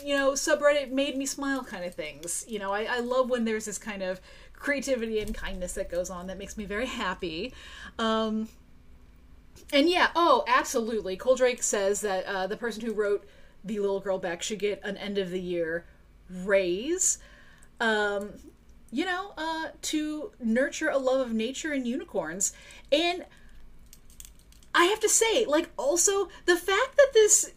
you 0.03 0.15
know 0.15 0.31
subreddit 0.31 0.91
made 0.91 1.17
me 1.17 1.25
smile 1.25 1.63
kind 1.63 1.85
of 1.85 1.93
things. 1.93 2.45
You 2.47 2.59
know 2.59 2.71
I, 2.71 2.83
I 2.83 2.99
love 2.99 3.29
when 3.29 3.45
there's 3.45 3.65
this 3.65 3.77
kind 3.77 4.01
of 4.01 4.21
creativity 4.53 5.19
and 5.19 5.33
kindness 5.35 5.73
that 5.73 5.89
goes 5.89 6.09
on 6.09 6.27
that 6.27 6.37
makes 6.37 6.57
me 6.57 6.65
very 6.65 6.87
happy. 6.87 7.53
Um, 7.99 8.49
and 9.71 9.89
yeah 9.89 10.09
oh 10.15 10.43
absolutely. 10.47 11.17
Coldrake 11.17 11.63
says 11.63 12.01
that 12.01 12.25
uh, 12.25 12.47
the 12.47 12.57
person 12.57 12.85
who 12.85 12.93
wrote 12.93 13.25
the 13.63 13.79
little 13.79 13.99
girl 13.99 14.17
back 14.17 14.41
should 14.43 14.59
get 14.59 14.81
an 14.83 14.97
end 14.97 15.17
of 15.17 15.29
the 15.29 15.39
year 15.39 15.85
raise. 16.29 17.17
Um, 17.79 18.33
you 18.91 19.05
know, 19.05 19.33
uh, 19.37 19.69
to 19.81 20.31
nurture 20.39 20.89
a 20.89 20.99
love 20.99 21.25
of 21.25 21.33
nature 21.33 21.71
and 21.71 21.87
unicorns. 21.87 22.53
And 22.91 23.25
I 24.75 24.85
have 24.85 24.99
to 24.99 25.09
say, 25.09 25.45
like, 25.45 25.71
also 25.77 26.29
the 26.45 26.55
fact 26.55 26.95
that 26.97 27.09
this 27.13 27.53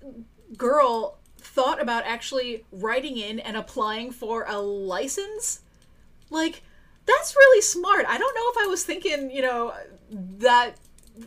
girl 0.56 1.18
thought 1.56 1.80
about 1.80 2.04
actually 2.04 2.64
writing 2.70 3.16
in 3.16 3.40
and 3.40 3.56
applying 3.56 4.12
for 4.12 4.44
a 4.46 4.58
license, 4.58 5.62
like, 6.28 6.62
that's 7.06 7.34
really 7.34 7.62
smart. 7.62 8.04
I 8.06 8.18
don't 8.18 8.34
know 8.34 8.48
if 8.52 8.58
I 8.64 8.66
was 8.66 8.84
thinking, 8.84 9.30
you 9.30 9.40
know, 9.40 9.72
that 10.10 10.74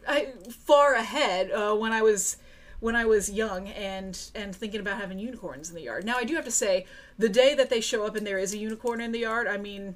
I, 0.07 0.33
far 0.51 0.93
ahead 0.93 1.51
uh, 1.51 1.73
when 1.75 1.91
I 1.91 2.03
was 2.03 2.37
when 2.79 2.95
I 2.95 3.05
was 3.05 3.29
young 3.29 3.67
and 3.69 4.17
and 4.35 4.55
thinking 4.55 4.79
about 4.79 5.01
having 5.01 5.19
unicorns 5.19 5.69
in 5.69 5.75
the 5.75 5.81
yard. 5.81 6.05
Now 6.05 6.17
I 6.17 6.25
do 6.25 6.35
have 6.35 6.45
to 6.45 6.51
say, 6.51 6.85
the 7.17 7.29
day 7.29 7.55
that 7.55 7.69
they 7.69 7.81
show 7.81 8.05
up 8.05 8.15
and 8.15 8.25
there 8.27 8.37
is 8.37 8.53
a 8.53 8.57
unicorn 8.57 9.01
in 9.01 9.11
the 9.11 9.19
yard, 9.19 9.47
I 9.47 9.57
mean, 9.57 9.95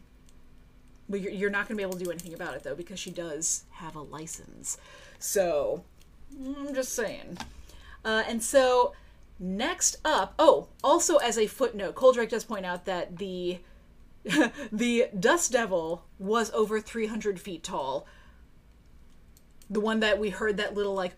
you're, 1.10 1.32
you're 1.32 1.50
not 1.50 1.68
going 1.68 1.78
to 1.78 1.82
be 1.82 1.84
able 1.84 1.98
to 2.00 2.04
do 2.04 2.12
anything 2.12 2.34
about 2.34 2.56
it 2.56 2.64
though 2.64 2.76
because 2.76 3.00
she 3.00 3.12
does 3.12 3.66
have 3.72 3.96
a 3.96 4.02
license. 4.02 4.78
So 5.20 5.84
I'm 6.44 6.74
just 6.74 6.94
saying. 6.96 7.38
Uh, 8.04 8.24
and 8.28 8.42
so 8.42 8.94
next 9.40 9.98
up, 10.06 10.34
oh, 10.40 10.68
also 10.84 11.18
as 11.18 11.38
a 11.38 11.48
footnote, 11.48 11.96
Coldrake 11.96 12.30
does 12.30 12.44
point 12.44 12.66
out 12.66 12.86
that 12.86 13.18
the 13.18 13.60
the 14.72 15.08
Dust 15.20 15.52
Devil 15.52 16.06
was 16.18 16.52
over 16.52 16.80
300 16.80 17.40
feet 17.40 17.64
tall. 17.64 18.08
The 19.70 19.80
one 19.80 20.00
that 20.02 20.20
we 20.20 20.30
heard 20.30 20.58
that 20.58 20.74
little 20.74 20.94
like 20.94 21.14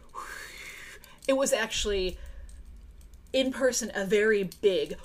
it 1.28 1.34
was 1.34 1.54
actually 1.54 2.18
in 3.34 3.52
person 3.52 3.92
a 3.94 4.06
very 4.06 4.44
big 4.62 4.96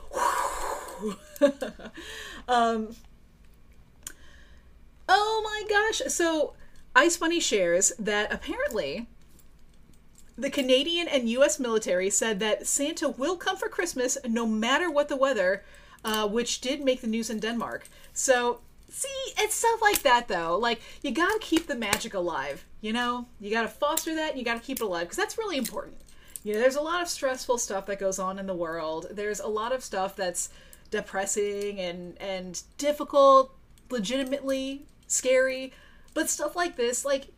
um 2.49 2.95
oh 5.09 5.41
my 5.43 5.65
gosh 5.69 6.03
so 6.13 6.55
ice 6.95 7.17
bunny 7.17 7.41
shares 7.41 7.93
that 7.99 8.33
apparently 8.33 9.09
the 10.41 10.51
Canadian 10.51 11.09
and 11.09 11.29
U.S. 11.31 11.59
military 11.61 12.11
said 12.11 12.41
that 12.41 12.67
Santa 12.67 13.09
will 13.09 13.37
come 13.37 13.57
for 13.57 13.69
Christmas 13.69 14.19
no 14.27 14.47
matter 14.47 14.91
what 14.91 15.09
the 15.09 15.17
weather, 15.17 15.65
uh, 16.05 16.27
which 16.29 16.61
did 16.61 16.85
make 16.85 17.01
the 17.01 17.07
news 17.07 17.31
in 17.31 17.41
Denmark. 17.41 17.89
So, 18.13 18.61
see, 18.89 19.09
it's 19.39 19.55
stuff 19.55 19.81
like 19.83 20.03
that, 20.03 20.29
though. 20.29 20.59
Like, 20.59 20.81
you 21.03 21.11
gotta 21.11 21.39
keep 21.41 21.67
the 21.67 21.75
magic 21.75 22.15
alive, 22.15 22.65
you 22.81 22.93
know? 22.93 23.27
You 23.41 23.51
gotta 23.51 23.69
foster 23.69 24.15
that, 24.15 24.37
you 24.37 24.45
gotta 24.45 24.61
keep 24.61 24.81
it 24.81 24.85
alive, 24.85 25.03
because 25.03 25.17
that's 25.17 25.39
really 25.39 25.57
important 25.57 25.97
you 26.43 26.55
know, 26.55 26.61
there's 26.61 26.77
a 26.77 26.81
lot 26.81 27.03
of 27.03 27.09
stressful 27.09 27.59
stuff 27.59 27.87
that 27.87 27.99
goes 27.99 28.19
on 28.19 28.39
in 28.39 28.47
the 28.47 28.55
world. 28.55 29.07
There's 29.11 29.41
a 29.41 29.47
lot 29.47 29.73
of 29.73 29.85
stuff 29.85 30.17
that's 30.17 30.49
depressing 30.91 31.79
and 31.79 32.21
and 32.21 32.63
difficult, 32.79 33.55
legitimately 33.91 34.87
scary, 35.07 35.73
but 36.15 36.31
stuff 36.31 36.57
like 36.57 36.77
this 36.77 37.05
like 37.05 37.29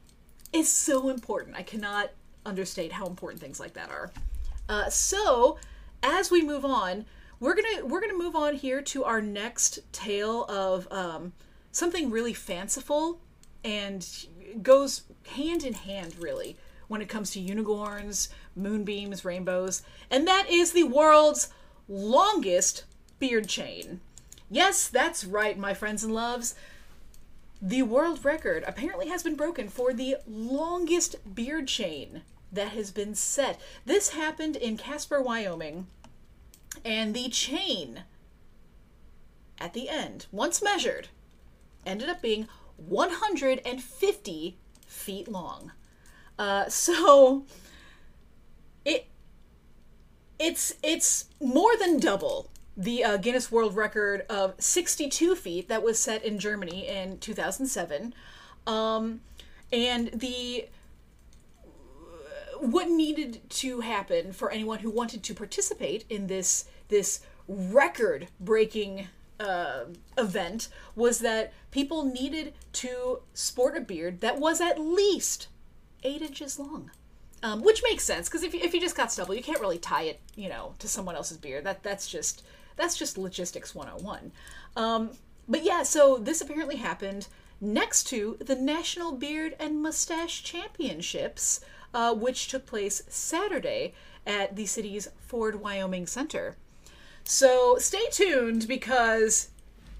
is 0.52 0.68
so 0.68 1.08
important. 1.08 1.56
I 1.56 1.62
cannot 1.62 2.10
understate 2.44 2.92
how 2.92 3.06
important 3.06 3.40
things 3.40 3.60
like 3.60 3.74
that 3.74 3.90
are. 3.90 4.10
Uh, 4.68 4.88
so, 4.88 5.58
as 6.02 6.30
we 6.30 6.42
move 6.42 6.64
on, 6.64 7.04
we're 7.40 7.54
gonna 7.54 7.84
we're 7.84 8.00
gonna 8.00 8.14
move 8.14 8.36
on 8.36 8.54
here 8.54 8.80
to 8.82 9.04
our 9.04 9.20
next 9.20 9.80
tale 9.92 10.44
of 10.44 10.86
um, 10.92 11.32
something 11.72 12.10
really 12.10 12.32
fanciful 12.32 13.20
and 13.64 14.26
goes 14.62 15.02
hand 15.34 15.64
in 15.64 15.74
hand 15.74 16.14
really 16.18 16.56
when 16.88 17.00
it 17.00 17.08
comes 17.08 17.30
to 17.30 17.40
unicorns, 17.40 18.28
moonbeams, 18.54 19.24
rainbows, 19.24 19.82
and 20.10 20.26
that 20.28 20.48
is 20.48 20.72
the 20.72 20.84
world's 20.84 21.48
longest 21.88 22.84
beard 23.18 23.48
chain. 23.48 24.00
Yes, 24.50 24.88
that's 24.88 25.24
right, 25.24 25.58
my 25.58 25.74
friends 25.74 26.04
and 26.04 26.14
loves. 26.14 26.54
The 27.64 27.82
world 27.82 28.24
record 28.24 28.64
apparently 28.66 29.06
has 29.06 29.22
been 29.22 29.36
broken 29.36 29.68
for 29.68 29.92
the 29.92 30.16
longest 30.26 31.14
beard 31.32 31.68
chain 31.68 32.22
that 32.50 32.70
has 32.70 32.90
been 32.90 33.14
set. 33.14 33.60
This 33.86 34.10
happened 34.10 34.56
in 34.56 34.76
Casper, 34.76 35.22
Wyoming, 35.22 35.86
and 36.84 37.14
the 37.14 37.28
chain 37.28 38.02
at 39.58 39.74
the 39.74 39.88
end, 39.88 40.26
once 40.32 40.60
measured, 40.60 41.06
ended 41.86 42.08
up 42.08 42.20
being 42.20 42.48
150 42.78 44.58
feet 44.88 45.28
long. 45.28 45.70
Uh, 46.36 46.68
so 46.68 47.46
it 48.84 49.06
it's 50.40 50.74
it's 50.82 51.26
more 51.40 51.76
than 51.76 52.00
double 52.00 52.50
the 52.76 53.04
uh, 53.04 53.16
Guinness 53.18 53.52
World 53.52 53.76
Record 53.76 54.24
of 54.28 54.54
62 54.58 55.34
feet 55.34 55.68
that 55.68 55.82
was 55.82 55.98
set 55.98 56.24
in 56.24 56.38
Germany 56.38 56.86
in 56.88 57.18
2007, 57.18 58.14
um, 58.66 59.20
and 59.72 60.08
the 60.08 60.66
what 62.60 62.88
needed 62.88 63.40
to 63.50 63.80
happen 63.80 64.32
for 64.32 64.50
anyone 64.50 64.78
who 64.78 64.90
wanted 64.90 65.22
to 65.24 65.34
participate 65.34 66.04
in 66.08 66.28
this 66.28 66.66
this 66.88 67.20
record 67.48 68.28
breaking 68.38 69.08
uh, 69.40 69.84
event 70.16 70.68
was 70.94 71.18
that 71.20 71.52
people 71.70 72.04
needed 72.04 72.54
to 72.72 73.20
sport 73.34 73.76
a 73.76 73.80
beard 73.80 74.20
that 74.20 74.38
was 74.38 74.60
at 74.60 74.78
least 74.78 75.48
eight 76.04 76.22
inches 76.22 76.58
long. 76.58 76.90
Um, 77.44 77.60
which 77.60 77.82
makes 77.82 78.04
sense 78.04 78.28
because 78.28 78.44
if 78.44 78.54
you, 78.54 78.60
if 78.60 78.72
you 78.72 78.80
just 78.80 78.96
got 78.96 79.10
stubble, 79.10 79.34
you 79.34 79.42
can't 79.42 79.60
really 79.60 79.78
tie 79.78 80.04
it, 80.04 80.20
you 80.36 80.48
know, 80.48 80.76
to 80.78 80.86
someone 80.86 81.16
else's 81.16 81.38
beard. 81.38 81.64
That 81.64 81.82
that's 81.82 82.08
just 82.08 82.44
that's 82.76 82.96
just 82.96 83.18
logistics 83.18 83.74
101. 83.74 84.32
Um, 84.76 85.10
but 85.48 85.64
yeah, 85.64 85.82
so 85.82 86.18
this 86.18 86.40
apparently 86.40 86.76
happened 86.76 87.28
next 87.60 88.04
to 88.08 88.36
the 88.40 88.56
National 88.56 89.12
Beard 89.12 89.54
and 89.58 89.82
Mustache 89.82 90.42
Championships, 90.42 91.60
uh, 91.94 92.14
which 92.14 92.48
took 92.48 92.66
place 92.66 93.02
Saturday 93.08 93.94
at 94.26 94.56
the 94.56 94.66
city's 94.66 95.08
Ford, 95.20 95.60
Wyoming 95.60 96.06
Center. 96.06 96.56
So 97.24 97.76
stay 97.78 98.06
tuned 98.10 98.66
because 98.66 99.50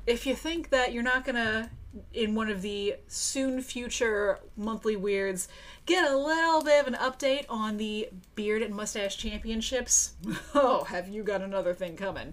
if 0.06 0.26
you 0.26 0.34
think 0.34 0.70
that 0.70 0.92
you're 0.92 1.02
not 1.02 1.24
gonna 1.24 1.70
in 2.14 2.34
one 2.34 2.48
of 2.48 2.62
the 2.62 2.94
soon 3.06 3.60
future 3.60 4.38
monthly 4.56 4.96
weirds 4.96 5.46
get 5.84 6.10
a 6.10 6.16
little 6.16 6.62
bit 6.62 6.80
of 6.80 6.86
an 6.86 6.94
update 6.94 7.44
on 7.50 7.76
the 7.76 8.08
beard 8.34 8.62
and 8.62 8.74
mustache 8.74 9.18
championships 9.18 10.14
oh 10.54 10.84
have 10.84 11.06
you 11.08 11.22
got 11.22 11.42
another 11.42 11.74
thing 11.74 11.94
coming 11.94 12.32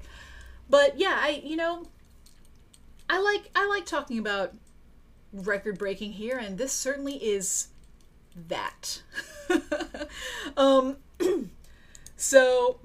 but 0.69 0.97
yeah 0.99 1.17
i 1.21 1.41
you 1.43 1.55
know 1.55 1.85
i 3.09 3.19
like 3.19 3.49
i 3.55 3.65
like 3.67 3.85
talking 3.85 4.19
about 4.19 4.53
record 5.31 5.77
breaking 5.77 6.13
here 6.13 6.37
and 6.37 6.57
this 6.57 6.71
certainly 6.71 7.15
is 7.15 7.67
that 8.47 9.01
um 10.57 10.97
so 12.15 12.79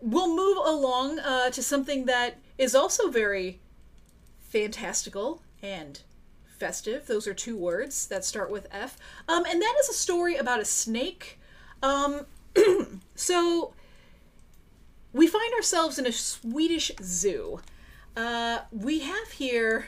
we'll 0.00 0.34
move 0.34 0.56
along 0.64 1.18
uh, 1.18 1.50
to 1.50 1.62
something 1.62 2.06
that 2.06 2.38
is 2.56 2.74
also 2.74 3.10
very 3.10 3.60
fantastical 4.40 5.42
and 5.62 6.02
festive. 6.58 7.06
Those 7.06 7.26
are 7.26 7.34
two 7.34 7.56
words 7.56 8.06
that 8.08 8.24
start 8.24 8.50
with 8.50 8.66
F. 8.70 8.96
Um, 9.28 9.44
and 9.44 9.60
that 9.60 9.74
is 9.80 9.88
a 9.88 9.94
story 9.94 10.36
about 10.36 10.60
a 10.60 10.64
snake. 10.64 11.38
Um, 11.82 12.26
so 13.14 13.72
we 15.12 15.26
find 15.26 15.52
ourselves 15.54 15.98
in 15.98 16.06
a 16.06 16.12
Swedish 16.12 16.90
zoo. 17.02 17.60
Uh, 18.16 18.60
we 18.70 19.00
have 19.00 19.30
here. 19.32 19.86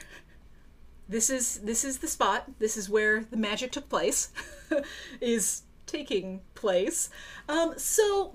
This 1.08 1.30
is 1.30 1.58
this 1.58 1.84
is 1.84 1.98
the 1.98 2.08
spot. 2.08 2.44
This 2.58 2.76
is 2.76 2.88
where 2.88 3.24
the 3.24 3.36
magic 3.36 3.72
took 3.72 3.88
place. 3.88 4.30
is 5.20 5.62
taking 5.86 6.40
place. 6.54 7.10
Um, 7.48 7.74
so 7.76 8.32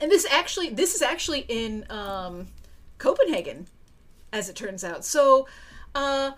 and 0.00 0.10
this 0.10 0.26
actually 0.30 0.70
this 0.70 0.94
is 0.94 1.02
actually 1.02 1.44
in 1.48 1.86
um, 1.90 2.48
Copenhagen, 2.98 3.66
as 4.32 4.48
it 4.48 4.56
turns 4.56 4.84
out. 4.84 5.04
So, 5.04 5.46
uh, 5.94 6.32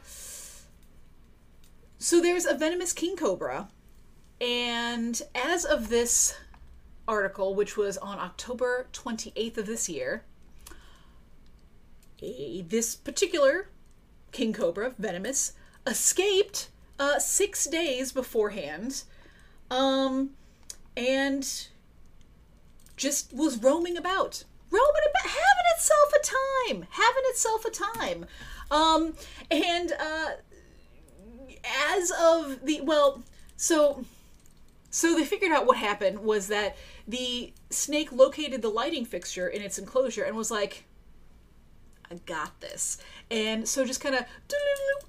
so 1.99 2.20
there's 2.20 2.47
a 2.47 2.55
venomous 2.55 2.93
king 2.93 3.16
cobra, 3.16 3.68
and 4.41 5.20
as 5.35 5.64
of 5.64 5.89
this 5.89 6.35
article, 7.09 7.54
which 7.54 7.76
was 7.76 7.96
on 7.98 8.18
October 8.18 8.86
28th 8.92 9.59
of 9.59 9.66
this 9.66 9.88
year, 9.88 10.24
a, 12.22 12.62
this 12.62 12.94
particular 12.96 13.68
king 14.32 14.52
cobra, 14.52 14.94
venomous, 14.98 15.52
escaped 15.86 16.68
uh, 16.98 17.18
six 17.18 17.66
days 17.66 18.12
beforehand, 18.12 19.04
um, 19.70 20.30
and 20.96 21.68
just 22.96 23.32
was 23.32 23.59
roaming 23.62 23.96
about, 23.96 24.44
roaming 24.70 25.02
about, 25.11 25.30
having 25.30 25.66
itself 25.74 26.12
a 26.14 26.72
time, 26.72 26.86
having 26.90 27.22
itself 27.26 27.64
a 27.64 27.70
time. 27.70 28.26
Um, 28.70 29.14
and 29.50 29.92
uh, 29.92 30.30
as 31.92 32.11
of 32.20 32.64
the 32.64 32.80
well, 32.80 33.22
so 33.57 34.04
so 34.90 35.14
they 35.14 35.24
figured 35.24 35.52
out 35.52 35.66
what 35.66 35.76
happened 35.76 36.20
was 36.20 36.48
that 36.48 36.76
the 37.07 37.52
snake 37.70 38.12
located 38.12 38.62
the 38.62 38.68
lighting 38.68 39.04
fixture 39.04 39.48
in 39.48 39.62
its 39.62 39.78
enclosure 39.78 40.24
and 40.24 40.36
was 40.36 40.50
like, 40.50 40.84
I 42.11 42.16
got 42.26 42.61
this. 42.61 42.98
And 43.30 43.68
so 43.68 43.84
just 43.84 44.00
kind 44.00 44.14
of 44.14 44.24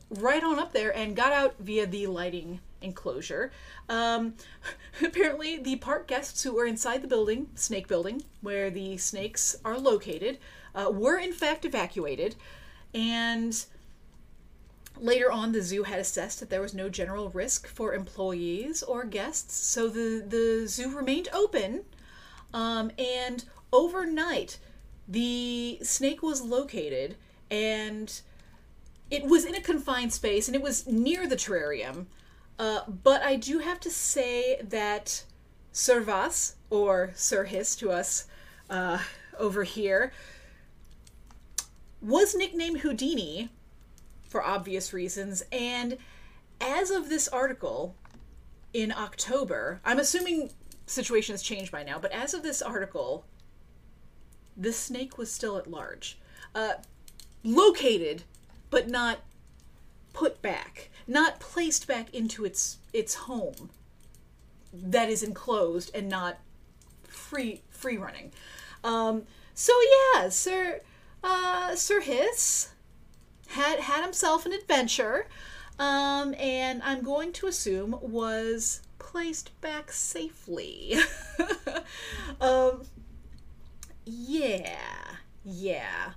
right 0.09 0.43
on 0.43 0.59
up 0.59 0.73
there 0.73 0.95
and 0.95 1.15
got 1.15 1.31
out 1.31 1.55
via 1.59 1.85
the 1.85 2.07
lighting 2.07 2.59
enclosure. 2.81 3.51
Um, 3.89 4.35
apparently, 5.03 5.57
the 5.57 5.77
park 5.77 6.07
guests 6.07 6.43
who 6.43 6.53
were 6.53 6.65
inside 6.65 7.01
the 7.01 7.07
building, 7.07 7.49
snake 7.55 7.87
building, 7.87 8.23
where 8.41 8.69
the 8.69 8.97
snakes 8.97 9.55
are 9.63 9.77
located, 9.77 10.39
uh, 10.73 10.91
were 10.91 11.17
in 11.17 11.33
fact 11.33 11.65
evacuated. 11.65 12.35
And 12.93 13.65
later 15.01 15.31
on, 15.31 15.51
the 15.51 15.61
zoo 15.61 15.83
had 15.83 15.99
assessed 15.99 16.39
that 16.39 16.49
there 16.49 16.61
was 16.61 16.73
no 16.73 16.89
general 16.89 17.29
risk 17.29 17.67
for 17.67 17.93
employees 17.93 18.83
or 18.83 19.03
guests, 19.05 19.55
so 19.55 19.87
the, 19.87 20.23
the 20.25 20.67
zoo 20.67 20.95
remained 20.95 21.29
open. 21.33 21.83
Um, 22.53 22.91
and 22.97 23.43
overnight, 23.71 24.59
the 25.07 25.79
snake 25.83 26.21
was 26.21 26.41
located 26.41 27.15
and 27.49 28.21
it 29.09 29.23
was 29.25 29.45
in 29.45 29.55
a 29.55 29.61
confined 29.61 30.11
space 30.11 30.47
and 30.47 30.55
it 30.55 30.61
was 30.61 30.85
near 30.87 31.27
the 31.27 31.35
terrarium. 31.35 32.07
Uh, 32.59 32.81
but 32.87 33.21
I 33.21 33.35
do 33.35 33.59
have 33.59 33.79
to 33.81 33.89
say 33.89 34.59
that 34.63 35.23
Servas, 35.71 36.55
or 36.69 37.11
Sir 37.15 37.43
Hiss 37.45 37.75
to 37.77 37.91
us 37.91 38.25
uh, 38.69 38.99
over 39.37 39.63
here, 39.63 40.11
was 42.01 42.35
nicknamed 42.35 42.79
Houdini 42.79 43.49
for 44.37 44.45
obvious 44.45 44.93
reasons. 44.93 45.41
And 45.51 45.97
as 46.61 46.91
of 46.91 47.09
this 47.09 47.27
article 47.27 47.95
in 48.71 48.91
October, 48.91 49.81
I'm 49.83 49.97
assuming 49.97 50.51
situation 50.85 51.33
has 51.33 51.41
changed 51.41 51.71
by 51.71 51.81
now, 51.81 51.97
but 51.97 52.11
as 52.11 52.35
of 52.35 52.43
this 52.43 52.61
article, 52.61 53.25
the 54.55 54.71
snake 54.71 55.17
was 55.17 55.31
still 55.31 55.57
at 55.57 55.65
large. 55.65 56.19
Uh, 56.53 56.73
located, 57.43 58.25
but 58.69 58.87
not 58.87 59.21
put 60.13 60.39
back, 60.43 60.91
not 61.07 61.39
placed 61.39 61.87
back 61.87 62.13
into 62.13 62.45
its 62.45 62.77
its 62.93 63.15
home 63.15 63.71
that 64.71 65.09
is 65.09 65.23
enclosed 65.23 65.89
and 65.95 66.07
not 66.07 66.37
free 67.07 67.63
free 67.71 67.97
running. 67.97 68.31
Um, 68.83 69.23
so 69.55 69.73
yeah, 70.13 70.29
Sir 70.29 70.81
uh, 71.23 71.75
Sir 71.75 72.01
Hiss 72.01 72.69
had 73.47 73.79
had 73.79 74.03
himself 74.03 74.45
an 74.45 74.53
adventure, 74.53 75.27
um, 75.79 76.33
and 76.35 76.81
I'm 76.83 77.03
going 77.03 77.33
to 77.33 77.47
assume 77.47 77.97
was 78.01 78.81
placed 78.99 79.59
back 79.61 79.91
safely. 79.91 80.95
um, 82.41 82.83
yeah, 84.05 84.77
yeah. 85.43 86.11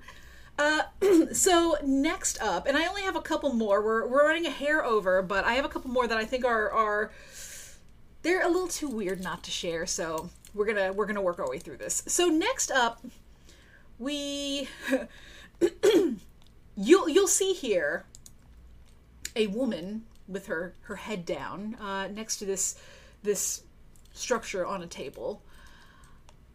Uh, 0.59 0.83
so 1.33 1.77
next 1.83 2.41
up, 2.43 2.67
and 2.67 2.77
I 2.77 2.87
only 2.87 3.03
have 3.03 3.17
a 3.17 3.23
couple 3.23 3.53
more. 3.53 3.83
We're 3.83 4.07
we're 4.07 4.27
running 4.27 4.47
a 4.47 4.51
hair 4.51 4.85
over, 4.85 5.23
but 5.23 5.45
I 5.45 5.55
have 5.55 5.65
a 5.65 5.69
couple 5.69 5.91
more 5.91 6.07
that 6.07 6.19
I 6.19 6.25
think 6.25 6.45
are 6.45 6.71
are 6.71 7.11
they're 8.23 8.43
a 8.43 8.49
little 8.49 8.69
too 8.69 8.89
weird 8.89 9.23
not 9.23 9.43
to 9.45 9.51
share. 9.51 9.87
So 9.87 10.29
we're 10.55 10.67
gonna 10.67 10.93
we're 10.93 11.07
gonna 11.07 11.23
work 11.23 11.39
our 11.39 11.49
way 11.49 11.59
through 11.59 11.79
this. 11.79 12.03
So 12.07 12.29
next 12.29 12.71
up, 12.71 13.03
we 13.99 14.69
you'll 16.77 17.09
you'll 17.09 17.29
see 17.29 17.53
here 17.53 18.05
a 19.37 19.47
woman 19.49 20.05
with 20.29 20.47
her 20.47 20.75
her 20.83 20.97
head 20.97 21.25
down 21.25 21.75
uh, 21.81 22.09
next 22.09 22.39
to 22.39 22.45
this 22.45 22.77
this 23.23 23.63
structure 24.13 24.67
on 24.67 24.83
a 24.83 24.87
table 24.87 25.43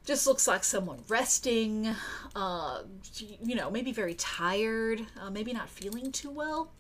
just 0.06 0.28
looks 0.28 0.48
like 0.48 0.64
someone 0.64 1.00
resting, 1.08 1.90
uh, 2.36 2.84
you 3.44 3.56
know, 3.56 3.72
maybe 3.72 3.92
very 3.92 4.14
tired, 4.14 5.02
uh, 5.20 5.32
maybe 5.32 5.52
not 5.52 5.68
feeling 5.68 6.12
too 6.12 6.30
well. 6.30 6.72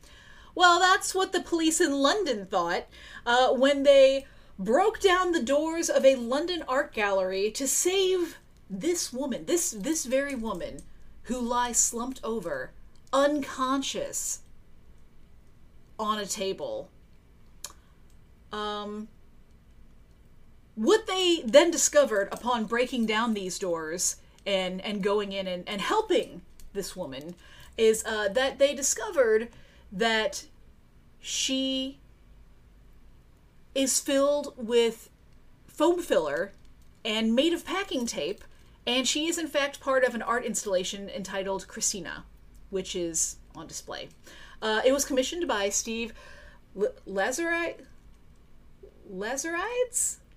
Well, 0.53 0.79
that's 0.79 1.13
what 1.13 1.33
the 1.33 1.41
police 1.41 1.81
in 1.81 1.91
London 1.91 2.45
thought 2.45 2.85
uh, 3.25 3.49
when 3.49 3.83
they 3.83 4.25
broke 4.57 5.01
down 5.01 5.31
the 5.31 5.43
doors 5.43 5.89
of 5.89 6.05
a 6.05 6.15
London 6.15 6.63
art 6.67 6.93
gallery 6.93 7.51
to 7.51 7.67
save 7.67 8.37
this 8.69 9.11
woman, 9.11 9.45
this 9.45 9.71
this 9.71 10.05
very 10.05 10.35
woman, 10.35 10.81
who 11.23 11.39
lies 11.39 11.77
slumped 11.77 12.21
over, 12.23 12.71
unconscious, 13.15 14.41
on 15.97 16.19
a 16.19 16.25
table. 16.25 16.89
Um, 18.51 19.07
what 20.75 21.07
they 21.07 21.41
then 21.45 21.71
discovered 21.71 22.27
upon 22.31 22.65
breaking 22.65 23.05
down 23.05 23.33
these 23.33 23.57
doors 23.57 24.17
and 24.45 24.81
and 24.81 25.01
going 25.01 25.31
in 25.31 25.47
and, 25.47 25.67
and 25.67 25.81
helping 25.81 26.41
this 26.73 26.95
woman 26.95 27.33
is 27.77 28.03
uh, 28.05 28.27
that 28.29 28.59
they 28.59 28.75
discovered 28.75 29.47
that 29.91 30.45
she 31.19 31.97
is 33.73 33.99
filled 33.99 34.53
with 34.57 35.09
foam 35.65 36.01
filler 36.01 36.51
and 37.03 37.33
made 37.33 37.53
of 37.53 37.65
packing 37.65 38.05
tape 38.05 38.43
and 38.85 39.07
she 39.07 39.27
is 39.27 39.37
in 39.37 39.47
fact 39.47 39.79
part 39.79 40.03
of 40.03 40.13
an 40.13 40.21
art 40.21 40.45
installation 40.45 41.09
entitled 41.09 41.67
christina 41.67 42.25
which 42.69 42.95
is 42.95 43.37
on 43.55 43.67
display 43.67 44.09
uh, 44.61 44.81
it 44.85 44.91
was 44.91 45.05
commissioned 45.05 45.47
by 45.47 45.69
steve 45.69 46.13
L- 46.77 46.93
lazarides 47.07 47.81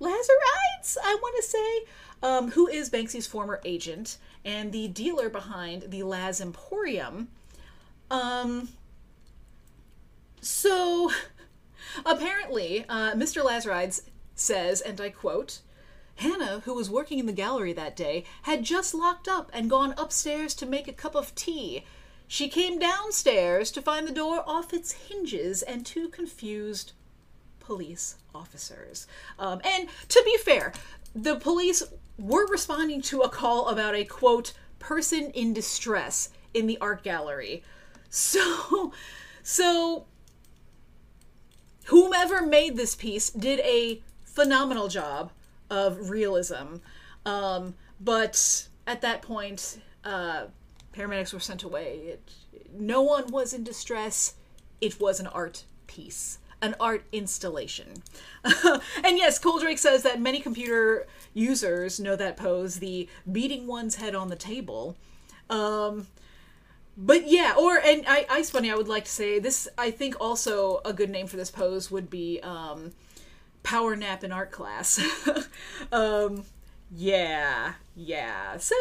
Lazarides, 0.01 0.97
I 1.03 1.17
want 1.21 1.37
to 1.37 1.43
say, 1.43 1.85
um, 2.23 2.51
who 2.53 2.69
is 2.69 2.91
Banksy's 2.91 3.27
former 3.27 3.61
agent 3.65 4.19
and 4.45 4.73
the 4.73 4.89
dealer 4.89 5.29
behind 5.29 5.91
the 5.91 6.05
Laz 6.05 6.41
Emporium. 6.41 7.29
Um, 8.11 8.69
so, 10.41 11.11
apparently, 12.07 12.85
uh, 12.89 13.13
Mr. 13.15 13.45
Lazarides 13.45 14.03
says, 14.35 14.81
and 14.81 15.01
I 15.01 15.11
quote, 15.11 15.61
Hannah, 16.17 16.63
who 16.65 16.75
was 16.75 16.91
working 16.91 17.19
in 17.19 17.27
the 17.27 17.33
gallery 17.33 17.73
that 17.73 17.97
day, 17.97 18.25
had 18.43 18.65
just 18.65 18.95
locked 18.95 19.29
up 19.29 19.51
and 19.53 19.71
gone 19.71 19.95
upstairs 19.97 20.55
to 20.55 20.67
make 20.67 20.89
a 20.89 20.93
cup 20.93 21.15
of 21.15 21.35
tea. 21.35 21.85
She 22.29 22.49
came 22.49 22.79
downstairs 22.79 23.71
to 23.73 23.83
find 23.83 24.07
the 24.07 24.13
door 24.13 24.45
off 24.47 24.75
its 24.75 24.93
hinges 24.93 25.63
and 25.63 25.85
two 25.85 26.11
confused 26.11 26.93
police 27.59 28.17
officers. 28.35 29.07
Um, 29.39 29.63
and 29.65 29.89
to 30.09 30.23
be 30.25 30.37
fair, 30.37 30.75
the 31.15 31.37
police 31.37 31.83
were 32.19 32.47
responding 32.47 33.01
to 33.03 33.23
a 33.23 33.31
call 33.31 33.69
about 33.69 33.95
a 33.95 34.05
quote 34.05 34.53
person 34.79 35.31
in 35.31 35.55
distress 35.55 36.29
in 36.53 36.67
the 36.67 36.79
art 36.81 37.03
gallery. 37.03 37.63
So, 38.11 38.95
so 39.43 40.07
whomever 41.85 42.41
made 42.41 42.79
this 42.79 42.95
piece 42.95 43.29
did 43.29 43.61
a 43.61 44.01
phenomenal 44.25 44.89
job 44.89 45.31
of 45.69 46.09
realism. 46.09 46.77
Um, 47.27 47.75
but 48.01 48.67
at 48.87 49.03
that 49.03 49.21
point, 49.21 49.81
uh, 50.05 50.47
paramedics 50.99 51.33
were 51.33 51.41
sent 51.41 51.63
away. 51.63 51.99
It, 51.99 52.31
no 52.73 53.03
one 53.03 53.31
was 53.31 53.53
in 53.53 53.65
distress. 53.65 54.35
It 54.81 55.01
was 55.01 55.21
an 55.21 55.27
art 55.29 55.65
piece 55.87 56.39
an 56.61 56.75
art 56.81 57.05
installation. 57.13 58.03
and 58.45 59.17
yes, 59.17 59.39
Coldrake 59.39 59.79
says 59.79 60.03
that 60.03 60.21
many 60.21 60.41
computer 60.41 61.07
users 61.33 62.01
know 62.01 62.17
that 62.17 62.37
pose, 62.37 62.81
the 62.81 63.09
beating 63.31 63.67
one's 63.67 63.97
head 63.97 64.15
on 64.15 64.29
the 64.29 64.37
table. 64.37 64.97
Um, 65.49 66.09
but 66.97 67.29
yeah, 67.29 67.55
or 67.57 67.79
and 67.79 68.05
I, 68.09 68.27
Ice 68.29 68.51
Bunny, 68.51 68.71
I 68.71 68.75
would 68.75 68.89
like 68.89 69.05
to 69.05 69.11
say 69.11 69.39
this. 69.39 69.69
I 69.79 69.91
think 69.91 70.17
also 70.21 70.81
a 70.85 70.93
good 70.93 71.11
name 71.11 71.29
for 71.29 71.37
this 71.37 71.51
pose 71.51 71.91
would 71.91 72.11
be 72.11 72.41
um, 72.43 72.93
power 73.63 73.95
nap 73.95 74.25
in 74.25 74.33
art 74.33 74.51
class. 74.51 75.01
um, 75.93 76.45
Yeah, 76.91 77.75
yeah. 77.95 78.57
So, 78.59 78.75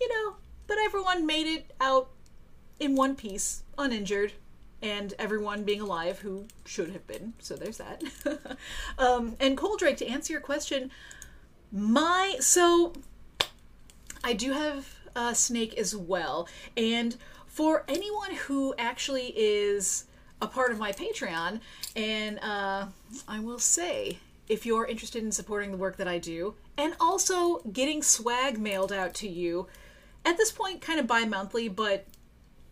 you 0.00 0.08
know, 0.08 0.34
but 0.72 0.82
everyone 0.86 1.26
made 1.26 1.46
it 1.46 1.70
out 1.82 2.08
in 2.80 2.96
one 2.96 3.14
piece, 3.14 3.62
uninjured, 3.76 4.32
and 4.80 5.12
everyone 5.18 5.64
being 5.64 5.82
alive 5.82 6.20
who 6.20 6.46
should 6.64 6.88
have 6.92 7.06
been. 7.06 7.34
So 7.40 7.56
there's 7.56 7.76
that. 7.76 8.02
um, 8.98 9.36
and 9.38 9.54
Coldrake, 9.54 9.98
to 9.98 10.06
answer 10.06 10.32
your 10.32 10.40
question, 10.40 10.90
my 11.70 12.36
so 12.40 12.94
I 14.24 14.32
do 14.32 14.52
have 14.52 14.88
a 15.14 15.34
snake 15.34 15.76
as 15.76 15.94
well, 15.94 16.48
and 16.74 17.18
for 17.48 17.84
anyone 17.86 18.34
who 18.34 18.74
actually 18.78 19.34
is 19.36 20.06
a 20.40 20.46
part 20.46 20.72
of 20.72 20.78
my 20.78 20.90
Patreon, 20.90 21.60
and 21.96 22.38
uh, 22.38 22.86
I 23.28 23.40
will 23.40 23.58
say, 23.58 24.20
if 24.48 24.64
you're 24.64 24.86
interested 24.86 25.22
in 25.22 25.32
supporting 25.32 25.70
the 25.70 25.76
work 25.76 25.98
that 25.98 26.08
I 26.08 26.16
do, 26.16 26.54
and 26.78 26.94
also 26.98 27.58
getting 27.74 28.02
swag 28.02 28.58
mailed 28.58 28.90
out 28.90 29.12
to 29.16 29.28
you, 29.28 29.66
at 30.24 30.36
this 30.36 30.52
point, 30.52 30.80
kind 30.80 31.00
of 31.00 31.06
bi 31.06 31.24
monthly, 31.24 31.68
but 31.68 32.06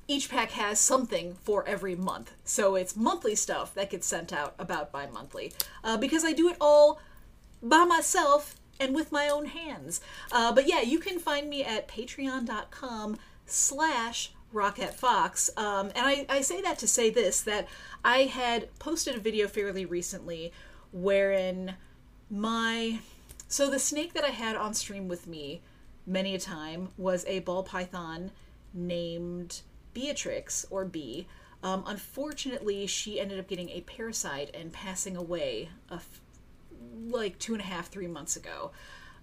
each 0.09 0.29
pack 0.29 0.51
has 0.53 0.81
something 0.81 1.35
for 1.43 1.67
every 1.67 1.95
month. 1.95 2.33
So 2.45 2.75
it's 2.75 2.97
monthly 2.97 3.35
stuff 3.35 3.75
that 3.75 3.91
gets 3.91 4.07
sent 4.07 4.33
out 4.33 4.55
about 4.59 4.93
bi 4.93 5.07
monthly. 5.07 5.53
Uh, 5.85 5.97
because 5.97 6.25
I 6.25 6.33
do 6.33 6.49
it 6.49 6.57
all 6.61 7.01
by 7.63 7.85
myself 7.85 8.57
and 8.81 8.95
with 8.95 9.13
my 9.13 9.29
own 9.29 9.47
hands. 9.47 10.01
Uh, 10.33 10.53
but 10.53 10.67
yeah, 10.67 10.81
you 10.81 10.99
can 10.99 11.19
find 11.19 11.49
me 11.49 11.63
at 11.63 11.87
patreon.com 11.87 13.19
slash 13.47 14.33
Rocket 14.53 14.95
Fox. 14.95 15.51
Um, 15.57 15.91
and 15.95 16.07
I, 16.07 16.27
I 16.29 16.41
say 16.41 16.61
that 16.63 16.79
to 16.79 16.89
say 16.89 17.11
this 17.11 17.41
that 17.43 17.69
I 18.05 18.23
had 18.23 18.77
posted 18.79 19.15
a 19.15 19.21
video 19.21 19.47
fairly 19.47 19.85
recently 19.85 20.53
wherein 20.93 21.75
my. 22.29 22.99
So 23.47 23.71
the 23.71 23.79
snake 23.79 24.13
that 24.15 24.25
I 24.25 24.31
had 24.31 24.57
on 24.57 24.75
stream 24.75 25.09
with 25.09 25.27
me 25.27 25.61
many 26.07 26.35
a 26.35 26.39
time 26.39 26.89
was 26.97 27.25
a 27.27 27.41
ball 27.41 27.63
python 27.63 28.31
named 28.73 29.63
Beatrix, 29.93 30.67
or 30.71 30.85
B. 30.85 31.27
Um, 31.63 31.85
unfortunately, 31.87 32.87
she 32.87 33.21
ended 33.21 33.39
up 33.39 33.49
getting 33.49 33.69
a 33.71 33.83
parasite 33.83 34.55
and 34.55 34.73
passing 34.73 35.17
away 35.17 35.69
f- 35.91 36.21
like 37.09 37.39
two 37.39 37.53
and 37.53 37.61
a 37.61 37.67
half, 37.67 37.89
three 37.89 38.07
months 38.07 38.37
ago. 38.37 38.71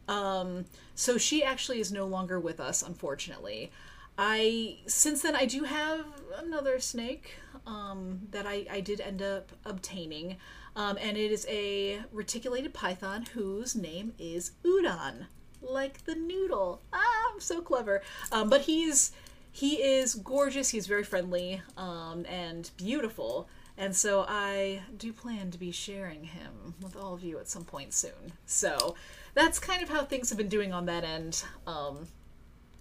Um, 0.07 0.65
so 0.95 1.17
she 1.17 1.43
actually 1.43 1.79
is 1.79 1.91
no 1.91 2.05
longer 2.05 2.39
with 2.39 2.59
us, 2.59 2.81
unfortunately. 2.81 3.71
I 4.17 4.79
since 4.87 5.21
then 5.21 5.35
I 5.35 5.45
do 5.45 5.63
have 5.63 6.05
another 6.37 6.79
snake 6.79 7.35
um, 7.67 8.21
that 8.31 8.47
I, 8.47 8.65
I 8.69 8.81
did 8.81 8.99
end 8.99 9.21
up 9.21 9.51
obtaining, 9.65 10.37
um, 10.75 10.97
and 10.99 11.17
it 11.17 11.31
is 11.31 11.45
a 11.49 12.01
reticulated 12.11 12.73
python 12.73 13.27
whose 13.33 13.75
name 13.75 14.13
is 14.17 14.51
Udon, 14.63 15.27
like 15.61 16.05
the 16.05 16.15
noodle. 16.15 16.81
Ah, 16.93 17.31
I'm 17.33 17.39
so 17.39 17.61
clever. 17.61 18.01
Um, 18.31 18.49
but 18.49 18.61
he's 18.61 19.11
he 19.51 19.81
is 19.81 20.15
gorgeous. 20.15 20.69
He's 20.69 20.87
very 20.87 21.03
friendly 21.03 21.61
um, 21.77 22.25
and 22.29 22.69
beautiful, 22.77 23.47
and 23.77 23.95
so 23.95 24.25
I 24.27 24.81
do 24.97 25.11
plan 25.13 25.51
to 25.51 25.57
be 25.57 25.71
sharing 25.71 26.25
him 26.25 26.75
with 26.81 26.95
all 26.95 27.13
of 27.13 27.23
you 27.23 27.39
at 27.39 27.47
some 27.47 27.63
point 27.63 27.93
soon. 27.93 28.33
So 28.45 28.95
that's 29.33 29.59
kind 29.59 29.81
of 29.81 29.89
how 29.89 30.03
things 30.03 30.29
have 30.29 30.37
been 30.37 30.49
doing 30.49 30.73
on 30.73 30.85
that 30.87 31.03
end. 31.03 31.43
Um, 31.65 32.07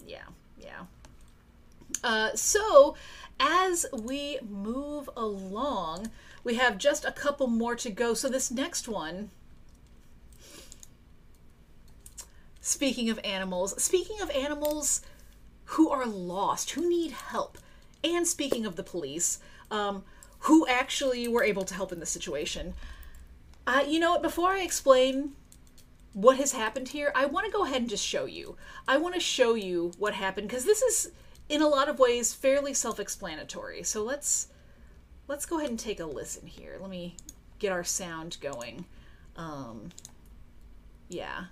yeah, 0.06 0.24
yeah. 0.58 0.84
Uh, 2.02 2.34
so, 2.34 2.96
as 3.38 3.86
we 3.92 4.38
move 4.48 5.08
along, 5.16 6.10
we 6.44 6.54
have 6.54 6.78
just 6.78 7.04
a 7.04 7.12
couple 7.12 7.46
more 7.46 7.76
to 7.76 7.90
go. 7.90 8.14
So, 8.14 8.28
this 8.28 8.50
next 8.50 8.88
one, 8.88 9.30
speaking 12.66 13.08
of 13.08 13.20
animals, 13.22 13.80
speaking 13.80 14.20
of 14.20 14.28
animals 14.30 15.00
who 15.66 15.88
are 15.88 16.04
lost, 16.04 16.72
who 16.72 16.88
need 16.88 17.12
help, 17.12 17.58
and 18.02 18.26
speaking 18.26 18.66
of 18.66 18.74
the 18.74 18.82
police, 18.82 19.38
um, 19.70 20.02
who 20.40 20.66
actually 20.66 21.28
were 21.28 21.44
able 21.44 21.64
to 21.64 21.74
help 21.74 21.92
in 21.92 22.00
this 22.00 22.10
situation. 22.10 22.74
Uh, 23.68 23.84
you 23.86 24.00
know 24.00 24.10
what? 24.10 24.22
Before 24.22 24.50
I 24.50 24.62
explain 24.62 25.32
what 26.12 26.38
has 26.38 26.52
happened 26.52 26.88
here, 26.88 27.12
I 27.14 27.26
want 27.26 27.46
to 27.46 27.52
go 27.52 27.64
ahead 27.64 27.82
and 27.82 27.90
just 27.90 28.04
show 28.04 28.24
you. 28.24 28.56
I 28.88 28.96
want 28.96 29.14
to 29.14 29.20
show 29.20 29.54
you 29.54 29.92
what 29.98 30.14
happened 30.14 30.48
because 30.48 30.64
this 30.64 30.82
is 30.82 31.12
in 31.48 31.62
a 31.62 31.68
lot 31.68 31.88
of 31.88 32.00
ways 32.00 32.34
fairly 32.34 32.74
self-explanatory. 32.74 33.84
So 33.84 34.02
let's 34.02 34.48
let's 35.28 35.46
go 35.46 35.58
ahead 35.58 35.70
and 35.70 35.78
take 35.78 36.00
a 36.00 36.04
listen 36.04 36.48
here. 36.48 36.78
Let 36.80 36.90
me 36.90 37.16
get 37.60 37.70
our 37.70 37.84
sound 37.84 38.38
going. 38.40 38.86
Um, 39.36 39.90
yeah. 41.08 41.44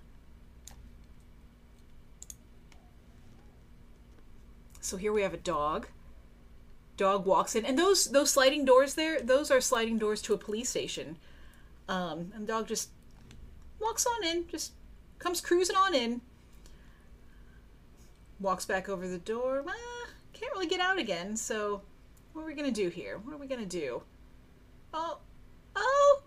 So 4.85 4.97
here 4.97 5.12
we 5.12 5.22
have 5.22 5.35
a 5.35 5.39
dog. 5.39 5.89
Dog 6.97 7.26
walks 7.26 7.57
in, 7.57 7.64
and 7.64 7.78
those 7.78 8.11
those 8.11 8.30
sliding 8.30 8.64
doors 8.64 8.95
there, 8.95 9.20
those 9.20 9.51
are 9.51 9.61
sliding 9.61 9.99
doors 9.99 10.22
to 10.22 10.35
a 10.35 10.39
police 10.39 10.70
station. 10.70 11.16
Um, 11.89 12.32
and 12.35 12.47
dog 12.47 12.68
just 12.68 12.91
walks 13.80 14.07
on 14.07 14.24
in, 14.24 14.47
just 14.49 14.72
comes 15.18 15.41
cruising 15.41 15.76
on 15.76 15.95
in 15.95 16.20
walks 18.41 18.64
back 18.64 18.89
over 18.89 19.09
the 19.09 19.18
door. 19.18 19.64
Ah, 19.66 20.09
can't 20.32 20.53
really 20.53 20.66
get 20.66 20.80
out 20.80 20.99
again. 20.99 21.37
So, 21.37 21.82
what 22.32 22.43
are 22.43 22.47
we 22.47 22.55
gonna 22.55 22.70
do 22.70 22.89
here? 22.89 23.18
What 23.18 23.35
are 23.35 23.39
we 23.39 23.47
gonna 23.47 23.66
do? 23.66 24.03
Oh, 24.93 25.18
oh, 25.74 26.22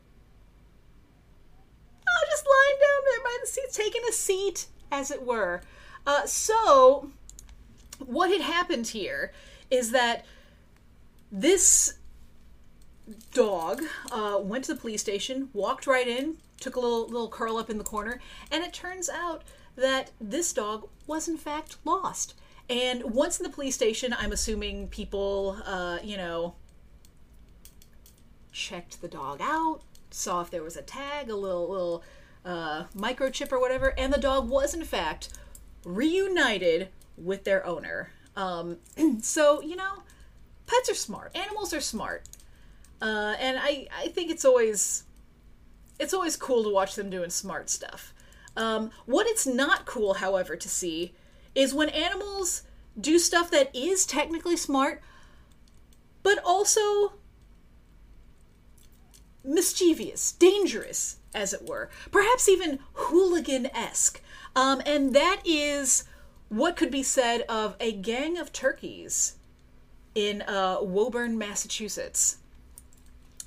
oh! 2.08 2.28
Just 2.30 2.45
lying 2.45 2.80
down 2.80 3.03
there 3.05 3.24
by 3.24 3.38
the 3.41 3.47
seat, 3.47 3.72
taking 3.72 4.01
a 4.10 4.12
seat, 4.12 4.68
as 4.91 5.12
it 5.12 5.26
were. 5.26 5.62
Uh, 6.05 6.26
so, 6.26 7.12
what 8.00 8.30
had 8.30 8.41
happened 8.41 8.88
here 8.88 9.32
is 9.70 9.91
that 9.91 10.26
this 11.32 11.95
dog 13.34 13.82
uh, 14.12 14.38
went 14.41 14.66
to 14.66 14.74
the 14.74 14.80
police 14.80 15.02
station, 15.02 15.50
walked 15.54 15.88
right 15.88 16.08
in, 16.08 16.38
took 16.60 16.76
a 16.76 16.80
little 16.80 17.08
little 17.08 17.30
curl 17.30 17.58
up 17.58 17.70
in 17.70 17.78
the 17.78 17.84
corner, 17.84 18.20
and 18.52 18.64
it 18.64 18.74
turns 18.74 19.10
out 19.10 19.43
that 19.76 20.12
this 20.20 20.54
dog 20.54 20.88
was 21.06 21.28
in 21.28 21.38
fact 21.38 21.78
lost. 21.86 22.34
And 22.70 23.14
once 23.14 23.39
in 23.39 23.43
the 23.43 23.50
police 23.50 23.76
station, 23.76 24.14
I'm 24.18 24.34
assuming 24.34 24.89
people, 24.89 25.58
uh, 25.66 26.00
you 26.04 26.18
know, 26.18 26.56
checked 28.52 29.02
the 29.02 29.08
dog 29.08 29.39
out, 29.41 29.82
saw 30.12 30.41
if 30.41 30.50
there 30.50 30.64
was 30.64 30.76
a 30.76 30.82
tag, 30.82 31.30
a 31.30 31.36
little 31.36 31.70
little 31.70 32.04
uh, 32.45 32.86
microchip 32.95 33.52
or 33.52 33.60
whatever, 33.60 33.93
and 33.98 34.14
the 34.14 34.20
dog 34.20 34.50
was 34.50 34.74
in 34.74 34.84
fact 34.84 35.30
reunited 35.86 36.89
with 37.18 37.43
their 37.43 37.65
owner. 37.65 38.11
Um, 38.36 38.78
so 39.22 39.61
you 39.61 39.76
know, 39.76 40.03
pets 40.65 40.89
are 40.89 40.95
smart. 40.95 41.36
Animals 41.36 41.74
are 41.74 41.82
smart, 41.82 42.24
uh, 43.01 43.36
and 43.39 43.57
I 43.59 43.88
I 43.95 44.07
think 44.09 44.32
it's 44.32 44.45
always 44.45 45.03
it's 45.99 46.13
always 46.13 46.38
cool 46.38 46.63
to 46.63 46.70
watch 46.70 46.95
them 46.95 47.09
doing 47.09 47.30
smart 47.30 47.70
stuff. 47.70 48.13
Um, 48.55 48.91
what 49.05 49.28
it's 49.28 49.45
not 49.45 49.86
cool, 49.86 50.15
however, 50.15 50.55
to 50.55 50.70
see 50.70 51.13
is 51.53 51.74
when 51.74 51.89
animals 51.89 52.63
do 52.99 53.19
stuff 53.19 53.52
that 53.52 53.76
is 53.76 54.06
technically 54.06 54.57
smart, 54.57 55.02
but 56.23 56.39
also 56.44 57.14
mischievous, 59.44 60.31
dangerous, 60.31 61.18
as 61.34 61.53
it 61.53 61.68
were, 61.68 61.89
perhaps 62.11 62.49
even 62.49 62.80
hooligan 62.94 63.68
esque. 63.68 64.22
Um, 64.56 64.81
and 64.85 65.14
that 65.15 65.41
is 65.45 66.03
what 66.49 66.76
could 66.76 66.91
be 66.91 67.03
said 67.03 67.41
of 67.49 67.76
a 67.80 67.91
gang 67.91 68.38
of 68.38 68.53
turkeys 68.53 69.36
in 70.15 70.41
uh, 70.44 70.78
Woburn, 70.82 71.38
Massachusetts. 71.38 72.38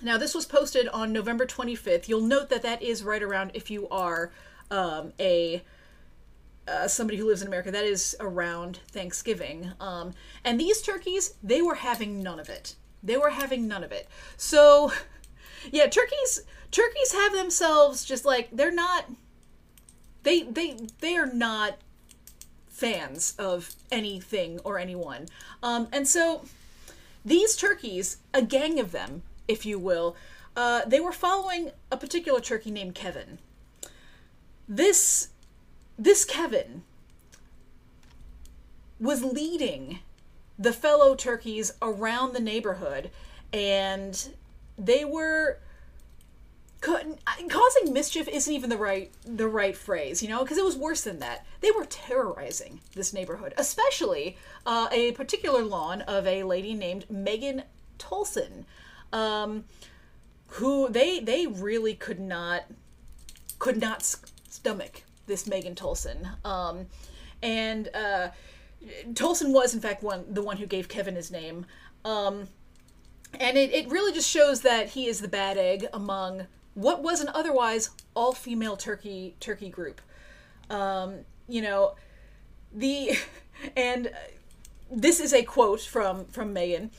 Now, 0.03 0.17
this 0.17 0.35
was 0.35 0.47
posted 0.47 0.89
on 0.89 1.13
November 1.13 1.47
25th. 1.47 2.09
You'll 2.09 2.21
note 2.21 2.49
that 2.51 2.63
that 2.63 2.83
is 2.83 3.03
right 3.03 3.23
around 3.23 3.51
if 3.55 3.71
you 3.71 3.89
are 3.89 4.33
um, 4.71 5.13
a 5.19 5.63
uh, 6.69 6.87
somebody 6.87 7.19
who 7.19 7.27
lives 7.27 7.43
in 7.43 7.49
America, 7.49 7.71
that 7.71 7.85
is 7.85 8.15
around 8.21 8.79
Thanksgiving. 8.89 9.73
Um, 9.81 10.13
and 10.45 10.61
these 10.61 10.81
turkeys, 10.81 11.35
they 11.43 11.63
were 11.63 11.75
having 11.75 12.23
none 12.23 12.39
of 12.39 12.49
it. 12.49 12.77
They 13.03 13.17
were 13.17 13.31
having 13.31 13.67
none 13.67 13.83
of 13.83 13.93
it. 13.93 14.09
So, 14.37 14.93
yeah, 15.73 15.87
turkeys 15.87 16.43
turkeys 16.71 17.13
have 17.13 17.33
themselves 17.33 18.05
just 18.05 18.25
like 18.25 18.49
they're 18.53 18.71
not. 18.71 19.07
They 20.23 20.43
they 20.43 20.77
they 21.01 21.17
are 21.17 21.27
not 21.27 21.79
fans 22.81 23.35
of 23.39 23.75
anything 23.93 24.59
or 24.65 24.79
anyone. 24.79 25.29
Um, 25.63 25.89
and 25.93 26.09
so 26.09 26.45
these 27.25 27.55
turkeys, 27.57 28.17
a 28.33 28.43
gang 28.43 28.81
of 28.81 28.93
them, 28.93 29.23
if 29.47 29.67
you 29.67 29.79
will, 29.79 30.17
uh, 30.57 30.83
they 30.87 31.01
were 31.01 31.13
following 31.13 31.71
a 31.93 31.97
particular 31.97 32.41
turkey 32.41 32.71
named 32.71 32.95
Kevin 32.95 33.39
this 34.71 35.31
this 35.99 36.25
Kevin 36.25 36.85
was 39.01 39.25
leading 39.25 39.99
the 40.57 40.73
fellow 40.73 41.17
turkeys 41.17 41.73
around 41.83 42.33
the 42.33 42.41
neighborhood 42.41 43.11
and 43.53 44.29
they 44.79 45.05
were 45.05 45.59
causing 46.81 47.93
mischief 47.93 48.27
isn't 48.29 48.53
even 48.53 48.71
the 48.71 48.77
right 48.77 49.11
the 49.25 49.49
right 49.49 49.77
phrase, 49.77 50.23
you 50.23 50.29
know, 50.29 50.43
because 50.43 50.59
it 50.59 50.65
was 50.65 50.77
worse 50.77 51.03
than 51.03 51.19
that. 51.19 51.47
They 51.61 51.71
were 51.71 51.85
terrorizing 51.85 52.81
this 52.95 53.13
neighborhood, 53.13 53.55
especially 53.57 54.39
uh, 54.65 54.89
a 54.91 55.13
particular 55.13 55.63
lawn 55.63 56.03
of 56.03 56.27
a 56.27 56.43
lady 56.45 56.75
named 56.75 57.11
Megan 57.11 57.65
Tolson, 57.99 58.65
um, 59.13 59.65
who 60.47 60.89
they 60.89 61.21
they 61.21 61.47
really 61.47 61.95
could 61.95 62.21
not 62.21 62.65
could 63.59 63.77
not 63.77 64.03
stomach 64.49 65.03
this 65.27 65.47
Megan 65.47 65.75
Tolson, 65.75 66.45
um, 66.47 66.87
and 67.43 67.89
uh, 67.95 68.29
Tolson 69.13 69.53
was 69.53 69.75
in 69.75 69.81
fact 69.81 70.03
one 70.03 70.25
the 70.33 70.43
one 70.43 70.57
who 70.57 70.67
gave 70.67 70.89
Kevin 70.89 71.15
his 71.15 71.31
name. 71.31 71.67
Um, 72.05 72.49
and 73.39 73.57
it, 73.57 73.73
it 73.73 73.89
really 73.91 74.13
just 74.13 74.29
shows 74.29 74.63
that 74.63 74.89
he 74.89 75.07
is 75.07 75.21
the 75.21 75.29
bad 75.29 75.57
egg 75.57 75.87
among 75.93 76.47
what 76.75 77.03
was 77.03 77.21
an 77.21 77.29
otherwise 77.35 77.91
all 78.15 78.33
female 78.33 78.77
turkey 78.77 79.35
turkey 79.41 79.69
group. 79.69 80.01
Um, 80.69 81.21
you 81.49 81.63
know, 81.63 81.97
the 82.73 83.19
and 83.77 84.11
this 84.91 85.21
is 85.21 85.33
a 85.33 85.43
quote 85.43 85.81
from 85.81 86.27
from 86.27 86.53
Megan. 86.53 86.91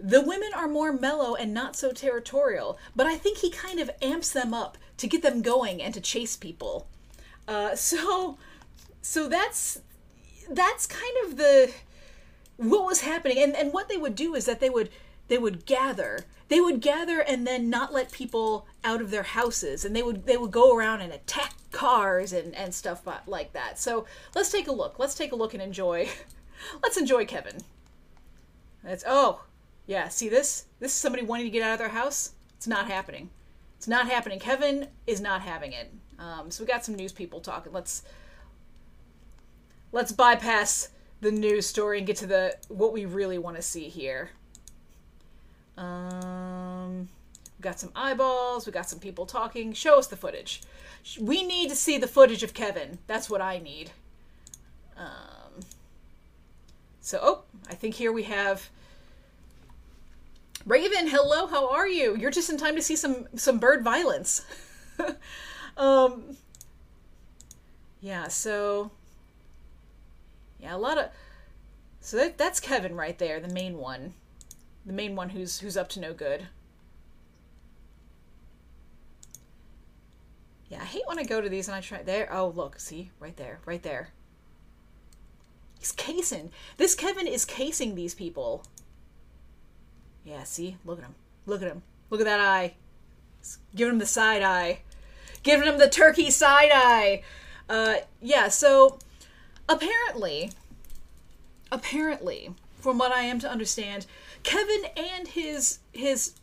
The 0.00 0.20
women 0.20 0.50
are 0.54 0.68
more 0.68 0.92
mellow 0.92 1.34
and 1.34 1.52
not 1.52 1.74
so 1.74 1.90
territorial, 1.90 2.78
but 2.94 3.06
I 3.06 3.16
think 3.16 3.38
he 3.38 3.50
kind 3.50 3.80
of 3.80 3.90
amps 4.00 4.30
them 4.30 4.54
up 4.54 4.78
to 4.98 5.08
get 5.08 5.22
them 5.22 5.42
going 5.42 5.82
and 5.82 5.92
to 5.92 6.00
chase 6.00 6.36
people. 6.36 6.86
Uh, 7.48 7.74
so, 7.74 8.38
so 9.02 9.28
that's 9.28 9.80
that's 10.50 10.86
kind 10.86 11.16
of 11.24 11.36
the 11.36 11.72
what 12.56 12.86
was 12.86 13.02
happening, 13.02 13.38
and 13.38 13.54
and 13.56 13.72
what 13.72 13.88
they 13.88 13.96
would 13.96 14.14
do 14.14 14.34
is 14.34 14.44
that 14.46 14.60
they 14.60 14.70
would 14.70 14.90
they 15.28 15.38
would 15.38 15.66
gather 15.66 16.24
they 16.48 16.60
would 16.60 16.80
gather 16.80 17.20
and 17.20 17.46
then 17.46 17.70
not 17.70 17.92
let 17.92 18.10
people 18.10 18.66
out 18.88 19.02
of 19.02 19.10
their 19.10 19.22
houses 19.22 19.84
and 19.84 19.94
they 19.94 20.02
would 20.02 20.24
they 20.24 20.38
would 20.38 20.50
go 20.50 20.74
around 20.74 21.02
and 21.02 21.12
attack 21.12 21.52
cars 21.70 22.32
and 22.32 22.54
and 22.54 22.74
stuff 22.74 23.02
like 23.26 23.52
that. 23.52 23.78
So 23.78 24.06
let's 24.34 24.50
take 24.50 24.66
a 24.66 24.72
look. 24.72 24.98
Let's 24.98 25.14
take 25.14 25.32
a 25.32 25.36
look 25.36 25.52
and 25.52 25.62
enjoy. 25.62 26.08
Let's 26.82 26.96
enjoy 26.96 27.24
kevin. 27.24 27.58
It's 28.82 29.04
oh 29.06 29.42
yeah 29.86 30.08
see 30.08 30.28
this? 30.28 30.64
This 30.80 30.92
is 30.92 30.98
somebody 30.98 31.22
wanting 31.22 31.46
to 31.46 31.50
get 31.50 31.62
out 31.62 31.74
of 31.74 31.78
their 31.78 31.90
house? 31.90 32.32
It's 32.56 32.66
not 32.66 32.86
happening. 32.86 33.28
It's 33.76 33.86
not 33.86 34.08
happening. 34.08 34.40
Kevin 34.40 34.88
is 35.06 35.20
not 35.20 35.42
having 35.42 35.72
it. 35.72 35.92
Um, 36.18 36.50
so 36.50 36.64
we 36.64 36.66
got 36.66 36.84
some 36.84 36.96
news 36.96 37.12
people 37.12 37.40
talking. 37.40 37.72
Let's 37.72 38.02
let's 39.92 40.12
bypass 40.12 40.88
the 41.20 41.30
news 41.30 41.66
story 41.66 41.98
and 41.98 42.06
get 42.06 42.16
to 42.16 42.26
the 42.26 42.56
what 42.68 42.92
we 42.92 43.04
really 43.04 43.38
want 43.38 43.56
to 43.56 43.62
see 43.62 43.88
here. 43.88 44.30
Um, 45.76 47.08
we 47.58 47.62
got 47.62 47.80
some 47.80 47.90
eyeballs. 47.94 48.66
We 48.66 48.72
got 48.72 48.88
some 48.88 49.00
people 49.00 49.26
talking. 49.26 49.72
Show 49.72 49.98
us 49.98 50.06
the 50.06 50.16
footage. 50.16 50.62
We 51.20 51.42
need 51.42 51.70
to 51.70 51.76
see 51.76 51.98
the 51.98 52.06
footage 52.06 52.42
of 52.42 52.54
Kevin. 52.54 52.98
That's 53.06 53.28
what 53.28 53.40
I 53.40 53.58
need. 53.58 53.90
Um, 54.96 55.60
so, 57.00 57.18
oh, 57.22 57.42
I 57.68 57.74
think 57.74 57.94
here 57.96 58.12
we 58.12 58.24
have 58.24 58.68
Raven. 60.66 61.08
Hello, 61.08 61.46
how 61.46 61.70
are 61.70 61.88
you? 61.88 62.16
You're 62.16 62.30
just 62.30 62.50
in 62.50 62.58
time 62.58 62.76
to 62.76 62.82
see 62.82 62.96
some 62.96 63.26
some 63.34 63.58
bird 63.58 63.82
violence. 63.82 64.44
um, 65.76 66.36
yeah. 68.00 68.28
So, 68.28 68.90
yeah, 70.60 70.74
a 70.74 70.78
lot 70.78 70.98
of. 70.98 71.10
So 72.00 72.16
that, 72.16 72.38
that's 72.38 72.60
Kevin 72.60 72.94
right 72.94 73.18
there, 73.18 73.40
the 73.40 73.52
main 73.52 73.78
one 73.78 74.14
the 74.88 74.94
main 74.94 75.14
one 75.14 75.28
who's 75.28 75.60
who's 75.60 75.76
up 75.76 75.88
to 75.90 76.00
no 76.00 76.12
good. 76.12 76.48
Yeah, 80.68 80.82
I 80.82 80.84
hate 80.84 81.02
when 81.06 81.18
I 81.18 81.24
go 81.24 81.40
to 81.40 81.48
these 81.48 81.68
and 81.68 81.74
I 81.74 81.80
try 81.80 82.02
there. 82.02 82.28
Oh, 82.30 82.48
look, 82.48 82.78
see, 82.78 83.10
right 83.20 83.36
there, 83.36 83.60
right 83.64 83.82
there. 83.82 84.10
He's 85.78 85.92
casing. 85.92 86.50
This 86.76 86.94
Kevin 86.94 87.26
is 87.26 87.44
casing 87.44 87.94
these 87.94 88.14
people. 88.14 88.64
Yeah, 90.24 90.42
see, 90.42 90.76
look 90.84 90.98
at 90.98 91.04
him, 91.04 91.14
look 91.46 91.62
at 91.62 91.68
him, 91.68 91.82
look 92.10 92.20
at 92.20 92.26
that 92.26 92.40
eye. 92.40 92.74
He's 93.38 93.58
giving 93.74 93.94
him 93.94 93.98
the 93.98 94.06
side 94.06 94.42
eye, 94.42 94.80
giving 95.42 95.66
him 95.66 95.78
the 95.78 95.88
turkey 95.88 96.30
side 96.30 96.70
eye. 96.72 97.22
Uh, 97.68 97.96
yeah. 98.20 98.48
So 98.48 98.98
apparently, 99.68 100.50
apparently, 101.72 102.54
from 102.78 102.98
what 102.98 103.12
I 103.12 103.22
am 103.22 103.38
to 103.40 103.50
understand, 103.50 104.06
Kevin 104.42 104.84
and 104.96 105.28
his 105.28 105.78
his 105.92 106.34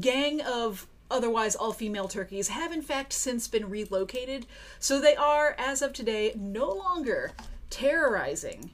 gang 0.00 0.40
of 0.40 0.86
otherwise 1.10 1.54
all 1.54 1.72
female 1.72 2.08
turkeys 2.08 2.48
have 2.48 2.72
in 2.72 2.82
fact 2.82 3.12
since 3.12 3.48
been 3.48 3.68
relocated, 3.68 4.46
so 4.78 5.00
they 5.00 5.16
are, 5.16 5.54
as 5.58 5.82
of 5.82 5.92
today, 5.92 6.32
no 6.36 6.70
longer 6.70 7.32
terrorizing 7.70 8.70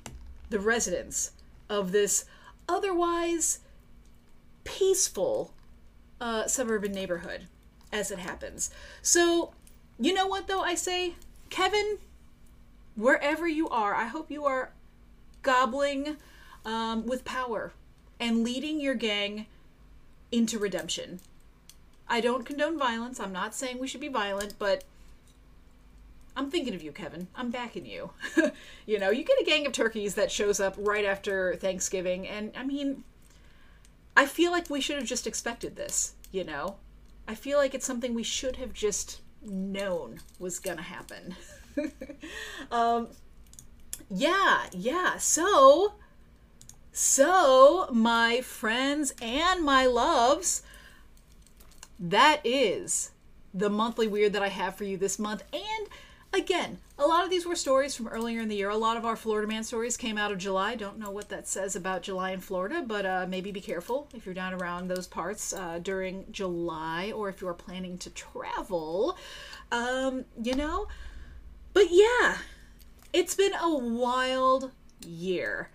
the 0.51 0.59
residents 0.59 1.33
of 1.69 1.93
this 1.93 2.25
otherwise 2.69 3.61
peaceful 4.65 5.53
uh, 6.21 6.47
suburban 6.47 6.93
neighborhood 6.93 7.47
as 7.93 8.11
it 8.11 8.19
happens. 8.19 8.71
So, 9.03 9.53
you 9.99 10.13
know 10.13 10.27
what 10.27 10.47
though, 10.47 10.63
I 10.63 10.75
say, 10.75 11.15
Kevin, 11.51 11.99
wherever 12.97 13.47
you 13.47 13.69
are, 13.69 13.95
I 13.95 14.07
hope 14.07 14.31
you 14.31 14.45
are 14.45 14.71
gobbling 15.43 16.17
um, 16.65 17.07
with 17.07 17.25
power 17.25 17.73
and 18.19 18.43
leading 18.43 18.81
your 18.81 18.95
gang 18.95 19.47
into 20.33 20.59
redemption. 20.59 21.21
I 22.09 22.21
don't 22.21 22.45
condone 22.45 22.79
violence. 22.79 23.19
I'm 23.19 23.33
not 23.33 23.55
saying 23.55 23.79
we 23.79 23.89
should 23.89 24.01
be 24.01 24.09
violent, 24.09 24.55
but 24.59 24.85
I'm 26.37 26.51
thinking 26.51 26.75
of 26.75 26.83
you, 26.83 26.93
Kevin. 26.93 27.29
I'm 27.35 27.51
backing 27.51 27.87
you. 27.87 28.11
you 28.87 28.99
know, 28.99 29.11
you 29.11 29.25
get 29.25 29.41
a 29.41 29.45
gang 29.45 29.67
of 29.67 29.73
turkeys 29.73 30.15
that 30.17 30.33
shows 30.33 30.61
up 30.61 30.75
right 30.79 31.05
after 31.05 31.57
Thanksgiving, 31.57 32.27
and 32.27 32.53
I 32.57 32.65
mean, 32.65 33.05
I 34.17 34.27
feel 34.27 34.51
like 34.51 34.69
we 34.69 34.81
should 34.81 34.97
have 34.97 35.07
just 35.07 35.27
expected 35.27 35.77
this, 35.77 36.15
you 36.31 36.45
know? 36.45 36.77
I 37.27 37.35
feel 37.35 37.59
like 37.59 37.75
it's 37.75 37.87
something 37.87 38.15
we 38.15 38.23
should 38.23 38.57
have 38.57 38.73
just 38.73 39.21
known 39.43 40.21
was 40.39 40.59
gonna 40.59 40.83
happen. 40.83 41.37
um, 42.71 43.09
yeah, 44.11 44.67
yeah. 44.73 45.17
So, 45.19 45.95
so, 46.93 47.89
my 47.91 48.41
friends 48.41 49.15
and 49.23 49.63
my 49.63 49.87
loves, 49.87 50.63
that 52.11 52.41
is 52.45 53.11
the 53.53 53.71
monthly 53.71 54.07
weird 54.07 54.33
that 54.33 54.43
I 54.43 54.49
have 54.49 54.75
for 54.75 54.85
you 54.85 54.97
this 54.97 55.19
month. 55.19 55.43
And 55.53 55.89
again, 56.33 56.79
a 56.99 57.07
lot 57.07 57.25
of 57.25 57.31
these 57.31 57.47
were 57.47 57.57
stories 57.57 57.95
from 57.95 58.09
earlier 58.09 58.41
in 58.41 58.49
the 58.49 58.57
year. 58.57 58.69
A 58.69 58.77
lot 58.77 58.97
of 58.97 59.05
our 59.05 59.17
Florida 59.17 59.49
Man 59.49 59.65
stories 59.65 59.97
came 59.97 60.19
out 60.19 60.33
of 60.33 60.39
July. 60.39 60.75
Don't 60.75 60.99
know 60.99 61.11
what 61.11 61.29
that 61.29 61.49
says 61.49 61.77
about 61.77 62.03
July 62.03 62.33
in 62.33 62.41
Florida, 62.41 62.83
but 62.87 63.07
uh, 63.07 63.27
maybe 63.29 63.53
be 63.53 63.61
careful 63.61 64.09
if 64.15 64.27
you're 64.27 64.35
down 64.35 64.53
around 64.53 64.89
those 64.89 65.07
parts 65.07 65.53
uh, 65.53 65.79
during 65.83 66.27
July 66.31 67.13
or 67.13 67.29
if 67.29 67.41
you're 67.41 67.55
planning 67.55 67.97
to 67.99 68.11
travel. 68.11 69.17
Um, 69.73 70.25
you 70.43 70.55
know? 70.55 70.89
But 71.73 71.87
yeah, 71.91 72.39
it's 73.13 73.35
been 73.35 73.55
a 73.55 73.75
wild 73.75 74.73
year. 75.07 75.71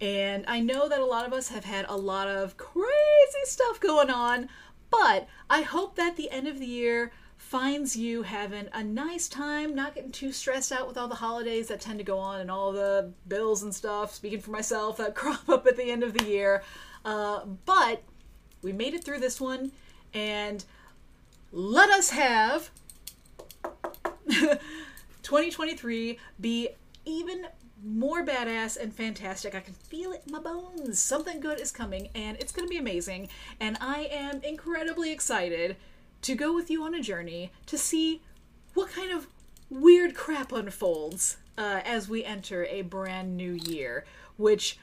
And 0.00 0.44
I 0.48 0.60
know 0.60 0.88
that 0.88 1.00
a 1.00 1.04
lot 1.04 1.26
of 1.26 1.32
us 1.32 1.48
have 1.48 1.64
had 1.64 1.86
a 1.88 1.96
lot 1.96 2.28
of 2.28 2.56
crazy 2.56 3.44
stuff 3.44 3.80
going 3.80 4.10
on, 4.10 4.48
but 5.00 5.26
I 5.50 5.62
hope 5.62 5.96
that 5.96 6.16
the 6.16 6.30
end 6.30 6.46
of 6.46 6.58
the 6.58 6.66
year 6.66 7.12
finds 7.36 7.96
you 7.96 8.22
having 8.22 8.68
a 8.72 8.82
nice 8.82 9.28
time, 9.28 9.74
not 9.74 9.94
getting 9.94 10.12
too 10.12 10.32
stressed 10.32 10.70
out 10.72 10.86
with 10.86 10.96
all 10.96 11.08
the 11.08 11.16
holidays 11.16 11.68
that 11.68 11.80
tend 11.80 11.98
to 11.98 12.04
go 12.04 12.18
on 12.18 12.40
and 12.40 12.50
all 12.50 12.72
the 12.72 13.12
bills 13.26 13.62
and 13.62 13.74
stuff, 13.74 14.14
speaking 14.14 14.40
for 14.40 14.50
myself, 14.50 14.96
that 14.98 15.14
crop 15.20 15.48
up 15.48 15.66
at 15.66 15.76
the 15.76 15.90
end 15.90 16.02
of 16.02 16.14
the 16.14 16.24
year. 16.24 16.62
Uh, 17.04 17.44
but 17.64 18.02
we 18.62 18.72
made 18.72 18.94
it 18.94 19.04
through 19.04 19.18
this 19.18 19.40
one, 19.40 19.72
and 20.14 20.64
let 21.52 21.90
us 21.90 22.10
have 22.10 22.70
2023 24.28 26.18
be 26.40 26.68
even 27.04 27.46
more 27.84 28.24
badass 28.24 28.76
and 28.76 28.92
fantastic. 28.92 29.54
I 29.54 29.60
can 29.60 29.74
feel 29.74 30.12
it 30.12 30.22
in 30.26 30.32
my 30.32 30.40
bones. 30.40 30.98
Something 30.98 31.40
good 31.40 31.60
is 31.60 31.70
coming, 31.70 32.08
and 32.14 32.36
it's 32.38 32.52
going 32.52 32.66
to 32.66 32.70
be 32.70 32.78
amazing. 32.78 33.28
And 33.60 33.76
I 33.80 34.08
am 34.10 34.42
incredibly 34.42 35.12
excited 35.12 35.76
to 36.22 36.34
go 36.34 36.54
with 36.54 36.70
you 36.70 36.82
on 36.82 36.94
a 36.94 37.02
journey 37.02 37.52
to 37.66 37.76
see 37.76 38.22
what 38.72 38.90
kind 38.90 39.12
of 39.12 39.26
weird 39.68 40.14
crap 40.14 40.52
unfolds 40.52 41.36
uh, 41.58 41.80
as 41.84 42.08
we 42.08 42.24
enter 42.24 42.64
a 42.66 42.82
brand 42.82 43.36
new 43.36 43.52
year, 43.52 44.04
which 44.36 44.78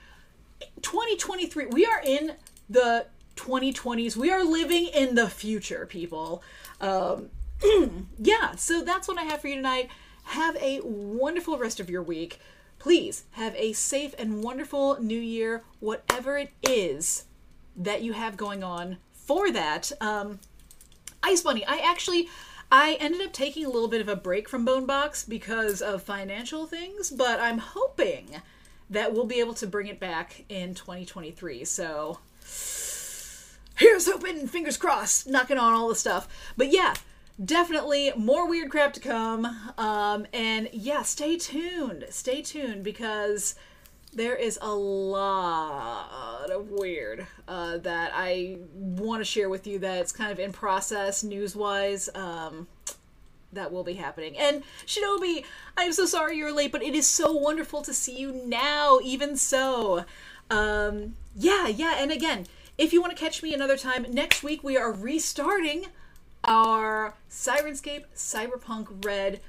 2023, 0.82 1.68
we 1.68 1.86
are 1.86 2.02
in 2.06 2.34
the 2.70 3.08
2020s. 3.36 4.16
We 4.16 4.32
are 4.32 4.44
living 4.44 4.86
in 4.88 5.16
the 5.16 5.28
future, 5.28 5.86
people. 5.88 6.44
Um, 6.80 7.30
yeah, 8.20 8.56
so 8.56 8.84
that's 8.84 9.08
what 9.08 9.18
I 9.18 9.24
have 9.24 9.42
for 9.42 9.48
you 9.48 9.56
tonight. 9.56 9.90
Have 10.24 10.56
a 10.58 10.82
wonderful 10.84 11.58
rest 11.58 11.80
of 11.80 11.90
your 11.90 12.04
week 12.04 12.40
please 12.82 13.26
have 13.34 13.54
a 13.58 13.74
safe 13.74 14.16
and 14.18 14.44
wonderful 14.44 15.00
new 15.00 15.20
year, 15.20 15.62
whatever 15.80 16.36
it 16.36 16.50
is 16.64 17.26
that 17.76 18.02
you 18.02 18.14
have 18.14 18.36
going 18.36 18.64
on 18.64 18.98
for 19.14 19.52
that. 19.52 19.92
Um, 20.02 20.40
Ice 21.22 21.42
Bunny. 21.42 21.64
I 21.68 21.78
actually 21.78 22.28
I 22.72 22.98
ended 23.00 23.22
up 23.22 23.34
taking 23.34 23.68
a 23.68 23.70
little 23.70 23.88
bit 23.88 24.02
of 24.02 24.10
a 24.10 24.16
break 24.16 24.50
from 24.50 24.66
Bone 24.66 24.88
Box 24.88 25.24
because 25.24 25.84
of 25.84 26.02
financial 26.02 26.66
things, 26.66 27.12
but 27.12 27.40
I'm 27.40 27.60
hoping 27.60 28.42
that 28.90 29.14
we'll 29.14 29.26
be 29.26 29.40
able 29.40 29.54
to 29.54 29.68
bring 29.68 29.86
it 29.86 30.00
back 30.00 30.44
in 30.50 30.74
2023. 30.74 31.64
So 31.66 32.18
here's 33.76 34.08
hoping, 34.08 34.48
fingers 34.48 34.78
crossed, 34.78 35.30
knocking 35.30 35.60
on 35.60 35.74
all 35.74 35.88
the 35.88 35.94
stuff. 35.94 36.28
But 36.58 36.72
yeah, 36.74 36.96
definitely 37.44 38.12
more 38.16 38.48
weird 38.48 38.70
crap 38.70 38.94
to 38.94 39.00
come. 39.00 39.46
Um, 39.78 40.28
and 40.34 40.70
yeah, 40.72 41.02
stay 41.02 41.38
tuned. 41.38 42.06
Stay 42.10 42.42
tuned 42.42 42.84
because 42.84 43.56
there 44.14 44.36
is 44.36 44.60
a 44.62 44.74
lot 44.74 46.50
of 46.52 46.70
weird 46.70 47.26
uh, 47.48 47.78
that 47.80 48.12
I 48.14 48.58
want 48.74 49.22
to 49.22 49.26
share 49.26 49.50
with 49.50 49.66
you 49.66 49.80
that's 49.80 50.12
kind 50.12 50.32
of 50.32 50.40
in 50.40 50.52
process 50.52 51.24
news 51.24 51.56
wise. 51.56 52.10
Um, 52.14 52.68
that 53.54 53.72
will 53.72 53.84
be 53.84 53.94
happening. 53.94 54.38
And 54.38 54.64
Shinobi, 54.86 55.44
I'm 55.76 55.92
so 55.92 56.06
sorry 56.06 56.38
you're 56.38 56.54
late, 56.54 56.72
but 56.72 56.84
it 56.84 56.96
is 56.96 57.06
so 57.06 57.34
wonderful 57.34 57.82
to 57.82 57.94
see 57.94 58.18
you 58.18 58.32
now, 58.32 59.00
even 59.04 59.36
so. 59.36 60.06
Um, 60.50 61.16
yeah, 61.36 61.68
yeah, 61.68 61.96
and 61.98 62.12
again, 62.12 62.46
if 62.78 62.94
you 62.94 63.02
want 63.02 63.16
to 63.16 63.22
catch 63.22 63.44
me 63.44 63.54
another 63.54 63.78
time, 63.78 64.06
next 64.10 64.42
week 64.42 64.64
we 64.64 64.78
are 64.78 64.92
restarting 64.92 65.88
our 66.44 67.14
Sirenscape 67.30 68.06
Cyberpunk 68.16 69.06
Red 69.06 69.42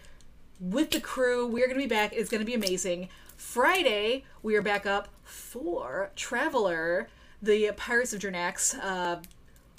with 0.61 0.91
the 0.91 1.01
crew. 1.01 1.47
We 1.47 1.63
are 1.63 1.67
going 1.67 1.79
to 1.79 1.85
be 1.85 1.89
back. 1.89 2.13
It's 2.13 2.31
going 2.31 2.41
to 2.41 2.47
be 2.47 2.55
amazing. 2.55 3.09
Friday, 3.37 4.25
we 4.43 4.57
are 4.57 4.63
back 4.63 4.87
up 4.87 5.09
for 5.25 6.11
Traveler, 6.15 7.09
the 7.41 7.73
Pirates 7.77 8.13
of 8.13 8.21
Dranax. 8.21 8.79
Uh, 8.81 9.21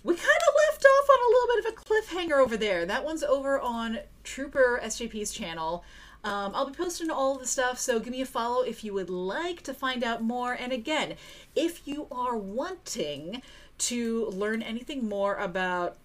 we 0.04 0.16
kind 0.16 0.28
of 0.28 0.54
left 0.70 0.86
off 0.86 1.10
on 1.10 1.20
a 1.20 1.32
little 1.32 1.56
bit 1.56 1.66
of 1.66 1.74
a 1.74 1.76
cliffhanger 1.78 2.44
over 2.44 2.58
there. 2.58 2.86
That 2.86 3.06
one's 3.06 3.24
over 3.24 3.60
on 3.60 4.00
Trooper 4.24 4.82
SJP's 4.84 5.32
channel. 5.32 5.84
Um, 6.26 6.52
I'll 6.56 6.70
be 6.70 6.76
posting 6.76 7.10
all 7.10 7.38
the 7.38 7.46
stuff, 7.46 7.80
so 7.80 8.00
give 8.00 8.12
me 8.12 8.22
a 8.22 8.26
follow 8.26 8.64
if 8.64 8.84
you 8.84 8.94
would 8.94 9.10
like 9.10 9.62
to 9.64 9.74
find 9.74 10.04
out 10.04 10.24
more. 10.24 10.54
And 10.54 10.72
again, 10.72 11.16
if 11.56 11.86
you 11.86 12.08
are 12.12 12.38
wanting 12.38 13.42
to 13.80 14.28
learn 14.28 14.62
anything 14.62 15.08
more 15.08 15.36
about 15.36 15.98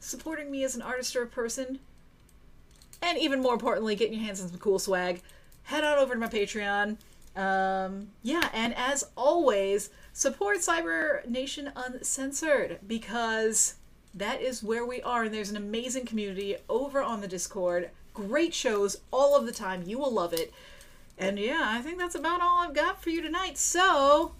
supporting 0.00 0.50
me 0.50 0.64
as 0.64 0.74
an 0.74 0.82
artist 0.82 1.14
or 1.16 1.22
a 1.22 1.26
person, 1.26 1.78
and 3.00 3.18
even 3.18 3.40
more 3.40 3.54
importantly, 3.54 3.96
getting 3.96 4.14
your 4.14 4.24
hands 4.24 4.40
on 4.40 4.48
some 4.48 4.58
cool 4.58 4.78
swag, 4.78 5.22
head 5.64 5.84
on 5.84 5.98
over 5.98 6.14
to 6.14 6.20
my 6.20 6.28
Patreon. 6.28 6.96
Um, 7.34 8.08
yeah, 8.22 8.48
and 8.52 8.74
as 8.76 9.04
always, 9.16 9.90
support 10.12 10.58
Cyber 10.58 11.26
Nation 11.26 11.72
Uncensored 11.74 12.80
because 12.86 13.74
that 14.14 14.42
is 14.42 14.62
where 14.62 14.84
we 14.84 15.00
are, 15.02 15.24
and 15.24 15.34
there's 15.34 15.50
an 15.50 15.56
amazing 15.56 16.04
community 16.04 16.56
over 16.68 17.02
on 17.02 17.20
the 17.20 17.28
Discord. 17.28 17.90
Great 18.14 18.52
shows 18.52 18.98
all 19.10 19.34
of 19.36 19.46
the 19.46 19.52
time. 19.52 19.84
You 19.86 19.98
will 19.98 20.12
love 20.12 20.32
it. 20.34 20.52
And 21.18 21.38
yeah, 21.38 21.64
I 21.64 21.80
think 21.80 21.98
that's 21.98 22.14
about 22.14 22.40
all 22.40 22.58
I've 22.58 22.74
got 22.74 23.02
for 23.02 23.10
you 23.10 23.22
tonight. 23.22 23.56
So, 23.56 24.32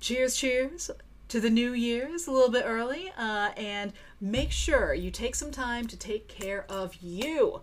cheers, 0.00 0.36
cheers 0.36 0.90
to 1.32 1.40
the 1.40 1.48
new 1.48 1.72
year's 1.72 2.26
a 2.26 2.30
little 2.30 2.50
bit 2.50 2.62
early. 2.66 3.10
Uh, 3.16 3.52
and 3.56 3.94
make 4.20 4.52
sure 4.52 4.92
you 4.92 5.10
take 5.10 5.34
some 5.34 5.50
time 5.50 5.86
to 5.86 5.96
take 5.96 6.28
care 6.28 6.66
of 6.68 6.94
you 6.96 7.62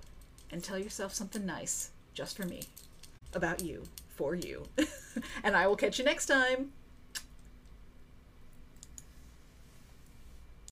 and 0.49 0.63
tell 0.63 0.79
yourself 0.79 1.13
something 1.13 1.45
nice 1.45 1.91
just 2.15 2.35
for 2.35 2.45
me 2.45 2.63
about 3.35 3.61
you, 3.61 3.83
for 4.07 4.33
you. 4.33 4.65
and 5.43 5.55
I 5.55 5.67
will 5.67 5.75
catch 5.75 5.99
you 5.99 6.05
next 6.05 6.25
time. 6.25 6.71